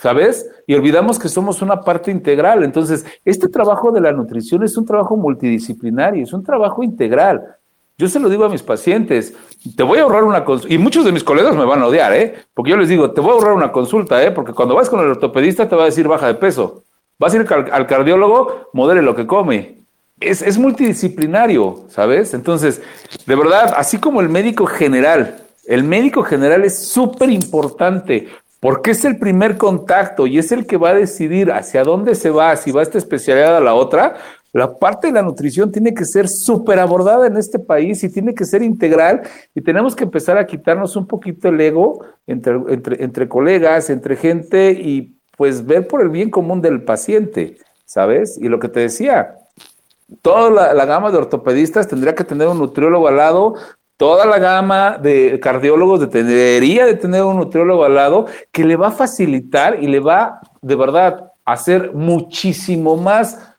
¿sabes? 0.01 0.49
Y 0.67 0.75
olvidamos 0.75 1.19
que 1.19 1.29
somos 1.29 1.61
una 1.61 1.83
parte 1.83 2.11
integral. 2.11 2.65
Entonces, 2.65 3.05
este 3.23 3.49
trabajo 3.49 3.93
de 3.93 4.01
la 4.01 4.13
nutrición 4.13 4.63
es 4.63 4.77
un 4.79 4.87
trabajo 4.87 5.15
multidisciplinario, 5.15 6.25
es 6.25 6.33
un 6.33 6.43
trabajo 6.43 6.83
integral. 6.83 7.57
Yo 8.01 8.09
se 8.09 8.19
lo 8.19 8.31
digo 8.31 8.47
a 8.47 8.49
mis 8.49 8.63
pacientes, 8.63 9.35
te 9.77 9.83
voy 9.83 9.99
a 9.99 10.03
ahorrar 10.05 10.25
una 10.25 10.43
consulta, 10.43 10.75
y 10.75 10.79
muchos 10.79 11.05
de 11.05 11.13
mis 11.13 11.23
colegas 11.23 11.55
me 11.55 11.67
van 11.67 11.83
a 11.83 11.87
odiar, 11.87 12.15
¿eh? 12.15 12.35
Porque 12.55 12.71
yo 12.71 12.79
les 12.79 12.89
digo, 12.89 13.11
te 13.11 13.21
voy 13.21 13.33
a 13.33 13.35
ahorrar 13.35 13.53
una 13.53 13.73
consulta, 13.73 14.25
¿eh? 14.25 14.31
Porque 14.31 14.55
cuando 14.55 14.75
vas 14.75 14.89
con 14.89 15.01
el 15.01 15.11
ortopedista 15.11 15.69
te 15.69 15.77
va 15.77 15.83
a 15.83 15.85
decir 15.85 16.09
baja 16.09 16.27
de 16.27 16.35
peso. 16.35 16.85
Vas 17.19 17.35
a 17.35 17.37
ir 17.37 17.47
al 17.53 17.87
cardiólogo, 17.87 18.71
modele 18.73 19.03
lo 19.03 19.15
que 19.15 19.27
come. 19.27 19.85
Es, 20.19 20.41
es 20.41 20.57
multidisciplinario, 20.57 21.85
¿sabes? 21.91 22.33
Entonces, 22.33 22.81
de 23.27 23.35
verdad, 23.35 23.75
así 23.77 23.99
como 23.99 24.23
el 24.23 24.31
médico 24.31 24.65
general, 24.65 25.37
el 25.67 25.85
médico 25.85 26.23
general 26.23 26.65
es 26.65 26.79
súper 26.89 27.29
importante 27.29 28.29
porque 28.61 28.93
es 28.93 29.05
el 29.05 29.19
primer 29.19 29.59
contacto 29.59 30.27
y 30.27 30.39
es 30.39 30.53
el 30.53 30.67
que 30.67 30.79
va 30.79 30.91
a 30.91 30.95
decidir 30.95 31.53
hacia 31.53 31.83
dónde 31.83 32.15
se 32.15 32.31
va, 32.31 32.57
si 32.57 32.73
va 32.73 32.83
esta 32.83 32.97
especialidad 32.97 33.59
a 33.59 33.61
la 33.61 33.75
otra. 33.75 34.17
La 34.53 34.79
parte 34.79 35.07
de 35.07 35.13
la 35.13 35.23
nutrición 35.23 35.71
tiene 35.71 35.95
que 35.95 36.05
ser 36.05 36.29
súper 36.29 36.79
abordada 36.81 37.27
en 37.27 37.37
este 37.37 37.59
país 37.59 38.03
y 38.03 38.13
tiene 38.13 38.35
que 38.35 38.45
ser 38.45 38.63
integral 38.63 39.23
y 39.55 39.61
tenemos 39.61 39.95
que 39.95 40.05
empezar 40.05 40.39
a 40.39 40.47
quitarnos 40.47 40.97
un 40.97 41.07
poquito 41.07 41.49
el 41.49 41.61
ego 41.61 42.05
entre, 42.27 42.55
entre, 42.69 43.05
entre 43.05 43.29
colegas, 43.29 43.91
entre 43.91 44.17
gente 44.17 44.73
y 44.73 45.17
pues 45.37 45.65
ver 45.65 45.87
por 45.87 46.03
el 46.03 46.09
bien 46.09 46.31
común 46.31 46.61
del 46.61 46.83
paciente, 46.83 47.59
¿sabes? 47.85 48.39
Y 48.43 48.49
lo 48.49 48.59
que 48.59 48.69
te 48.69 48.81
decía, 48.81 49.37
toda 50.21 50.75
la, 50.75 50.85
gama 50.85 51.11
de 51.11 51.19
ortopedistas 51.19 51.89
tendría 51.89 52.15
que 52.15 52.25
tener 52.25 52.49
un 52.49 52.59
nutriólogo 52.59 53.09
al 53.09 53.17
lado 53.17 53.55
toda 53.97 54.25
la 54.25 54.39
gama 54.39 54.97
de 54.97 55.39
cardiólogos 55.41 56.11
debería 56.11 56.87
de 56.87 56.95
tener 56.95 57.23
un 57.23 57.37
nutriólogo 57.37 57.85
al 57.85 57.95
lado 57.95 58.27
que 58.51 58.65
le 58.65 58.77
va 58.77 58.89
a 58.89 58.93
facilitar 58.93 59.83
y 59.83 59.89
le 59.89 60.01
va 60.01 60.41
de 60.63 60.75
verdad 60.75 61.33
a 61.45 61.53
hacer 61.53 61.93
muchísimo 61.93 62.97
más 62.97 63.50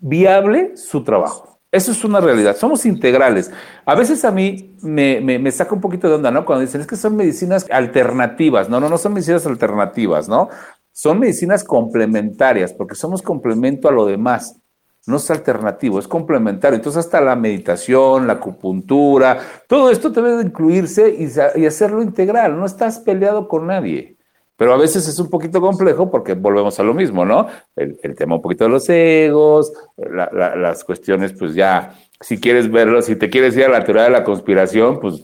viable 0.00 0.76
su 0.76 1.04
trabajo. 1.04 1.56
Eso 1.72 1.92
es 1.92 2.04
una 2.04 2.20
realidad. 2.20 2.56
Somos 2.56 2.86
integrales. 2.86 3.50
A 3.84 3.94
veces 3.94 4.24
a 4.24 4.30
mí 4.30 4.76
me, 4.82 5.20
me, 5.20 5.50
saca 5.50 5.74
un 5.74 5.80
poquito 5.80 6.08
de 6.08 6.14
onda, 6.14 6.30
¿no? 6.30 6.44
Cuando 6.44 6.64
dicen 6.64 6.80
es 6.80 6.86
que 6.86 6.96
son 6.96 7.16
medicinas 7.16 7.66
alternativas. 7.70 8.68
No, 8.68 8.80
no, 8.80 8.88
no 8.88 8.96
son 8.98 9.12
medicinas 9.12 9.46
alternativas, 9.46 10.28
¿no? 10.28 10.48
Son 10.92 11.18
medicinas 11.18 11.64
complementarias 11.64 12.72
porque 12.72 12.94
somos 12.94 13.20
complemento 13.20 13.88
a 13.88 13.92
lo 13.92 14.06
demás. 14.06 14.58
no 15.06 15.18
es 15.18 15.30
alternativo, 15.30 15.98
es 15.98 16.08
complementario. 16.08 16.76
Entonces 16.76 17.04
hasta 17.04 17.20
la 17.20 17.36
meditación, 17.36 18.26
la 18.26 18.34
acupuntura, 18.34 19.38
todo 19.68 19.90
esto 19.90 20.10
debe 20.10 20.36
de 20.36 20.44
incluirse 20.44 21.10
y, 21.10 21.28
y 21.60 21.66
hacerlo 21.66 22.02
integral, 22.02 22.58
no 22.58 22.64
estás 22.66 23.00
peleado 23.00 23.48
con 23.48 23.66
nadie. 23.66 24.15
Pero 24.56 24.72
a 24.72 24.78
veces 24.78 25.06
es 25.06 25.18
un 25.18 25.28
poquito 25.28 25.60
complejo 25.60 26.10
porque 26.10 26.34
volvemos 26.34 26.78
a 26.80 26.82
lo 26.82 26.94
mismo, 26.94 27.24
¿no? 27.24 27.46
El, 27.74 27.98
tema 28.16 28.36
un 28.36 28.42
poquito 28.42 28.64
de 28.64 28.70
los 28.70 28.88
egos, 28.88 29.72
las 29.96 30.82
cuestiones, 30.84 31.32
pues 31.34 31.54
ya, 31.54 31.94
si 32.20 32.40
quieres 32.40 32.70
verlo, 32.70 33.02
si 33.02 33.16
te 33.16 33.28
quieres 33.28 33.56
ir 33.56 33.64
a 33.64 33.68
la 33.68 33.84
teoría 33.84 34.04
de 34.04 34.10
la 34.10 34.24
conspiración, 34.24 34.98
pues 34.98 35.22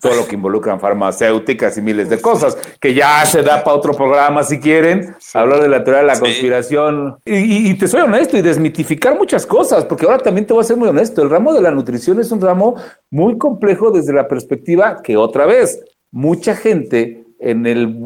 todo 0.00 0.14
lo 0.14 0.26
que 0.26 0.36
involucran 0.36 0.80
farmacéuticas 0.80 1.76
y 1.78 1.82
miles 1.82 2.08
de 2.08 2.20
cosas, 2.20 2.56
que 2.80 2.94
ya 2.94 3.24
se 3.26 3.42
da 3.42 3.62
para 3.64 3.76
otro 3.76 3.92
programa 3.92 4.42
si 4.44 4.60
quieren, 4.60 5.14
hablar 5.34 5.60
de 5.60 5.68
la 5.68 5.82
teoría 5.82 6.02
de 6.02 6.06
la 6.06 6.20
conspiración. 6.20 7.18
Y, 7.24 7.70
y, 7.70 7.74
te 7.74 7.88
soy 7.88 8.02
honesto 8.02 8.36
y 8.36 8.42
desmitificar 8.42 9.16
muchas 9.16 9.46
cosas, 9.46 9.84
porque 9.84 10.06
ahora 10.06 10.18
también 10.18 10.46
te 10.46 10.52
voy 10.52 10.62
a 10.62 10.64
ser 10.64 10.76
muy 10.76 10.88
honesto, 10.88 11.22
el 11.22 11.30
ramo 11.30 11.52
de 11.52 11.60
la 11.60 11.70
nutrición 11.70 12.20
es 12.20 12.30
un 12.30 12.40
ramo 12.40 12.76
muy 13.10 13.38
complejo 13.38 13.90
desde 13.90 14.12
la 14.12 14.28
perspectiva 14.28 15.02
que 15.02 15.16
otra 15.16 15.46
vez, 15.46 15.80
mucha 16.10 16.54
gente 16.54 17.24
en 17.38 17.66
el... 17.66 18.02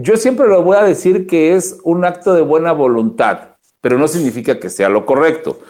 Yo 0.00 0.16
siempre 0.16 0.46
lo 0.46 0.62
voy 0.62 0.76
a 0.76 0.84
decir 0.84 1.26
que 1.26 1.54
es 1.54 1.78
un 1.84 2.04
acto 2.04 2.34
de 2.34 2.42
buena 2.42 2.72
voluntad, 2.72 3.56
pero 3.80 3.98
no 3.98 4.08
significa 4.08 4.58
que 4.58 4.70
sea 4.70 4.88
lo 4.88 5.06
correcto. 5.06 5.60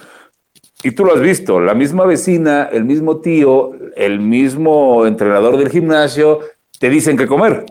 Y 0.82 0.90
tú 0.90 1.04
lo 1.04 1.14
has 1.14 1.20
visto, 1.20 1.60
la 1.60 1.74
misma 1.74 2.04
vecina, 2.04 2.68
el 2.70 2.84
mismo 2.84 3.18
tío, 3.20 3.72
el 3.96 4.20
mismo 4.20 5.06
entrenador 5.06 5.56
del 5.56 5.70
gimnasio, 5.70 6.40
te 6.78 6.90
dicen 6.90 7.16
que 7.16 7.26
comer. 7.26 7.64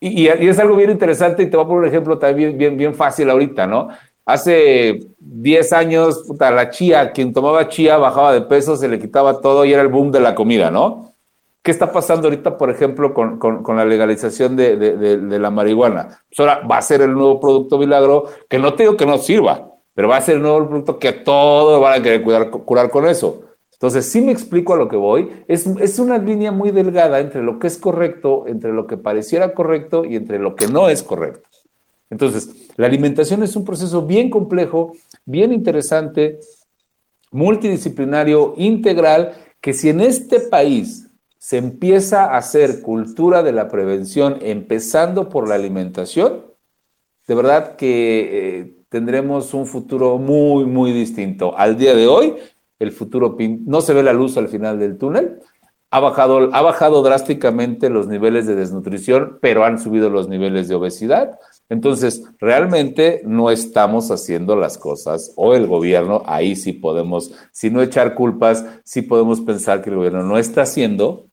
Y, 0.00 0.26
es 0.26 0.58
algo 0.58 0.76
bien 0.76 0.90
interesante 0.90 1.42
y 1.42 1.46
te 1.46 1.56
voy 1.56 1.64
a 1.64 1.68
poner 1.68 1.82
un 1.84 1.88
ejemplo 1.88 2.18
también 2.18 2.58
bien, 2.58 2.76
bien 2.76 2.94
fácil 2.94 3.30
ahorita, 3.30 3.66
¿no? 3.66 3.88
Hace 4.24 4.98
10 5.18 5.72
años, 5.72 6.24
puta, 6.26 6.50
la 6.50 6.70
chía, 6.70 7.12
quien 7.12 7.32
tomaba 7.32 7.68
chía 7.68 7.96
bajaba 7.96 8.32
de 8.32 8.42
peso, 8.42 8.76
se 8.76 8.88
le 8.88 8.98
quitaba 8.98 9.40
todo 9.40 9.64
y 9.64 9.72
era 9.72 9.82
el 9.82 9.88
boom 9.88 10.10
de 10.10 10.20
la 10.20 10.34
comida, 10.34 10.70
¿no? 10.70 11.12
¿Qué 11.66 11.72
está 11.72 11.90
pasando 11.90 12.28
ahorita, 12.28 12.56
por 12.56 12.70
ejemplo, 12.70 13.12
con, 13.12 13.76
la 13.76 13.84
legalización 13.84 14.54
de, 14.54 15.18
la 15.36 15.50
marihuana? 15.50 16.22
Pues 16.28 16.38
ahora 16.38 16.60
va 16.64 16.78
a 16.78 16.82
ser 16.82 17.00
el 17.00 17.12
nuevo 17.12 17.40
producto 17.40 17.76
milagro, 17.76 18.26
que 18.48 18.60
no 18.60 18.74
te 18.74 18.84
digo 18.84 18.96
que 18.96 19.04
no 19.04 19.18
sirva, 19.18 19.72
pero 19.92 20.06
va 20.06 20.18
a 20.18 20.20
ser 20.20 20.36
el 20.36 20.42
nuevo 20.42 20.68
producto 20.68 21.00
que 21.00 21.10
todos 21.10 21.80
van 21.80 21.98
a 21.98 22.02
querer 22.04 22.22
curar 22.22 22.88
con 22.88 23.04
eso. 23.08 23.46
Entonces, 23.72 24.06
si 24.06 24.20
me 24.20 24.30
explico 24.30 24.74
a 24.74 24.76
lo 24.76 24.86
que 24.86 24.96
voy. 24.96 25.42
Es, 25.48 25.66
es 25.66 25.98
una 25.98 26.18
línea 26.18 26.52
muy 26.52 26.70
delgada 26.70 27.18
entre 27.18 27.42
lo 27.42 27.58
que 27.58 27.66
es 27.66 27.78
correcto, 27.78 28.44
entre 28.46 28.72
lo 28.72 28.86
que 28.86 28.96
pareciera 28.96 29.52
correcto 29.52 30.04
y 30.04 30.14
entre 30.14 30.38
lo 30.38 30.54
que 30.54 30.68
no 30.68 30.88
es 30.88 31.02
correcto. 31.02 31.48
Entonces, 32.10 32.70
la 32.76 32.86
alimentación 32.86 33.42
es 33.42 33.56
un 33.56 33.64
proceso 33.64 34.02
bien 34.02 34.30
complejo, 34.30 34.92
bien 35.24 35.52
interesante, 35.52 36.38
multidisciplinario, 37.32 38.54
integral, 38.56 39.32
que 39.60 39.72
si 39.72 39.88
en 39.88 40.00
este 40.00 40.38
país 40.38 41.05
se 41.38 41.58
empieza 41.58 42.24
a 42.24 42.38
hacer 42.38 42.82
cultura 42.82 43.42
de 43.42 43.52
la 43.52 43.68
prevención, 43.68 44.38
empezando 44.40 45.28
por 45.28 45.48
la 45.48 45.54
alimentación, 45.54 46.46
de 47.26 47.34
verdad 47.34 47.76
que 47.76 48.58
eh, 48.60 48.76
tendremos 48.88 49.52
un 49.52 49.66
futuro 49.66 50.18
muy, 50.18 50.64
muy 50.64 50.92
distinto. 50.92 51.56
Al 51.56 51.76
día 51.76 51.94
de 51.94 52.06
hoy, 52.06 52.36
el 52.78 52.92
futuro 52.92 53.36
no 53.38 53.80
se 53.80 53.94
ve 53.94 54.02
la 54.02 54.12
luz 54.12 54.36
al 54.36 54.48
final 54.48 54.78
del 54.78 54.96
túnel. 54.96 55.40
Ha 55.90 56.00
bajado, 56.00 56.54
ha 56.54 56.62
bajado 56.62 57.02
drásticamente 57.02 57.90
los 57.90 58.06
niveles 58.06 58.46
de 58.46 58.54
desnutrición, 58.54 59.38
pero 59.40 59.64
han 59.64 59.78
subido 59.78 60.10
los 60.10 60.28
niveles 60.28 60.68
de 60.68 60.74
obesidad. 60.74 61.38
Entonces, 61.68 62.22
realmente 62.38 63.22
no 63.24 63.50
estamos 63.50 64.10
haciendo 64.10 64.54
las 64.56 64.78
cosas, 64.78 65.32
o 65.36 65.54
el 65.54 65.66
gobierno, 65.66 66.22
ahí 66.26 66.54
sí 66.54 66.72
podemos, 66.72 67.32
si 67.52 67.70
no 67.70 67.82
echar 67.82 68.14
culpas, 68.14 68.64
sí 68.84 69.02
podemos 69.02 69.40
pensar 69.40 69.82
que 69.82 69.90
el 69.90 69.96
gobierno 69.96 70.22
no 70.22 70.38
está 70.38 70.62
haciendo 70.62 71.26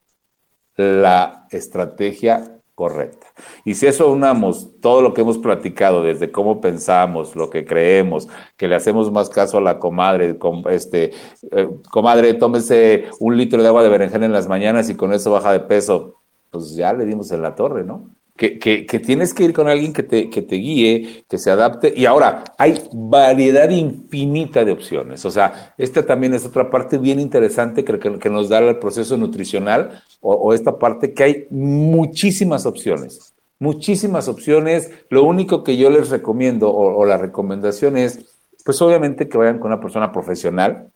la 0.75 1.47
estrategia 1.51 2.53
correcta. 2.75 3.27
Y 3.63 3.75
si 3.75 3.85
eso 3.85 4.11
unamos 4.11 4.79
todo 4.81 5.01
lo 5.01 5.13
que 5.13 5.21
hemos 5.21 5.37
platicado, 5.37 6.01
desde 6.01 6.31
cómo 6.31 6.59
pensamos, 6.59 7.35
lo 7.35 7.49
que 7.49 7.65
creemos, 7.65 8.27
que 8.57 8.67
le 8.67 8.75
hacemos 8.75 9.11
más 9.11 9.29
caso 9.29 9.59
a 9.59 9.61
la 9.61 9.77
comadre, 9.77 10.37
este, 10.71 11.11
eh, 11.51 11.69
comadre, 11.91 12.33
tómese 12.33 13.05
un 13.19 13.37
litro 13.37 13.61
de 13.61 13.67
agua 13.67 13.83
de 13.83 13.89
berenjena 13.89 14.25
en 14.25 14.33
las 14.33 14.47
mañanas 14.47 14.89
y 14.89 14.95
con 14.95 15.13
eso 15.13 15.31
baja 15.31 15.51
de 15.51 15.59
peso, 15.59 16.21
pues 16.49 16.75
ya 16.75 16.93
le 16.93 17.05
dimos 17.05 17.31
en 17.31 17.43
la 17.43 17.53
torre, 17.53 17.83
¿no? 17.83 18.09
Que, 18.35 19.01
tienes 19.05 19.33
que 19.33 19.43
ir 19.43 19.53
con 19.53 19.67
alguien 19.67 19.93
que 19.93 20.03
te, 20.03 20.29
que 20.29 20.41
te 20.41 20.55
guíe, 20.55 21.25
que 21.29 21.37
se 21.37 21.51
adapte. 21.51 21.93
Y 21.95 22.05
ahora, 22.05 22.43
hay 22.57 22.81
variedad 22.91 23.69
infinita 23.69 24.65
de 24.65 24.71
opciones. 24.71 25.23
O 25.25 25.31
sea, 25.31 25.73
esta 25.77 26.05
también 26.05 26.33
es 26.33 26.45
otra 26.45 26.69
parte 26.69 26.97
bien 26.97 27.19
interesante 27.19 27.83
que, 27.83 27.99
que, 27.99 28.29
nos 28.29 28.49
da 28.49 28.59
el 28.59 28.79
proceso 28.79 29.17
nutricional 29.17 30.01
o, 30.21 30.53
esta 30.53 30.79
parte 30.79 31.13
que 31.13 31.23
hay 31.23 31.47
muchísimas 31.51 32.65
opciones. 32.65 33.33
Muchísimas 33.59 34.27
opciones. 34.27 34.89
Lo 35.09 35.23
único 35.23 35.63
que 35.63 35.77
yo 35.77 35.89
les 35.89 36.09
recomiendo 36.09 36.69
o, 36.69 36.97
o 36.97 37.05
la 37.05 37.17
recomendación 37.17 37.97
es, 37.97 38.19
pues 38.65 38.81
obviamente 38.81 39.29
que 39.29 39.37
vayan 39.37 39.59
con 39.59 39.71
una 39.71 39.81
persona 39.81 40.11
profesional 40.11 40.89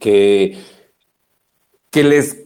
que, 0.00 0.58
que 1.90 2.02
les 2.02 2.42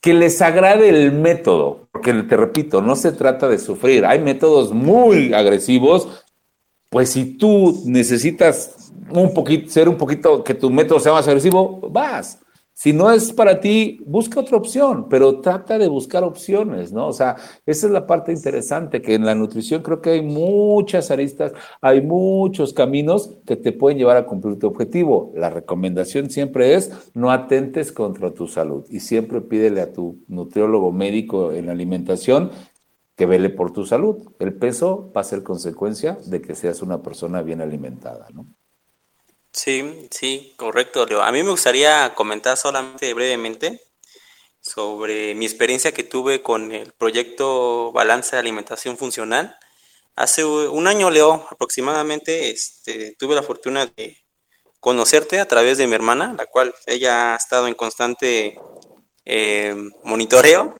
que 0.00 0.14
les 0.14 0.40
agrade 0.42 0.88
el 0.88 1.12
método, 1.12 1.88
porque 1.92 2.12
te 2.12 2.36
repito, 2.36 2.82
no 2.82 2.96
se 2.96 3.12
trata 3.12 3.48
de 3.48 3.58
sufrir, 3.58 4.04
hay 4.04 4.20
métodos 4.20 4.72
muy 4.72 5.32
agresivos, 5.34 6.24
pues 6.90 7.10
si 7.10 7.36
tú 7.36 7.82
necesitas 7.84 8.92
un 9.10 9.34
poquito, 9.34 9.70
ser 9.70 9.88
un 9.88 9.96
poquito, 9.96 10.44
que 10.44 10.54
tu 10.54 10.70
método 10.70 11.00
sea 11.00 11.12
más 11.12 11.26
agresivo, 11.26 11.80
vas. 11.90 12.38
Si 12.78 12.92
no 12.92 13.10
es 13.10 13.32
para 13.32 13.58
ti, 13.58 14.02
busca 14.04 14.40
otra 14.40 14.58
opción, 14.58 15.08
pero 15.08 15.40
trata 15.40 15.78
de 15.78 15.88
buscar 15.88 16.24
opciones, 16.24 16.92
¿no? 16.92 17.08
O 17.08 17.12
sea, 17.14 17.36
esa 17.64 17.86
es 17.86 17.90
la 17.90 18.06
parte 18.06 18.32
interesante, 18.32 19.00
que 19.00 19.14
en 19.14 19.24
la 19.24 19.34
nutrición 19.34 19.82
creo 19.82 20.02
que 20.02 20.10
hay 20.10 20.22
muchas 20.22 21.10
aristas, 21.10 21.54
hay 21.80 22.02
muchos 22.02 22.74
caminos 22.74 23.30
que 23.46 23.56
te 23.56 23.72
pueden 23.72 23.96
llevar 23.96 24.18
a 24.18 24.26
cumplir 24.26 24.58
tu 24.58 24.66
objetivo. 24.66 25.32
La 25.34 25.48
recomendación 25.48 26.28
siempre 26.28 26.74
es 26.74 26.92
no 27.14 27.30
atentes 27.30 27.92
contra 27.92 28.34
tu 28.34 28.46
salud 28.46 28.84
y 28.90 29.00
siempre 29.00 29.40
pídele 29.40 29.80
a 29.80 29.94
tu 29.94 30.18
nutriólogo 30.28 30.92
médico 30.92 31.52
en 31.52 31.66
la 31.66 31.72
alimentación 31.72 32.50
que 33.16 33.24
vele 33.24 33.48
por 33.48 33.72
tu 33.72 33.86
salud. 33.86 34.18
El 34.38 34.52
peso 34.52 35.10
va 35.16 35.22
a 35.22 35.24
ser 35.24 35.42
consecuencia 35.42 36.18
de 36.26 36.42
que 36.42 36.54
seas 36.54 36.82
una 36.82 37.00
persona 37.00 37.40
bien 37.40 37.62
alimentada, 37.62 38.26
¿no? 38.34 38.46
Sí, 39.56 40.08
sí, 40.10 40.52
correcto, 40.58 41.06
Leo. 41.06 41.22
A 41.22 41.32
mí 41.32 41.42
me 41.42 41.50
gustaría 41.50 42.14
comentar 42.14 42.58
solamente 42.58 43.14
brevemente 43.14 43.80
sobre 44.60 45.34
mi 45.34 45.46
experiencia 45.46 45.92
que 45.94 46.04
tuve 46.04 46.42
con 46.42 46.72
el 46.72 46.92
proyecto 46.92 47.90
Balance 47.92 48.36
de 48.36 48.40
Alimentación 48.40 48.98
Funcional. 48.98 49.56
Hace 50.14 50.44
un 50.44 50.86
año, 50.86 51.10
Leo, 51.10 51.48
aproximadamente, 51.50 52.50
este, 52.50 53.16
tuve 53.18 53.34
la 53.34 53.42
fortuna 53.42 53.86
de 53.86 54.18
conocerte 54.80 55.40
a 55.40 55.48
través 55.48 55.78
de 55.78 55.86
mi 55.86 55.94
hermana, 55.94 56.34
la 56.36 56.46
cual 56.46 56.74
ella 56.86 57.32
ha 57.34 57.36
estado 57.36 57.66
en 57.66 57.74
constante 57.74 58.58
eh, 59.24 59.74
monitoreo. 60.04 60.76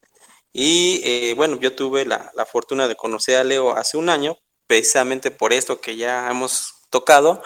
Y 0.52 1.00
eh, 1.04 1.34
bueno, 1.34 1.58
yo 1.60 1.74
tuve 1.74 2.04
la, 2.04 2.30
la 2.34 2.44
fortuna 2.44 2.88
de 2.88 2.96
conocer 2.96 3.38
a 3.38 3.44
Leo 3.44 3.74
hace 3.74 3.96
un 3.96 4.10
año, 4.10 4.36
precisamente 4.66 5.30
por 5.30 5.54
esto 5.54 5.80
que 5.80 5.96
ya 5.96 6.30
hemos 6.30 6.74
tocado 6.90 7.42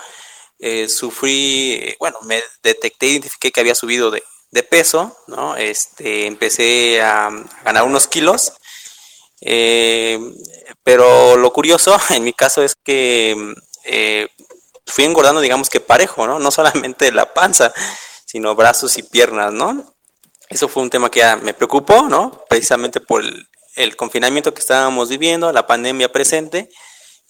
eh, 0.61 0.88
sufrí, 0.88 1.96
bueno, 1.98 2.18
me 2.22 2.42
detecté, 2.62 3.06
identifiqué 3.06 3.50
que 3.50 3.61
había 3.61 3.74
subido 3.74 4.11
de, 4.11 4.22
peso, 4.62 5.16
¿no? 5.26 5.56
Este, 5.56 6.26
empecé 6.26 7.00
a, 7.00 7.30
ganar 7.64 7.84
unos 7.84 8.06
kilos, 8.06 8.52
eh, 9.40 10.18
pero 10.84 11.36
lo 11.36 11.50
curioso 11.52 11.98
en 12.11 12.24
mi 12.24 12.34
caso 12.34 12.62
es 12.62 12.74
que 12.74 13.54
eh, 13.84 14.28
fui 14.84 15.04
engordando, 15.04 15.40
digamos 15.40 15.70
que 15.70 15.80
parejo, 15.80 16.26
¿no? 16.26 16.38
No 16.38 16.50
solamente 16.50 17.11
la 17.11 17.32
panza, 17.32 17.72
sino 18.26 18.54
brazos 18.54 18.98
y 18.98 19.02
piernas, 19.02 19.52
¿no? 19.52 19.94
Eso 20.50 20.68
fue 20.68 20.82
un 20.82 20.90
tema 20.90 21.11
que 21.11 21.20
ya 21.20 21.36
me 21.36 21.54
preocupó, 21.54 22.02
¿no? 22.08 22.44
Precisamente 22.50 23.00
por 23.00 23.22
el 23.76 23.96
confinamiento 23.96 24.52
que 24.52 24.61
estábamos 24.61 25.08
viviendo, 25.08 25.52
la 25.52 25.66
pandemia 25.66 26.12
presente, 26.12 26.68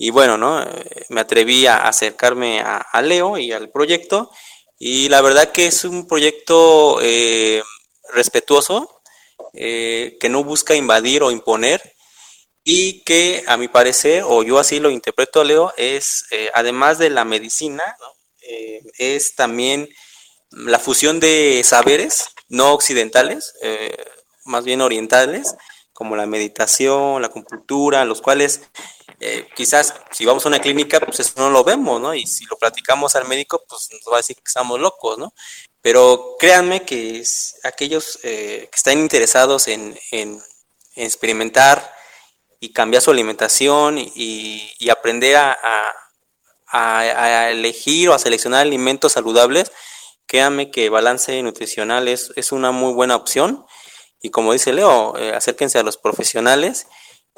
y 0.02 0.08
bueno, 0.08 0.38
¿no? 0.38 0.64
Me 1.10 1.20
atreví 1.20 1.66
a 1.66 1.86
acercarme 1.86 2.62
a, 2.62 3.02
Leo 3.02 3.36
y 3.36 3.52
al 3.52 3.68
proyecto 3.68 4.30
y 4.78 5.10
la 5.10 5.20
verdad 5.20 5.52
que 5.52 5.66
es 5.66 5.84
un 5.84 6.06
proyecto 6.06 7.00
eh, 7.02 7.62
respetuoso, 8.14 9.02
eh, 9.52 10.16
que 10.18 10.30
no 10.30 10.42
busca 10.42 10.74
invadir 10.74 11.22
o 11.22 11.30
imponer 11.30 11.82
y 12.64 13.04
que 13.04 13.44
a 13.46 13.58
mi 13.58 13.68
parecer, 13.68 14.24
o 14.26 14.42
yo 14.42 14.58
así 14.58 14.80
lo 14.80 14.88
interpreto, 14.88 15.44
Leo, 15.44 15.74
es 15.76 16.24
eh, 16.30 16.50
además 16.54 16.96
de 16.96 17.10
la 17.10 17.26
medicina, 17.26 17.84
es 18.96 19.34
también 19.34 19.86
la 20.50 20.78
fusión 20.78 21.20
de 21.20 21.60
saberes 21.62 22.28
no 22.48 22.72
occidentales, 22.72 23.52
más 24.46 24.64
bien 24.64 24.80
orientales, 24.80 25.54
como 25.92 26.16
la 26.16 26.24
meditación, 26.24 27.20
la 27.20 27.28
acupuntura, 27.28 28.06
los 28.06 28.22
cuales 28.22 28.62
eh, 29.22 29.46
quizás 29.54 29.94
si 30.10 30.24
vamos 30.24 30.46
a 30.46 30.48
una 30.48 30.60
clínica, 30.60 30.98
pues 30.98 31.20
eso 31.20 31.34
no 31.36 31.50
lo 31.50 31.62
vemos, 31.62 32.00
¿no? 32.00 32.14
Y 32.14 32.26
si 32.26 32.46
lo 32.46 32.56
platicamos 32.56 33.14
al 33.16 33.28
médico, 33.28 33.62
pues 33.68 33.90
nos 33.92 34.10
va 34.10 34.16
a 34.16 34.20
decir 34.20 34.36
que 34.36 34.42
estamos 34.46 34.80
locos, 34.80 35.18
¿no? 35.18 35.34
Pero 35.82 36.36
créanme 36.38 36.84
que 36.86 37.22
aquellos 37.62 38.18
eh, 38.22 38.68
que 38.72 38.76
están 38.76 38.98
interesados 38.98 39.68
en, 39.68 39.98
experimentar 40.96 41.94
y 42.60 42.72
cambiar 42.72 43.02
su 43.02 43.10
alimentación 43.10 43.96
y, 43.98 44.88
aprender 44.90 45.36
a, 45.36 45.94
elegir 47.50 48.08
o 48.08 48.14
a 48.14 48.18
seleccionar 48.18 48.62
alimentos 48.62 49.12
saludables, 49.12 49.70
créanme 50.26 50.70
que 50.70 50.88
balance 50.88 51.42
nutricional 51.42 52.08
es, 52.08 52.32
es 52.36 52.52
una 52.52 52.70
muy 52.72 52.94
buena 52.94 53.16
opción. 53.16 53.66
Y 54.22 54.30
como 54.30 54.54
dice 54.54 54.72
Leo, 54.72 55.16
eh, 55.18 55.34
acérquense 55.34 55.78
a 55.78 55.82
los 55.82 55.98
profesionales. 55.98 56.86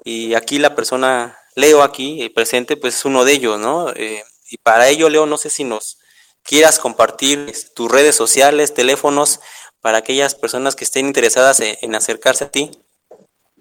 Y 0.05 0.35
aquí 0.35 0.59
la 0.59 0.75
persona 0.75 1.39
Leo 1.55 1.83
aquí 1.83 2.29
presente, 2.35 2.77
pues 2.77 2.97
es 2.97 3.05
uno 3.05 3.25
de 3.25 3.33
ellos, 3.33 3.59
¿no? 3.59 3.91
Eh, 3.91 4.23
y 4.51 4.59
para 4.59 4.89
ello, 4.89 5.09
Leo, 5.09 5.27
no 5.27 5.37
sé 5.37 5.51
si 5.51 5.65
nos 5.65 5.99
quieras 6.43 6.79
compartir 6.79 7.53
tus 7.75 7.91
redes 7.91 8.17
sociales, 8.17 8.75
teléfonos, 8.75 9.41
para 9.81 9.99
aquellas 9.99 10.35
personas 10.35 10.77
que 10.77 10.85
estén 10.85 11.07
interesadas 11.07 11.61
en, 11.61 11.95
acercarse 11.95 12.45
a 12.45 12.51
ti. 12.51 12.71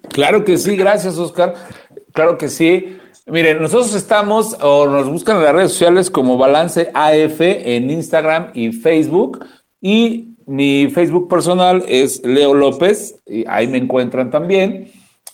Claro 0.09 0.45
que 0.45 0.57
sí, 0.57 0.75
gracias, 0.77 1.17
Oscar. 1.17 1.55
Claro 2.13 2.37
que 2.37 2.47
sí. 2.47 2.97
Miren, 3.25 3.61
nosotros 3.61 3.93
estamos 3.95 4.55
o 4.61 4.87
nos 4.87 5.09
buscan 5.09 5.37
en 5.37 5.43
las 5.43 5.53
redes 5.53 5.71
sociales 5.71 6.09
como 6.09 6.37
Balance 6.37 6.91
AF 6.93 7.41
en 7.41 7.89
Instagram 7.89 8.51
y 8.53 8.71
Facebook. 8.71 9.45
Y 9.79 10.35
mi 10.45 10.89
Facebook 10.89 11.27
personal 11.27 11.83
es 11.87 12.23
Leo 12.23 12.53
López, 12.53 13.15
y 13.25 13.45
ahí 13.47 13.67
me 13.67 13.77
encuentran 13.77 14.29
también. 14.29 14.91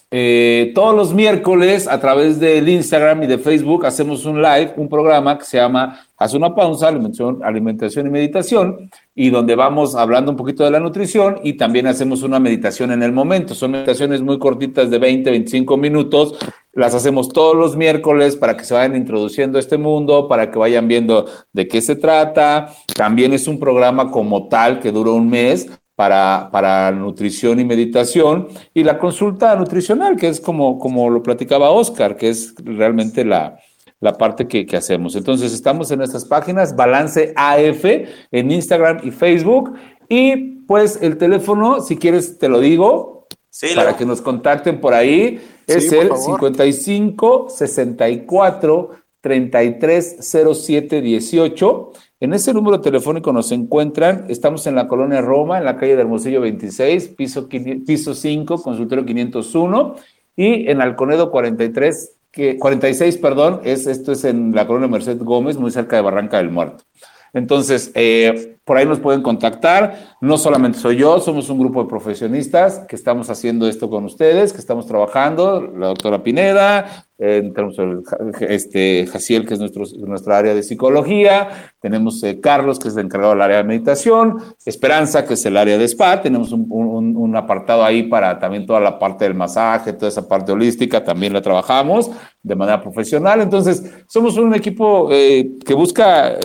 Eh, 0.10 0.72
todos 0.74 0.96
los 0.96 1.14
miércoles 1.14 1.86
a 1.86 2.00
través 2.00 2.40
del 2.40 2.70
Instagram 2.70 3.24
y 3.24 3.28
de 3.28 3.38
Facebook 3.38 3.86
hacemos 3.86 4.24
un 4.24 4.42
live, 4.42 4.74
un 4.78 4.88
programa 4.88 5.38
que 5.38 5.44
se 5.44 5.58
llama 5.58 6.00
Haz 6.16 6.34
una 6.34 6.56
pausa, 6.56 6.88
alimentación, 6.88 7.44
alimentación 7.44 8.08
y 8.08 8.10
meditación, 8.10 8.90
y 9.14 9.30
donde 9.32 9.56
vamos 9.56 9.96
hablando 9.96 10.32
un 10.32 10.38
poquito 10.38 10.64
de 10.64 10.72
la 10.72 10.80
nutrición 10.80 11.40
y 11.44 11.54
también 11.58 11.88
hacemos 11.88 12.24
una 12.24 12.40
meditación 12.40 12.94
en 12.94 13.04
el 13.04 13.12
momento. 13.12 13.54
Son 13.54 13.72
meditaciones 13.72 14.22
muy 14.22 14.40
cortitas 14.40 14.90
de 14.90 14.98
20, 14.98 15.30
25 15.30 15.76
minutos. 15.76 16.38
Las 16.72 16.96
hacemos 16.96 17.28
todos 17.28 17.58
los 17.58 17.76
miércoles 17.76 18.38
para 18.38 18.56
que 18.56 18.64
se 18.64 18.74
vayan 18.74 18.96
introduciendo 18.96 19.58
a 19.58 19.62
este 19.62 19.78
mundo, 19.78 20.30
para 20.30 20.50
que 20.50 20.58
vayan 20.58 20.88
viendo 20.88 21.26
de 21.52 21.68
qué 21.68 21.82
se 21.82 21.98
trata. 21.98 22.74
También 22.96 23.34
es 23.34 23.46
un 23.46 23.60
programa 23.60 24.10
como 24.10 24.48
tal 24.48 24.80
que 24.80 24.94
dura 24.94 25.12
un 25.12 25.30
mes 25.30 25.68
para, 25.98 26.50
para 26.52 26.92
nutrición 26.92 27.60
y 27.60 27.66
meditación, 27.66 28.50
y 28.72 28.84
la 28.84 29.00
consulta 29.00 29.56
nutricional, 29.56 30.16
que 30.16 30.28
es 30.28 30.40
como, 30.40 30.78
como 30.78 31.10
lo 31.10 31.24
platicaba 31.24 31.72
Oscar, 31.72 32.16
que 32.16 32.30
es 32.30 32.54
realmente 32.64 33.26
la, 33.26 33.58
la 34.00 34.14
parte 34.14 34.48
que, 34.48 34.68
que, 34.68 34.78
hacemos. 34.78 35.16
Entonces, 35.16 35.52
estamos 35.54 35.90
en 35.90 36.04
estas 36.04 36.26
páginas, 36.26 36.76
Balance 36.76 37.34
AF, 37.36 37.84
en 38.32 38.52
Instagram 38.52 39.00
y 39.06 39.10
Facebook, 39.10 39.74
y 40.08 40.60
pues 40.68 41.00
el 41.02 41.18
teléfono, 41.18 41.82
si 41.82 41.98
quieres, 41.98 42.38
te 42.38 42.48
lo 42.48 42.60
digo, 42.60 43.26
para 43.74 43.98
que 43.98 44.06
nos 44.06 44.22
contacten 44.22 44.80
por 44.80 44.94
ahí, 44.94 45.42
es 45.66 45.92
el 45.92 46.16
55 46.16 47.48
64 47.50 48.92
33 49.20 50.18
07 50.22 51.02
18 51.02 51.92
en 52.20 52.34
ese 52.34 52.54
número 52.54 52.82
telefónico 52.82 53.32
nos 53.32 53.52
encuentran, 53.52 54.26
estamos 54.28 54.66
en 54.66 54.76
la 54.76 54.88
colonia 54.88 55.22
Roma, 55.22 55.60
en 55.60 55.66
la 55.66 55.78
calle 55.78 55.96
de 55.96 56.02
Hermosillo 56.02 56.42
26, 56.42 57.10
piso, 57.10 57.48
piso 57.48 58.14
5, 58.16 58.62
consultorio 58.62 59.06
501, 59.06 59.96
y 60.36 60.70
en 60.70 60.82
Alconedo 60.82 61.30
43, 61.30 62.16
que, 62.32 62.58
46, 62.58 63.18
perdón, 63.18 63.62
es, 63.64 63.86
esto 63.88 64.12
es 64.12 64.24
en 64.24 64.54
la 64.54 64.66
colonia 64.66 64.88
Merced 64.88 65.20
Gómez, 65.22 65.58
muy 65.58 65.72
cerca 65.72 65.96
de 65.96 66.02
Barranca 66.02 66.38
del 66.38 66.50
Muerto. 66.50 66.84
Entonces, 67.34 67.92
eh, 67.94 68.58
por 68.64 68.78
ahí 68.78 68.86
nos 68.86 69.00
pueden 69.00 69.22
contactar. 69.22 70.16
No 70.22 70.38
solamente 70.38 70.80
soy 70.80 70.98
yo, 70.98 71.20
somos 71.20 71.50
un 71.50 71.60
grupo 71.60 71.84
de 71.84 71.90
profesionistas 71.90 72.80
que 72.88 72.96
estamos 72.96 73.30
haciendo 73.30 73.68
esto 73.68 73.90
con 73.90 74.06
ustedes, 74.06 74.54
que 74.54 74.60
estamos 74.60 74.88
trabajando. 74.88 75.62
La 75.62 75.88
doctora 75.88 76.24
Pineda, 76.24 77.07
eh, 77.20 77.52
tenemos 77.54 77.80
el, 77.80 78.04
este, 78.48 79.08
Jaciel, 79.08 79.46
que 79.48 79.56
es 79.56 79.60
nuestro, 79.60 79.86
nuestra 80.06 80.38
área 80.38 80.54
de 80.54 80.62
psicología. 80.62 81.72
Tenemos 81.82 82.22
eh, 82.24 82.40
Carlos, 82.40 82.78
que 82.78 82.90
es 82.90 82.96
el 82.96 83.06
encargado 83.06 83.34
del 83.34 83.42
área 83.42 83.58
de 83.58 83.64
meditación. 83.64 84.38
Esperanza, 84.66 85.26
que 85.26 85.34
es 85.34 85.46
el 85.46 85.58
área 85.58 85.78
de 85.78 85.86
spa. 85.86 86.22
Tenemos 86.22 86.52
un, 86.52 86.68
un 86.70 87.36
apartado 87.36 87.84
ahí 87.84 88.04
para 88.04 88.38
también 88.38 88.66
toda 88.66 88.80
la 88.80 89.00
parte 89.00 89.26
del 89.26 89.34
masaje, 89.34 89.94
toda 89.94 90.10
esa 90.10 90.28
parte 90.28 90.52
holística, 90.52 91.04
también 91.04 91.34
la 91.34 91.42
trabajamos 91.42 92.12
de 92.44 92.56
manera 92.56 92.82
profesional. 92.82 93.42
Entonces, 93.42 93.84
somos 94.08 94.38
un 94.38 94.54
equipo 94.54 95.10
que 95.10 95.74
busca 95.74 96.38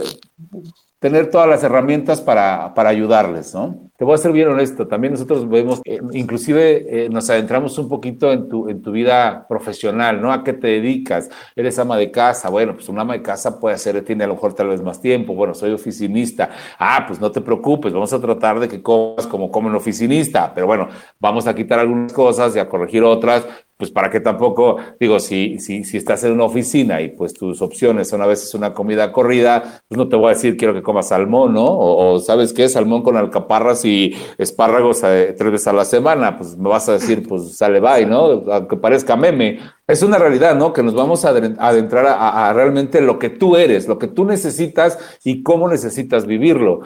tener 1.02 1.30
todas 1.30 1.48
las 1.48 1.64
herramientas 1.64 2.20
para, 2.20 2.74
para 2.74 2.90
ayudarles, 2.90 3.52
¿no? 3.52 3.90
Te 3.96 4.04
voy 4.04 4.14
a 4.14 4.18
ser 4.18 4.30
bien 4.30 4.48
honesto, 4.48 4.86
también 4.86 5.12
nosotros 5.12 5.48
vemos, 5.48 5.80
eh, 5.84 6.00
inclusive 6.12 7.06
eh, 7.06 7.08
nos 7.08 7.28
adentramos 7.28 7.76
un 7.76 7.88
poquito 7.88 8.32
en 8.32 8.48
tu, 8.48 8.68
en 8.68 8.80
tu 8.82 8.92
vida 8.92 9.44
profesional, 9.48 10.22
¿no? 10.22 10.32
¿A 10.32 10.44
qué 10.44 10.52
te 10.52 10.68
dedicas? 10.68 11.28
¿Eres 11.56 11.76
ama 11.80 11.96
de 11.96 12.12
casa? 12.12 12.50
Bueno, 12.50 12.74
pues 12.74 12.88
un 12.88 13.00
ama 13.00 13.14
de 13.14 13.22
casa 13.22 13.58
puede 13.58 13.78
ser, 13.78 14.04
tiene 14.04 14.22
a 14.22 14.28
lo 14.28 14.34
mejor 14.34 14.54
tal 14.54 14.68
vez 14.68 14.80
más 14.80 15.00
tiempo. 15.00 15.34
Bueno, 15.34 15.54
soy 15.54 15.72
oficinista. 15.72 16.50
Ah, 16.78 17.04
pues 17.06 17.20
no 17.20 17.32
te 17.32 17.40
preocupes, 17.40 17.92
vamos 17.92 18.12
a 18.12 18.20
tratar 18.20 18.60
de 18.60 18.68
que 18.68 18.80
comas 18.80 19.26
como 19.26 19.50
come 19.50 19.70
un 19.70 19.74
oficinista, 19.74 20.52
pero 20.54 20.68
bueno, 20.68 20.88
vamos 21.18 21.48
a 21.48 21.54
quitar 21.54 21.80
algunas 21.80 22.12
cosas 22.12 22.54
y 22.54 22.60
a 22.60 22.68
corregir 22.68 23.02
otras, 23.02 23.44
pues 23.82 23.90
para 23.90 24.10
que 24.10 24.20
tampoco, 24.20 24.76
digo, 25.00 25.18
si, 25.18 25.58
si, 25.58 25.82
si 25.82 25.96
estás 25.96 26.22
en 26.22 26.30
una 26.30 26.44
oficina 26.44 27.00
y 27.00 27.08
pues 27.08 27.34
tus 27.34 27.60
opciones 27.62 28.06
son 28.06 28.22
a 28.22 28.26
veces 28.26 28.54
una 28.54 28.72
comida 28.72 29.10
corrida, 29.10 29.80
pues 29.88 29.98
no 29.98 30.08
te 30.08 30.14
voy 30.14 30.26
a 30.26 30.34
decir 30.34 30.56
quiero 30.56 30.72
que 30.72 30.82
comas 30.82 31.08
salmón, 31.08 31.54
¿no? 31.54 31.66
O, 31.66 32.20
sabes 32.20 32.52
qué, 32.52 32.68
salmón 32.68 33.02
con 33.02 33.16
alcaparras 33.16 33.84
y 33.84 34.14
espárragos 34.38 35.02
eh, 35.02 35.34
tres 35.36 35.50
veces 35.50 35.66
a 35.66 35.72
la 35.72 35.84
semana, 35.84 36.38
pues 36.38 36.56
me 36.56 36.68
vas 36.68 36.88
a 36.88 36.92
decir, 36.92 37.26
pues 37.26 37.56
sale 37.56 37.80
bye, 37.80 38.06
¿no? 38.06 38.44
Aunque 38.52 38.76
parezca 38.76 39.16
meme. 39.16 39.58
Es 39.88 40.04
una 40.04 40.16
realidad, 40.16 40.54
¿no? 40.54 40.72
Que 40.72 40.84
nos 40.84 40.94
vamos 40.94 41.24
a 41.24 41.30
adentrar 41.30 42.06
a 42.06 42.52
realmente 42.52 43.00
lo 43.00 43.18
que 43.18 43.30
tú 43.30 43.56
eres, 43.56 43.88
lo 43.88 43.98
que 43.98 44.06
tú 44.06 44.24
necesitas 44.24 44.96
y 45.24 45.42
cómo 45.42 45.68
necesitas 45.68 46.24
vivirlo 46.24 46.82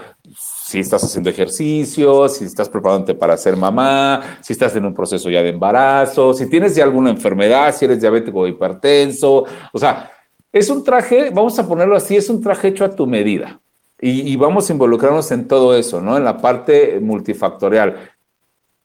si 0.66 0.80
estás 0.80 1.04
haciendo 1.04 1.30
ejercicio, 1.30 2.28
si 2.28 2.44
estás 2.44 2.68
preparándote 2.68 3.14
para 3.14 3.36
ser 3.36 3.56
mamá, 3.56 4.38
si 4.40 4.52
estás 4.52 4.74
en 4.74 4.84
un 4.84 4.92
proceso 4.92 5.30
ya 5.30 5.40
de 5.40 5.50
embarazo, 5.50 6.34
si 6.34 6.50
tienes 6.50 6.74
ya 6.74 6.82
alguna 6.82 7.10
enfermedad, 7.10 7.72
si 7.72 7.84
eres 7.84 8.00
diabético 8.00 8.40
o 8.40 8.48
hipertenso. 8.48 9.44
O 9.72 9.78
sea, 9.78 10.10
es 10.52 10.68
un 10.68 10.82
traje, 10.82 11.30
vamos 11.30 11.56
a 11.60 11.68
ponerlo 11.68 11.94
así, 11.94 12.16
es 12.16 12.28
un 12.28 12.42
traje 12.42 12.68
hecho 12.68 12.84
a 12.84 12.90
tu 12.90 13.06
medida. 13.06 13.60
Y, 14.00 14.34
vamos 14.36 14.68
a 14.68 14.72
involucrarnos 14.72 15.30
en 15.30 15.46
todo 15.46 15.74
eso, 15.74 16.00
¿no? 16.00 16.16
En 16.16 16.24
la 16.24 16.36
parte 16.36 16.98
multifactorial. 17.00 17.96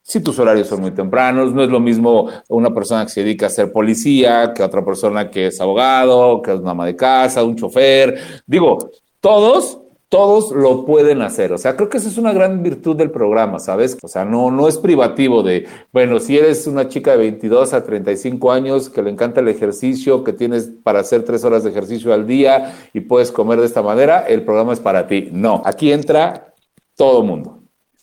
Si 0.02 0.20
tus 0.20 0.38
horarios 0.38 0.68
son 0.68 0.82
muy 0.82 0.92
tempranos, 0.92 1.52
no 1.52 1.64
es 1.64 1.68
lo 1.68 1.80
mismo 1.80 2.30
una 2.48 2.72
persona 2.72 3.04
que 3.04 3.10
se 3.10 3.24
dedica 3.24 3.46
a 3.46 3.50
ser 3.50 3.72
policía 3.72 4.52
que 4.54 4.62
otra 4.62 4.84
persona 4.84 5.28
que 5.28 5.48
es 5.48 5.60
abogado, 5.60 6.40
que 6.40 6.52
es 6.52 6.60
una 6.60 6.70
ama 6.70 6.86
de 6.86 6.94
casa, 6.94 7.42
un 7.42 7.56
chofer. 7.56 8.42
Digo, 8.46 8.90
todos 9.20 9.81
todos 10.12 10.50
lo 10.50 10.84
pueden 10.84 11.22
hacer. 11.22 11.54
O 11.54 11.58
sea, 11.58 11.74
creo 11.74 11.88
que 11.88 11.96
esa 11.96 12.10
es 12.10 12.18
una 12.18 12.34
gran 12.34 12.62
virtud 12.62 12.94
del 12.96 13.10
programa, 13.10 13.58
¿sabes? 13.58 13.96
O 14.02 14.08
sea, 14.08 14.26
no, 14.26 14.50
no 14.50 14.68
es 14.68 14.76
privativo 14.76 15.42
de, 15.42 15.66
bueno, 15.90 16.20
si 16.20 16.36
eres 16.36 16.66
una 16.66 16.86
chica 16.86 17.12
de 17.12 17.16
22 17.16 17.72
a 17.72 17.82
35 17.82 18.52
años 18.52 18.90
que 18.90 19.00
le 19.00 19.08
encanta 19.08 19.40
el 19.40 19.48
ejercicio, 19.48 20.22
que 20.22 20.34
tienes 20.34 20.68
para 20.82 21.00
hacer 21.00 21.24
tres 21.24 21.44
horas 21.44 21.64
de 21.64 21.70
ejercicio 21.70 22.12
al 22.12 22.26
día 22.26 22.76
y 22.92 23.00
puedes 23.00 23.32
comer 23.32 23.58
de 23.60 23.64
esta 23.64 23.80
manera, 23.80 24.20
el 24.28 24.44
programa 24.44 24.74
es 24.74 24.80
para 24.80 25.06
ti. 25.06 25.30
No, 25.32 25.62
aquí 25.64 25.90
entra 25.90 26.52
todo 26.94 27.22
mundo. 27.22 27.60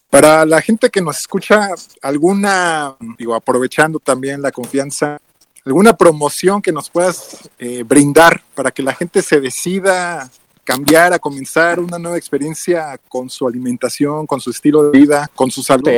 Para 0.10 0.48
la 0.48 0.62
gente 0.62 0.90
que 0.90 1.02
nos 1.02 1.20
escucha, 1.20 1.70
alguna, 2.02 2.96
digo, 3.20 3.36
aprovechando 3.36 4.00
también 4.00 4.42
la 4.42 4.52
confianza, 4.52 5.20
alguna 5.64 5.96
promoción 5.96 6.60
que 6.64 6.72
nos 6.72 6.90
puedas 6.90 7.52
eh, 7.60 7.84
brindar 7.84 8.42
para 8.56 8.72
que 8.72 8.82
la 8.82 8.96
gente 8.96 9.22
se 9.22 9.40
decida 9.40 10.32
cambiar, 10.70 11.14
a 11.14 11.18
comenzar 11.18 11.80
una 11.80 11.98
nueva 11.98 12.16
experiencia 12.16 13.00
con 13.08 13.28
su 13.28 13.48
alimentación, 13.48 14.28
con 14.28 14.40
su 14.40 14.52
estilo 14.52 14.84
de 14.84 15.00
vida, 15.00 15.28
con 15.34 15.50
su 15.50 15.64
salud. 15.64 15.90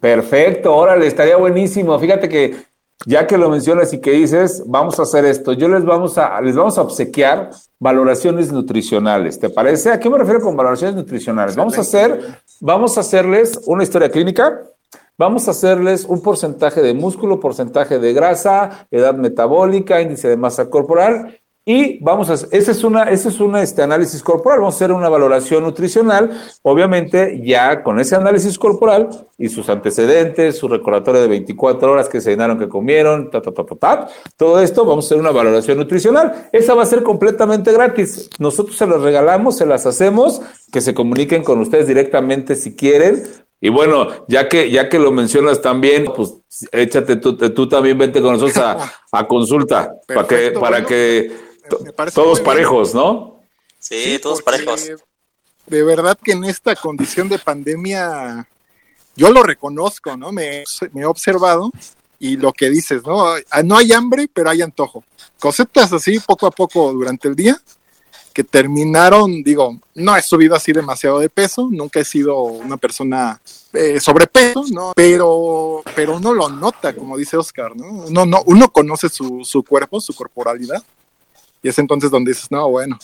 perfecto, 0.00 0.74
órale, 0.74 1.06
estaría 1.06 1.36
buenísimo. 1.36 1.96
Fíjate 2.00 2.28
que 2.28 2.56
ya 3.06 3.24
que 3.24 3.38
lo 3.38 3.48
mencionas 3.50 3.92
y 3.92 4.00
que 4.00 4.10
dices, 4.10 4.64
vamos 4.66 4.98
a 4.98 5.02
hacer 5.02 5.24
esto, 5.24 5.52
yo 5.52 5.68
les 5.68 5.84
vamos 5.84 6.18
a, 6.18 6.40
les 6.40 6.56
vamos 6.56 6.76
a 6.76 6.82
obsequiar 6.82 7.50
valoraciones 7.78 8.50
nutricionales. 8.50 9.38
¿Te 9.38 9.48
parece? 9.48 9.92
¿A 9.92 10.00
qué 10.00 10.10
me 10.10 10.18
refiero 10.18 10.40
con 10.40 10.56
valoraciones 10.56 10.96
nutricionales? 10.96 11.54
Vamos 11.54 11.78
a 11.78 11.82
hacer, 11.82 12.40
vamos 12.60 12.96
a 12.96 13.00
hacerles 13.00 13.60
una 13.66 13.84
historia 13.84 14.10
clínica, 14.10 14.60
Vamos 15.16 15.46
a 15.46 15.52
hacerles 15.52 16.06
un 16.06 16.20
porcentaje 16.22 16.82
de 16.82 16.92
músculo, 16.92 17.38
porcentaje 17.38 18.00
de 18.00 18.12
grasa, 18.12 18.88
edad 18.90 19.14
metabólica, 19.14 20.00
índice 20.00 20.26
de 20.26 20.36
masa 20.36 20.68
corporal 20.68 21.40
y 21.66 21.98
vamos 22.00 22.28
a, 22.28 22.34
ese 22.34 22.72
es 22.72 22.84
una, 22.84 23.04
ese 23.04 23.30
es 23.30 23.40
un 23.40 23.56
este, 23.56 23.82
análisis 23.82 24.22
corporal, 24.22 24.58
vamos 24.60 24.74
a 24.74 24.76
hacer 24.76 24.92
una 24.92 25.08
valoración 25.08 25.62
nutricional, 25.62 26.38
obviamente 26.60 27.40
ya 27.42 27.82
con 27.82 27.98
ese 27.98 28.16
análisis 28.16 28.58
corporal 28.58 29.08
y 29.38 29.48
sus 29.48 29.70
antecedentes, 29.70 30.58
su 30.58 30.68
recordatorio 30.68 31.22
de 31.22 31.28
24 31.28 31.90
horas 31.90 32.10
que 32.10 32.20
se 32.20 32.30
llenaron, 32.30 32.58
que 32.58 32.68
comieron, 32.68 33.30
ta, 33.30 33.40
ta, 33.40 33.50
ta, 33.50 33.64
ta, 33.64 33.76
ta, 33.76 34.08
todo 34.36 34.60
esto, 34.60 34.84
vamos 34.84 35.06
a 35.06 35.08
hacer 35.08 35.18
una 35.18 35.30
valoración 35.30 35.78
nutricional. 35.78 36.48
Esa 36.52 36.74
va 36.74 36.82
a 36.82 36.86
ser 36.86 37.02
completamente 37.02 37.72
gratis. 37.72 38.28
Nosotros 38.38 38.76
se 38.76 38.86
las 38.86 39.00
regalamos, 39.00 39.56
se 39.56 39.64
las 39.64 39.86
hacemos, 39.86 40.42
que 40.70 40.82
se 40.82 40.92
comuniquen 40.92 41.42
con 41.42 41.60
ustedes 41.60 41.86
directamente 41.86 42.56
si 42.56 42.76
quieren. 42.76 43.22
Y 43.58 43.70
bueno, 43.70 44.08
ya 44.28 44.50
que, 44.50 44.70
ya 44.70 44.90
que 44.90 44.98
lo 44.98 45.10
mencionas 45.12 45.62
también, 45.62 46.04
pues 46.14 46.34
échate 46.72 47.16
tú, 47.16 47.36
tú 47.36 47.66
también 47.66 47.96
vente 47.96 48.20
con 48.20 48.34
nosotros 48.34 48.62
a, 49.10 49.26
consulta, 49.26 49.94
para 50.06 50.26
que, 50.26 50.50
para 50.50 50.84
que 50.84 51.53
todos 52.12 52.40
parejos, 52.40 52.94
¿no? 52.94 53.40
Sí, 53.78 54.18
todos 54.22 54.42
parejos. 54.42 54.82
De 55.66 55.82
verdad 55.82 56.18
que 56.22 56.32
en 56.32 56.44
esta 56.44 56.76
condición 56.76 57.28
de 57.28 57.38
pandemia, 57.38 58.48
yo 59.16 59.30
lo 59.30 59.42
reconozco, 59.42 60.16
¿no? 60.16 60.32
Me, 60.32 60.64
he 60.94 61.04
observado 61.04 61.70
y 62.18 62.36
lo 62.36 62.52
que 62.52 62.70
dices, 62.70 63.02
¿no? 63.04 63.26
Ah, 63.50 63.62
no 63.62 63.76
hay 63.76 63.92
hambre, 63.92 64.28
pero 64.32 64.50
hay 64.50 64.62
antojo. 64.62 65.04
Cosetas 65.38 65.92
así 65.92 66.18
poco 66.20 66.46
a 66.46 66.50
poco 66.50 66.92
durante 66.92 67.28
el 67.28 67.36
día 67.36 67.60
que 68.34 68.42
terminaron, 68.42 69.44
digo, 69.44 69.78
no 69.94 70.16
he 70.16 70.20
subido 70.20 70.56
así 70.56 70.72
demasiado 70.72 71.20
de 71.20 71.30
peso, 71.30 71.68
nunca 71.70 72.00
he 72.00 72.04
sido 72.04 72.42
una 72.42 72.76
persona 72.76 73.40
eh, 73.72 74.00
sobrepeso, 74.00 74.64
¿no? 74.72 74.92
Pero, 74.96 75.84
pero 75.94 76.16
uno 76.16 76.34
lo 76.34 76.48
nota, 76.48 76.94
como 76.96 77.16
dice 77.16 77.36
Oscar, 77.36 77.76
¿no? 77.76 77.86
Uno, 77.86 78.26
no, 78.26 78.42
uno 78.46 78.72
conoce 78.72 79.08
su, 79.08 79.44
su 79.44 79.62
cuerpo, 79.62 80.00
su 80.00 80.14
corporalidad, 80.14 80.82
y 81.64 81.68
es 81.68 81.78
entonces 81.78 82.10
donde 82.10 82.32
dices, 82.32 82.50
no, 82.50 82.68
bueno, 82.68 82.98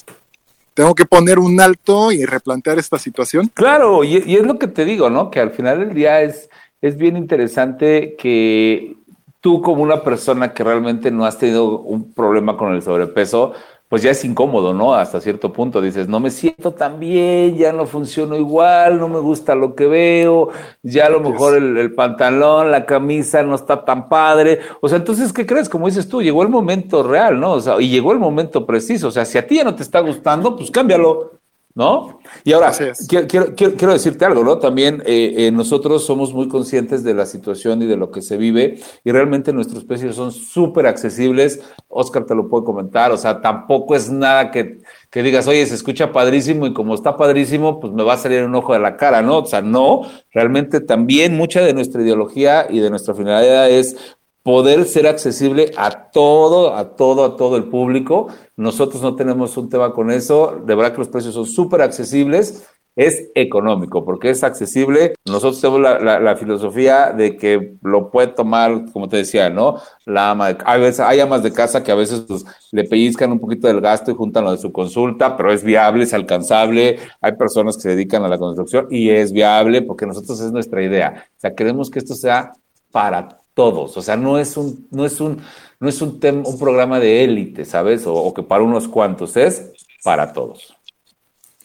tengo 0.74 0.94
que 0.94 1.06
poner 1.06 1.38
un 1.38 1.58
alto 1.58 2.12
y 2.12 2.26
replantear 2.26 2.78
esta 2.78 2.98
situación. 2.98 3.50
Claro, 3.54 4.04
y, 4.04 4.16
es 4.16 4.42
lo 4.42 4.58
que 4.58 4.68
te 4.68 4.84
digo, 4.84 5.08
¿no? 5.08 5.30
Que 5.30 5.40
al 5.40 5.50
final 5.50 5.80
del 5.80 5.94
día 5.94 6.20
es, 6.20 6.50
es 6.82 6.98
bien 6.98 7.16
interesante 7.16 8.16
que 8.18 8.96
tú 9.40 9.62
como 9.62 9.82
una 9.82 10.04
persona 10.04 10.52
que 10.52 10.62
realmente 10.62 11.10
no 11.10 11.24
has 11.24 11.38
tenido 11.38 11.78
un 11.78 12.12
problema 12.12 12.58
con 12.58 12.74
el 12.74 12.82
sobrepeso, 12.82 13.54
pues 13.90 14.02
ya 14.02 14.12
es 14.12 14.24
incómodo, 14.24 14.72
¿no? 14.72 14.94
Hasta 14.94 15.20
cierto 15.20 15.52
punto 15.52 15.80
dices, 15.80 16.06
no 16.06 16.20
me 16.20 16.30
siento 16.30 16.72
tan 16.72 17.00
bien, 17.00 17.56
ya 17.56 17.72
no 17.72 17.86
funciono 17.86 18.36
igual, 18.36 19.00
no 19.00 19.08
me 19.08 19.18
gusta 19.18 19.56
lo 19.56 19.74
que 19.74 19.88
veo, 19.88 20.50
ya 20.80 21.06
a 21.06 21.10
lo 21.10 21.18
mejor 21.18 21.56
el, 21.56 21.92
pantalón, 21.92 22.70
la 22.70 22.86
camisa 22.86 23.42
no 23.42 23.56
está 23.56 23.84
tan 23.84 24.08
padre. 24.08 24.60
O 24.80 24.88
sea, 24.88 24.98
entonces, 24.98 25.32
¿qué 25.32 25.44
crees? 25.44 25.68
Como 25.68 25.88
dices 25.88 26.08
tú, 26.08 26.22
llegó 26.22 26.44
el 26.44 26.48
momento 26.48 27.02
real, 27.02 27.40
¿no? 27.40 27.54
O 27.54 27.60
sea, 27.60 27.80
y 27.80 27.88
llegó 27.88 28.12
el 28.12 28.20
momento 28.20 28.64
preciso. 28.64 29.08
O 29.08 29.10
sea, 29.10 29.24
si 29.24 29.38
a 29.38 29.46
ti 29.48 29.56
ya 29.56 29.64
no 29.64 29.74
te 29.74 29.82
está 29.82 29.98
gustando, 29.98 30.54
pues 30.54 30.70
cámbialo. 30.70 31.39
¿No? 31.74 32.18
Y 32.42 32.52
ahora, 32.52 32.72
quiero, 33.08 33.54
quiero, 33.54 33.92
decirte 33.92 34.24
algo, 34.24 34.42
¿no? 34.42 34.58
También 34.58 35.02
eh, 35.06 35.34
eh, 35.36 35.50
nosotros 35.52 36.04
somos 36.04 36.34
muy 36.34 36.48
conscientes 36.48 37.04
de 37.04 37.14
la 37.14 37.26
situación 37.26 37.82
y 37.82 37.86
de 37.86 37.96
lo 37.96 38.10
que 38.10 38.22
se 38.22 38.36
vive 38.36 38.80
y 39.04 39.12
realmente 39.12 39.52
nuestros 39.52 39.84
precios 39.84 40.16
son 40.16 40.32
súper 40.32 40.86
accesibles. 40.86 41.60
Oscar 41.88 42.24
te 42.24 42.34
lo 42.34 42.48
puede 42.48 42.64
comentar, 42.64 43.12
o 43.12 43.16
sea, 43.16 43.40
tampoco 43.40 43.94
es 43.94 44.10
nada 44.10 44.50
que, 44.50 44.80
que 45.10 45.22
digas, 45.22 45.46
oye, 45.46 45.64
se 45.66 45.74
escucha 45.74 46.12
padrísimo 46.12 46.66
y 46.66 46.72
como 46.72 46.94
está 46.94 47.16
padrísimo, 47.16 47.78
pues 47.78 47.92
me 47.92 48.02
va 48.02 48.14
a 48.14 48.18
salir 48.18 48.42
un 48.42 48.54
ojo 48.54 48.72
de 48.72 48.80
la 48.80 48.96
cara, 48.96 49.22
¿no? 49.22 49.38
O 49.38 49.46
sea, 49.46 49.62
no, 49.62 50.02
realmente 50.32 50.80
también 50.80 51.36
mucha 51.36 51.60
de 51.60 51.72
nuestra 51.72 52.02
ideología 52.02 52.66
y 52.68 52.80
de 52.80 52.90
nuestra 52.90 53.14
finalidad 53.14 53.70
es 53.70 54.16
poder 54.50 54.84
ser 54.84 55.06
accesible 55.06 55.70
a 55.76 56.10
todo, 56.10 56.74
a 56.74 56.96
todo, 56.96 57.24
a 57.24 57.36
todo 57.36 57.56
el 57.56 57.68
público. 57.68 58.26
Nosotros 58.56 59.00
no 59.00 59.14
tenemos 59.14 59.56
un 59.56 59.68
tema 59.68 59.92
con 59.92 60.10
eso. 60.10 60.60
De 60.66 60.74
verdad 60.74 60.90
que 60.90 60.98
los 60.98 61.08
precios 61.08 61.34
son 61.34 61.46
súper 61.46 61.82
accesibles. 61.82 62.66
Es 62.96 63.30
económico 63.36 64.04
porque 64.04 64.30
es 64.30 64.42
accesible. 64.42 65.14
Nosotros 65.24 65.60
tenemos 65.60 66.02
la, 66.02 66.36
filosofía 66.36 67.12
de 67.12 67.36
que 67.36 67.74
lo 67.80 68.10
puede 68.10 68.26
tomar, 68.26 68.90
como 68.92 69.08
te 69.08 69.18
decía, 69.18 69.50
¿no? 69.50 69.76
La 70.04 70.32
ama 70.32 70.48
de, 70.48 70.58
hay, 70.64 70.80
veces, 70.80 70.98
hay 70.98 71.20
amas 71.20 71.44
de 71.44 71.52
casa 71.52 71.84
que 71.84 71.92
a 71.92 71.94
veces 71.94 72.22
pues, 72.26 72.44
le 72.72 72.82
pellizcan 72.82 73.30
un 73.30 73.38
poquito 73.38 73.68
del 73.68 73.80
gasto 73.80 74.10
y 74.10 74.14
juntan 74.14 74.42
lo 74.42 74.50
de 74.50 74.58
su 74.58 74.72
consulta, 74.72 75.36
pero 75.36 75.52
es 75.52 75.62
viable, 75.62 76.02
es 76.02 76.12
alcanzable. 76.12 76.98
Hay 77.20 77.36
personas 77.36 77.76
que 77.76 77.82
se 77.82 77.90
dedican 77.90 78.24
a 78.24 78.28
la 78.28 78.36
construcción 78.36 78.88
y 78.90 79.10
es 79.10 79.30
viable 79.30 79.82
porque 79.82 80.06
nosotros 80.06 80.40
es 80.40 80.50
nuestra 80.50 80.82
idea. 80.82 81.26
O 81.36 81.40
sea, 81.40 81.54
queremos 81.54 81.88
que 81.88 82.00
esto 82.00 82.16
sea 82.16 82.52
para 82.90 83.39
todos. 83.54 83.96
O 83.96 84.02
sea, 84.02 84.16
no 84.16 84.38
es 84.38 84.56
un, 84.56 84.88
no 84.90 85.04
es 85.04 85.20
un, 85.20 85.44
no 85.78 85.88
es 85.88 86.00
un, 86.00 86.20
un 86.22 86.58
programa 86.58 87.00
de 87.00 87.24
élite, 87.24 87.64
¿sabes? 87.64 88.02
O, 88.06 88.32
que 88.34 88.42
para 88.42 88.62
unos 88.62 88.88
cuantos, 88.88 89.36
es 89.36 89.70
para 90.02 90.32
todos. 90.32 90.76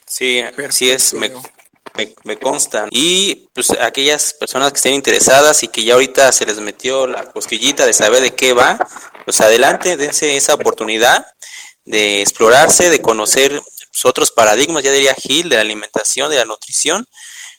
Sí, 0.08 0.42
sí 0.70 0.90
es, 0.92 1.14
me, 1.14 1.32
me, 2.24 2.38
consta. 2.38 2.88
Y 2.92 3.48
pues 3.54 3.72
aquellas 3.72 4.34
personas 4.34 4.72
que 4.72 4.78
estén 4.78 4.94
interesadas 4.94 5.64
y 5.64 5.68
que 5.68 5.84
ya 5.84 5.94
ahorita 5.94 6.32
se 6.32 6.46
les 6.46 6.60
metió 6.60 7.08
la 7.08 7.26
cosquillita 7.32 7.86
de 7.86 7.94
saber 7.94 8.22
de 8.22 8.36
qué 8.36 8.54
va, 8.54 8.78
pues 9.24 9.42
adelante, 9.42 9.98
dense 9.98 10.36
esa 10.36 10.54
oportunidad 10.54 11.26
de 11.86 12.22
explorarse, 12.22 12.90
de 12.90 13.02
conocer 13.02 13.52
pues, 13.52 14.06
otros 14.06 14.32
paradigmas, 14.32 14.84
ya 14.84 14.92
diría 14.92 15.16
Gil, 15.16 15.50
de 15.50 15.56
la 15.56 15.62
alimentación, 15.62 16.30
de 16.30 16.38
la 16.38 16.46
nutrición, 16.46 17.06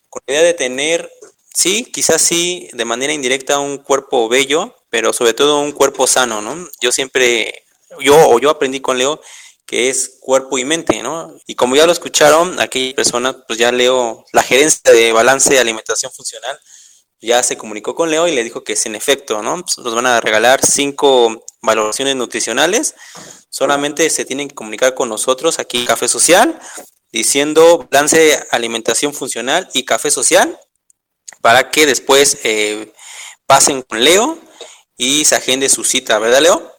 con 0.08 0.22
la 0.26 0.34
idea 0.34 0.42
de 0.42 0.54
tener 0.54 1.10
Sí, 1.56 1.86
quizás 1.90 2.20
sí, 2.20 2.68
de 2.74 2.84
manera 2.84 3.14
indirecta 3.14 3.58
un 3.58 3.78
cuerpo 3.78 4.28
bello, 4.28 4.76
pero 4.90 5.14
sobre 5.14 5.32
todo 5.32 5.60
un 5.60 5.72
cuerpo 5.72 6.06
sano, 6.06 6.42
¿no? 6.42 6.68
Yo 6.82 6.92
siempre, 6.92 7.64
yo 7.98 8.14
o 8.28 8.38
yo 8.38 8.50
aprendí 8.50 8.80
con 8.80 8.98
Leo 8.98 9.22
que 9.64 9.88
es 9.88 10.18
cuerpo 10.20 10.58
y 10.58 10.66
mente, 10.66 11.02
¿no? 11.02 11.34
Y 11.46 11.54
como 11.54 11.74
ya 11.74 11.86
lo 11.86 11.92
escucharon, 11.92 12.60
aquella 12.60 12.94
persona, 12.94 13.42
pues 13.46 13.58
ya 13.58 13.72
Leo, 13.72 14.26
la 14.34 14.42
gerencia 14.42 14.92
de 14.92 15.12
balance 15.12 15.48
de 15.48 15.58
alimentación 15.58 16.12
funcional, 16.12 16.60
ya 17.22 17.42
se 17.42 17.56
comunicó 17.56 17.94
con 17.94 18.10
Leo 18.10 18.28
y 18.28 18.32
le 18.32 18.44
dijo 18.44 18.62
que 18.62 18.74
es 18.74 18.84
en 18.84 18.94
efecto, 18.94 19.42
¿no? 19.42 19.62
Pues 19.62 19.78
nos 19.78 19.94
van 19.94 20.06
a 20.06 20.20
regalar 20.20 20.62
cinco 20.62 21.42
valoraciones 21.62 22.16
nutricionales, 22.16 22.94
solamente 23.48 24.10
se 24.10 24.26
tienen 24.26 24.48
que 24.48 24.54
comunicar 24.54 24.94
con 24.94 25.08
nosotros 25.08 25.58
aquí 25.58 25.78
en 25.78 25.86
Café 25.86 26.06
Social, 26.06 26.60
diciendo 27.12 27.88
balance 27.90 28.46
alimentación 28.50 29.14
funcional 29.14 29.70
y 29.72 29.86
café 29.86 30.10
social, 30.10 30.60
para 31.46 31.70
que 31.70 31.86
después 31.86 32.38
eh, 32.42 32.92
pasen 33.46 33.82
con 33.82 34.02
Leo 34.02 34.36
y 34.96 35.24
se 35.26 35.36
agende 35.36 35.68
su 35.68 35.84
cita, 35.84 36.18
¿verdad, 36.18 36.40
Leo? 36.40 36.75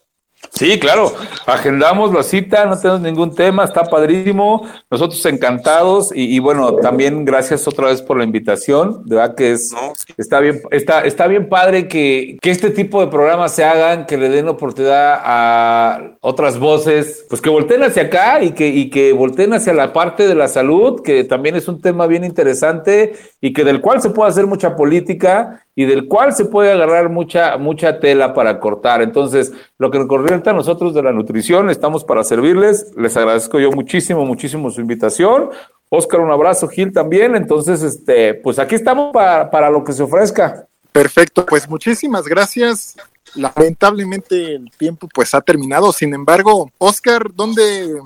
Sí, 0.51 0.79
claro, 0.79 1.13
agendamos 1.45 2.13
la 2.13 2.23
cita, 2.23 2.65
no 2.65 2.77
tenemos 2.77 3.01
ningún 3.01 3.35
tema, 3.35 3.63
está 3.63 3.83
padrísimo, 3.83 4.67
nosotros 4.89 5.23
encantados 5.25 6.11
y, 6.13 6.39
bueno, 6.39 6.73
también 6.75 7.25
gracias 7.25 7.67
otra 7.67 7.87
vez 7.87 8.01
por 8.01 8.17
la 8.17 8.23
invitación, 8.23 9.03
de 9.05 9.15
verdad 9.15 9.35
que 9.35 9.51
es, 9.53 9.73
está 10.17 10.39
bien, 10.39 10.61
está, 10.71 11.01
está 11.01 11.27
bien 11.27 11.49
padre 11.49 11.87
que, 11.87 12.37
que, 12.41 12.51
este 12.51 12.71
tipo 12.71 13.01
de 13.01 13.07
programas 13.07 13.53
se 13.53 13.63
hagan, 13.63 14.05
que 14.05 14.17
le 14.17 14.29
den 14.29 14.47
oportunidad 14.47 15.19
a 15.23 16.15
otras 16.21 16.57
voces, 16.57 17.25
pues 17.29 17.41
que 17.41 17.49
volteen 17.49 17.83
hacia 17.83 18.03
acá 18.03 18.41
y 18.41 18.51
que, 18.51 18.67
y 18.67 18.89
que 18.89 19.13
volteen 19.13 19.53
hacia 19.53 19.73
la 19.73 19.93
parte 19.93 20.27
de 20.27 20.35
la 20.35 20.47
salud, 20.47 21.01
que 21.03 21.23
también 21.23 21.55
es 21.55 21.67
un 21.67 21.81
tema 21.81 22.07
bien 22.07 22.23
interesante 22.23 23.13
y 23.41 23.53
que 23.53 23.63
del 23.63 23.81
cual 23.81 24.01
se 24.01 24.09
puede 24.09 24.29
hacer 24.29 24.47
mucha 24.47 24.75
política 24.75 25.66
y 25.78 25.86
del 25.86 26.07
cual 26.07 26.34
se 26.34 26.45
puede 26.45 26.71
agarrar 26.71 27.07
mucha, 27.07 27.55
mucha 27.57 27.99
tela 27.99 28.34
para 28.34 28.59
cortar. 28.59 29.03
Entonces, 29.03 29.53
lo 29.78 29.91
que 29.91 29.99
nos 29.99 30.07
corriente 30.07 30.49
a 30.49 30.53
nosotros 30.53 30.91
de 30.95 31.03
la 31.03 31.11
nutrición, 31.11 31.69
estamos 31.69 32.03
para 32.03 32.23
servirles. 32.23 32.91
Les 32.97 33.15
agradezco 33.15 33.59
yo 33.59 33.71
muchísimo, 33.71 34.25
muchísimo 34.25 34.71
su 34.71 34.82
invitación. 34.82 35.51
Oscar, 35.89 36.21
un 36.21 36.32
abrazo, 36.32 36.67
Gil 36.67 36.91
también. 36.91 37.36
Entonces, 37.36 37.84
este, 37.84 38.34
pues 38.34 38.57
aquí 38.57 38.73
estamos 38.73 39.13
para, 39.13 39.51
para 39.51 39.69
lo 39.69 39.84
que 39.84 39.93
se 39.93 40.01
ofrezca. 40.01 40.65
Perfecto, 40.91 41.45
pues 41.45 41.69
muchísimas 41.69 42.25
gracias. 42.25 42.97
Lamentablemente 43.36 44.55
el 44.55 44.71
tiempo 44.80 45.07
pues 45.13 45.36
ha 45.36 45.41
terminado. 45.41 45.91
Sin 45.91 46.11
embargo, 46.11 46.71
Oscar, 46.80 47.32
¿dónde 47.36 48.01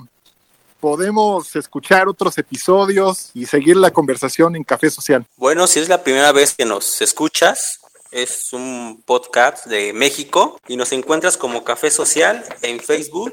podemos 0.82 1.54
escuchar 1.54 2.08
otros 2.08 2.36
episodios 2.38 3.30
y 3.34 3.46
seguir 3.46 3.76
la 3.76 3.92
conversación 3.92 4.56
en 4.56 4.64
Café 4.64 4.90
Social? 4.90 5.24
Bueno, 5.36 5.68
si 5.68 5.78
es 5.78 5.88
la 5.88 6.02
primera 6.02 6.32
vez 6.32 6.54
que 6.54 6.64
nos 6.64 7.00
escuchas, 7.00 7.78
es 8.10 8.52
un 8.52 9.00
podcast 9.06 9.66
de 9.66 9.92
México 9.92 10.60
y 10.66 10.76
nos 10.76 10.90
encuentras 10.90 11.36
como 11.36 11.62
Café 11.62 11.88
Social 11.88 12.44
en 12.62 12.80
Facebook, 12.80 13.32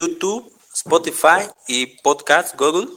YouTube, 0.00 0.50
Spotify 0.72 1.50
y 1.68 1.98
Podcast 2.00 2.56
Google. 2.56 2.88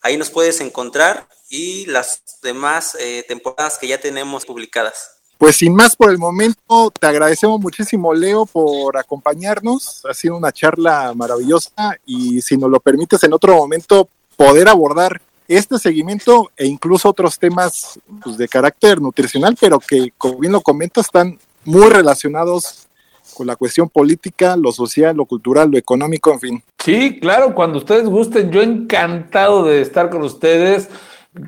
Ahí 0.00 0.16
nos 0.16 0.30
puedes 0.30 0.60
encontrar 0.60 1.28
y 1.48 1.86
las 1.86 2.40
demás 2.42 2.96
eh, 2.98 3.24
temporadas 3.28 3.78
que 3.78 3.86
ya 3.86 4.00
tenemos 4.00 4.44
publicadas. 4.44 5.15
Pues 5.38 5.56
sin 5.56 5.74
más 5.74 5.96
por 5.96 6.10
el 6.10 6.18
momento, 6.18 6.90
te 6.98 7.06
agradecemos 7.06 7.60
muchísimo, 7.60 8.14
Leo, 8.14 8.46
por 8.46 8.96
acompañarnos. 8.96 10.02
Ha 10.08 10.14
sido 10.14 10.36
una 10.36 10.50
charla 10.50 11.12
maravillosa 11.14 11.98
y 12.06 12.40
si 12.40 12.56
nos 12.56 12.70
lo 12.70 12.80
permites 12.80 13.22
en 13.22 13.34
otro 13.34 13.54
momento, 13.54 14.08
poder 14.36 14.68
abordar 14.68 15.20
este 15.48 15.78
seguimiento 15.78 16.50
e 16.56 16.66
incluso 16.66 17.08
otros 17.08 17.38
temas 17.38 18.00
pues, 18.22 18.36
de 18.36 18.48
carácter 18.48 19.00
nutricional, 19.00 19.56
pero 19.60 19.78
que, 19.78 20.12
como 20.16 20.38
bien 20.38 20.52
lo 20.52 20.60
comentas, 20.60 21.06
están 21.06 21.38
muy 21.64 21.88
relacionados 21.90 22.86
con 23.34 23.46
la 23.46 23.56
cuestión 23.56 23.88
política, 23.90 24.56
lo 24.56 24.72
social, 24.72 25.16
lo 25.16 25.26
cultural, 25.26 25.70
lo 25.70 25.76
económico, 25.76 26.32
en 26.32 26.40
fin. 26.40 26.64
Sí, 26.82 27.20
claro, 27.20 27.54
cuando 27.54 27.78
ustedes 27.78 28.06
gusten, 28.06 28.50
yo 28.50 28.62
encantado 28.62 29.64
de 29.64 29.82
estar 29.82 30.08
con 30.08 30.22
ustedes. 30.22 30.88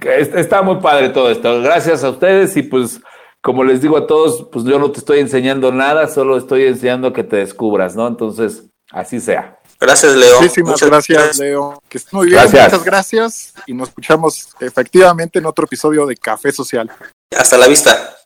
Está 0.04 0.60
muy 0.60 0.76
padre 0.76 1.08
todo 1.08 1.30
esto. 1.30 1.62
Gracias 1.62 2.04
a 2.04 2.10
ustedes 2.10 2.54
y 2.58 2.62
pues 2.62 3.00
como 3.42 3.64
les 3.64 3.80
digo 3.80 3.96
a 3.96 4.06
todos, 4.06 4.48
pues 4.50 4.64
yo 4.64 4.78
no 4.78 4.90
te 4.90 4.98
estoy 4.98 5.20
enseñando 5.20 5.72
nada, 5.72 6.08
solo 6.08 6.36
estoy 6.36 6.64
enseñando 6.64 7.12
que 7.12 7.24
te 7.24 7.36
descubras, 7.36 7.96
¿no? 7.96 8.06
Entonces, 8.06 8.64
así 8.90 9.20
sea. 9.20 9.58
Gracias, 9.80 10.16
Leo. 10.16 10.40
Muchísimas 10.40 10.82
gracias, 10.82 11.38
Leo. 11.38 11.80
Que 11.88 11.98
esté 11.98 12.16
muy 12.16 12.26
bien. 12.26 12.42
Muchas 12.42 12.84
gracias 12.84 13.54
y 13.66 13.74
nos 13.74 13.88
escuchamos 13.88 14.48
efectivamente 14.60 15.38
en 15.38 15.46
otro 15.46 15.66
episodio 15.66 16.04
de 16.04 16.16
Café 16.16 16.50
Social. 16.50 16.90
Hasta 17.36 17.56
la 17.56 17.68
vista. 17.68 18.17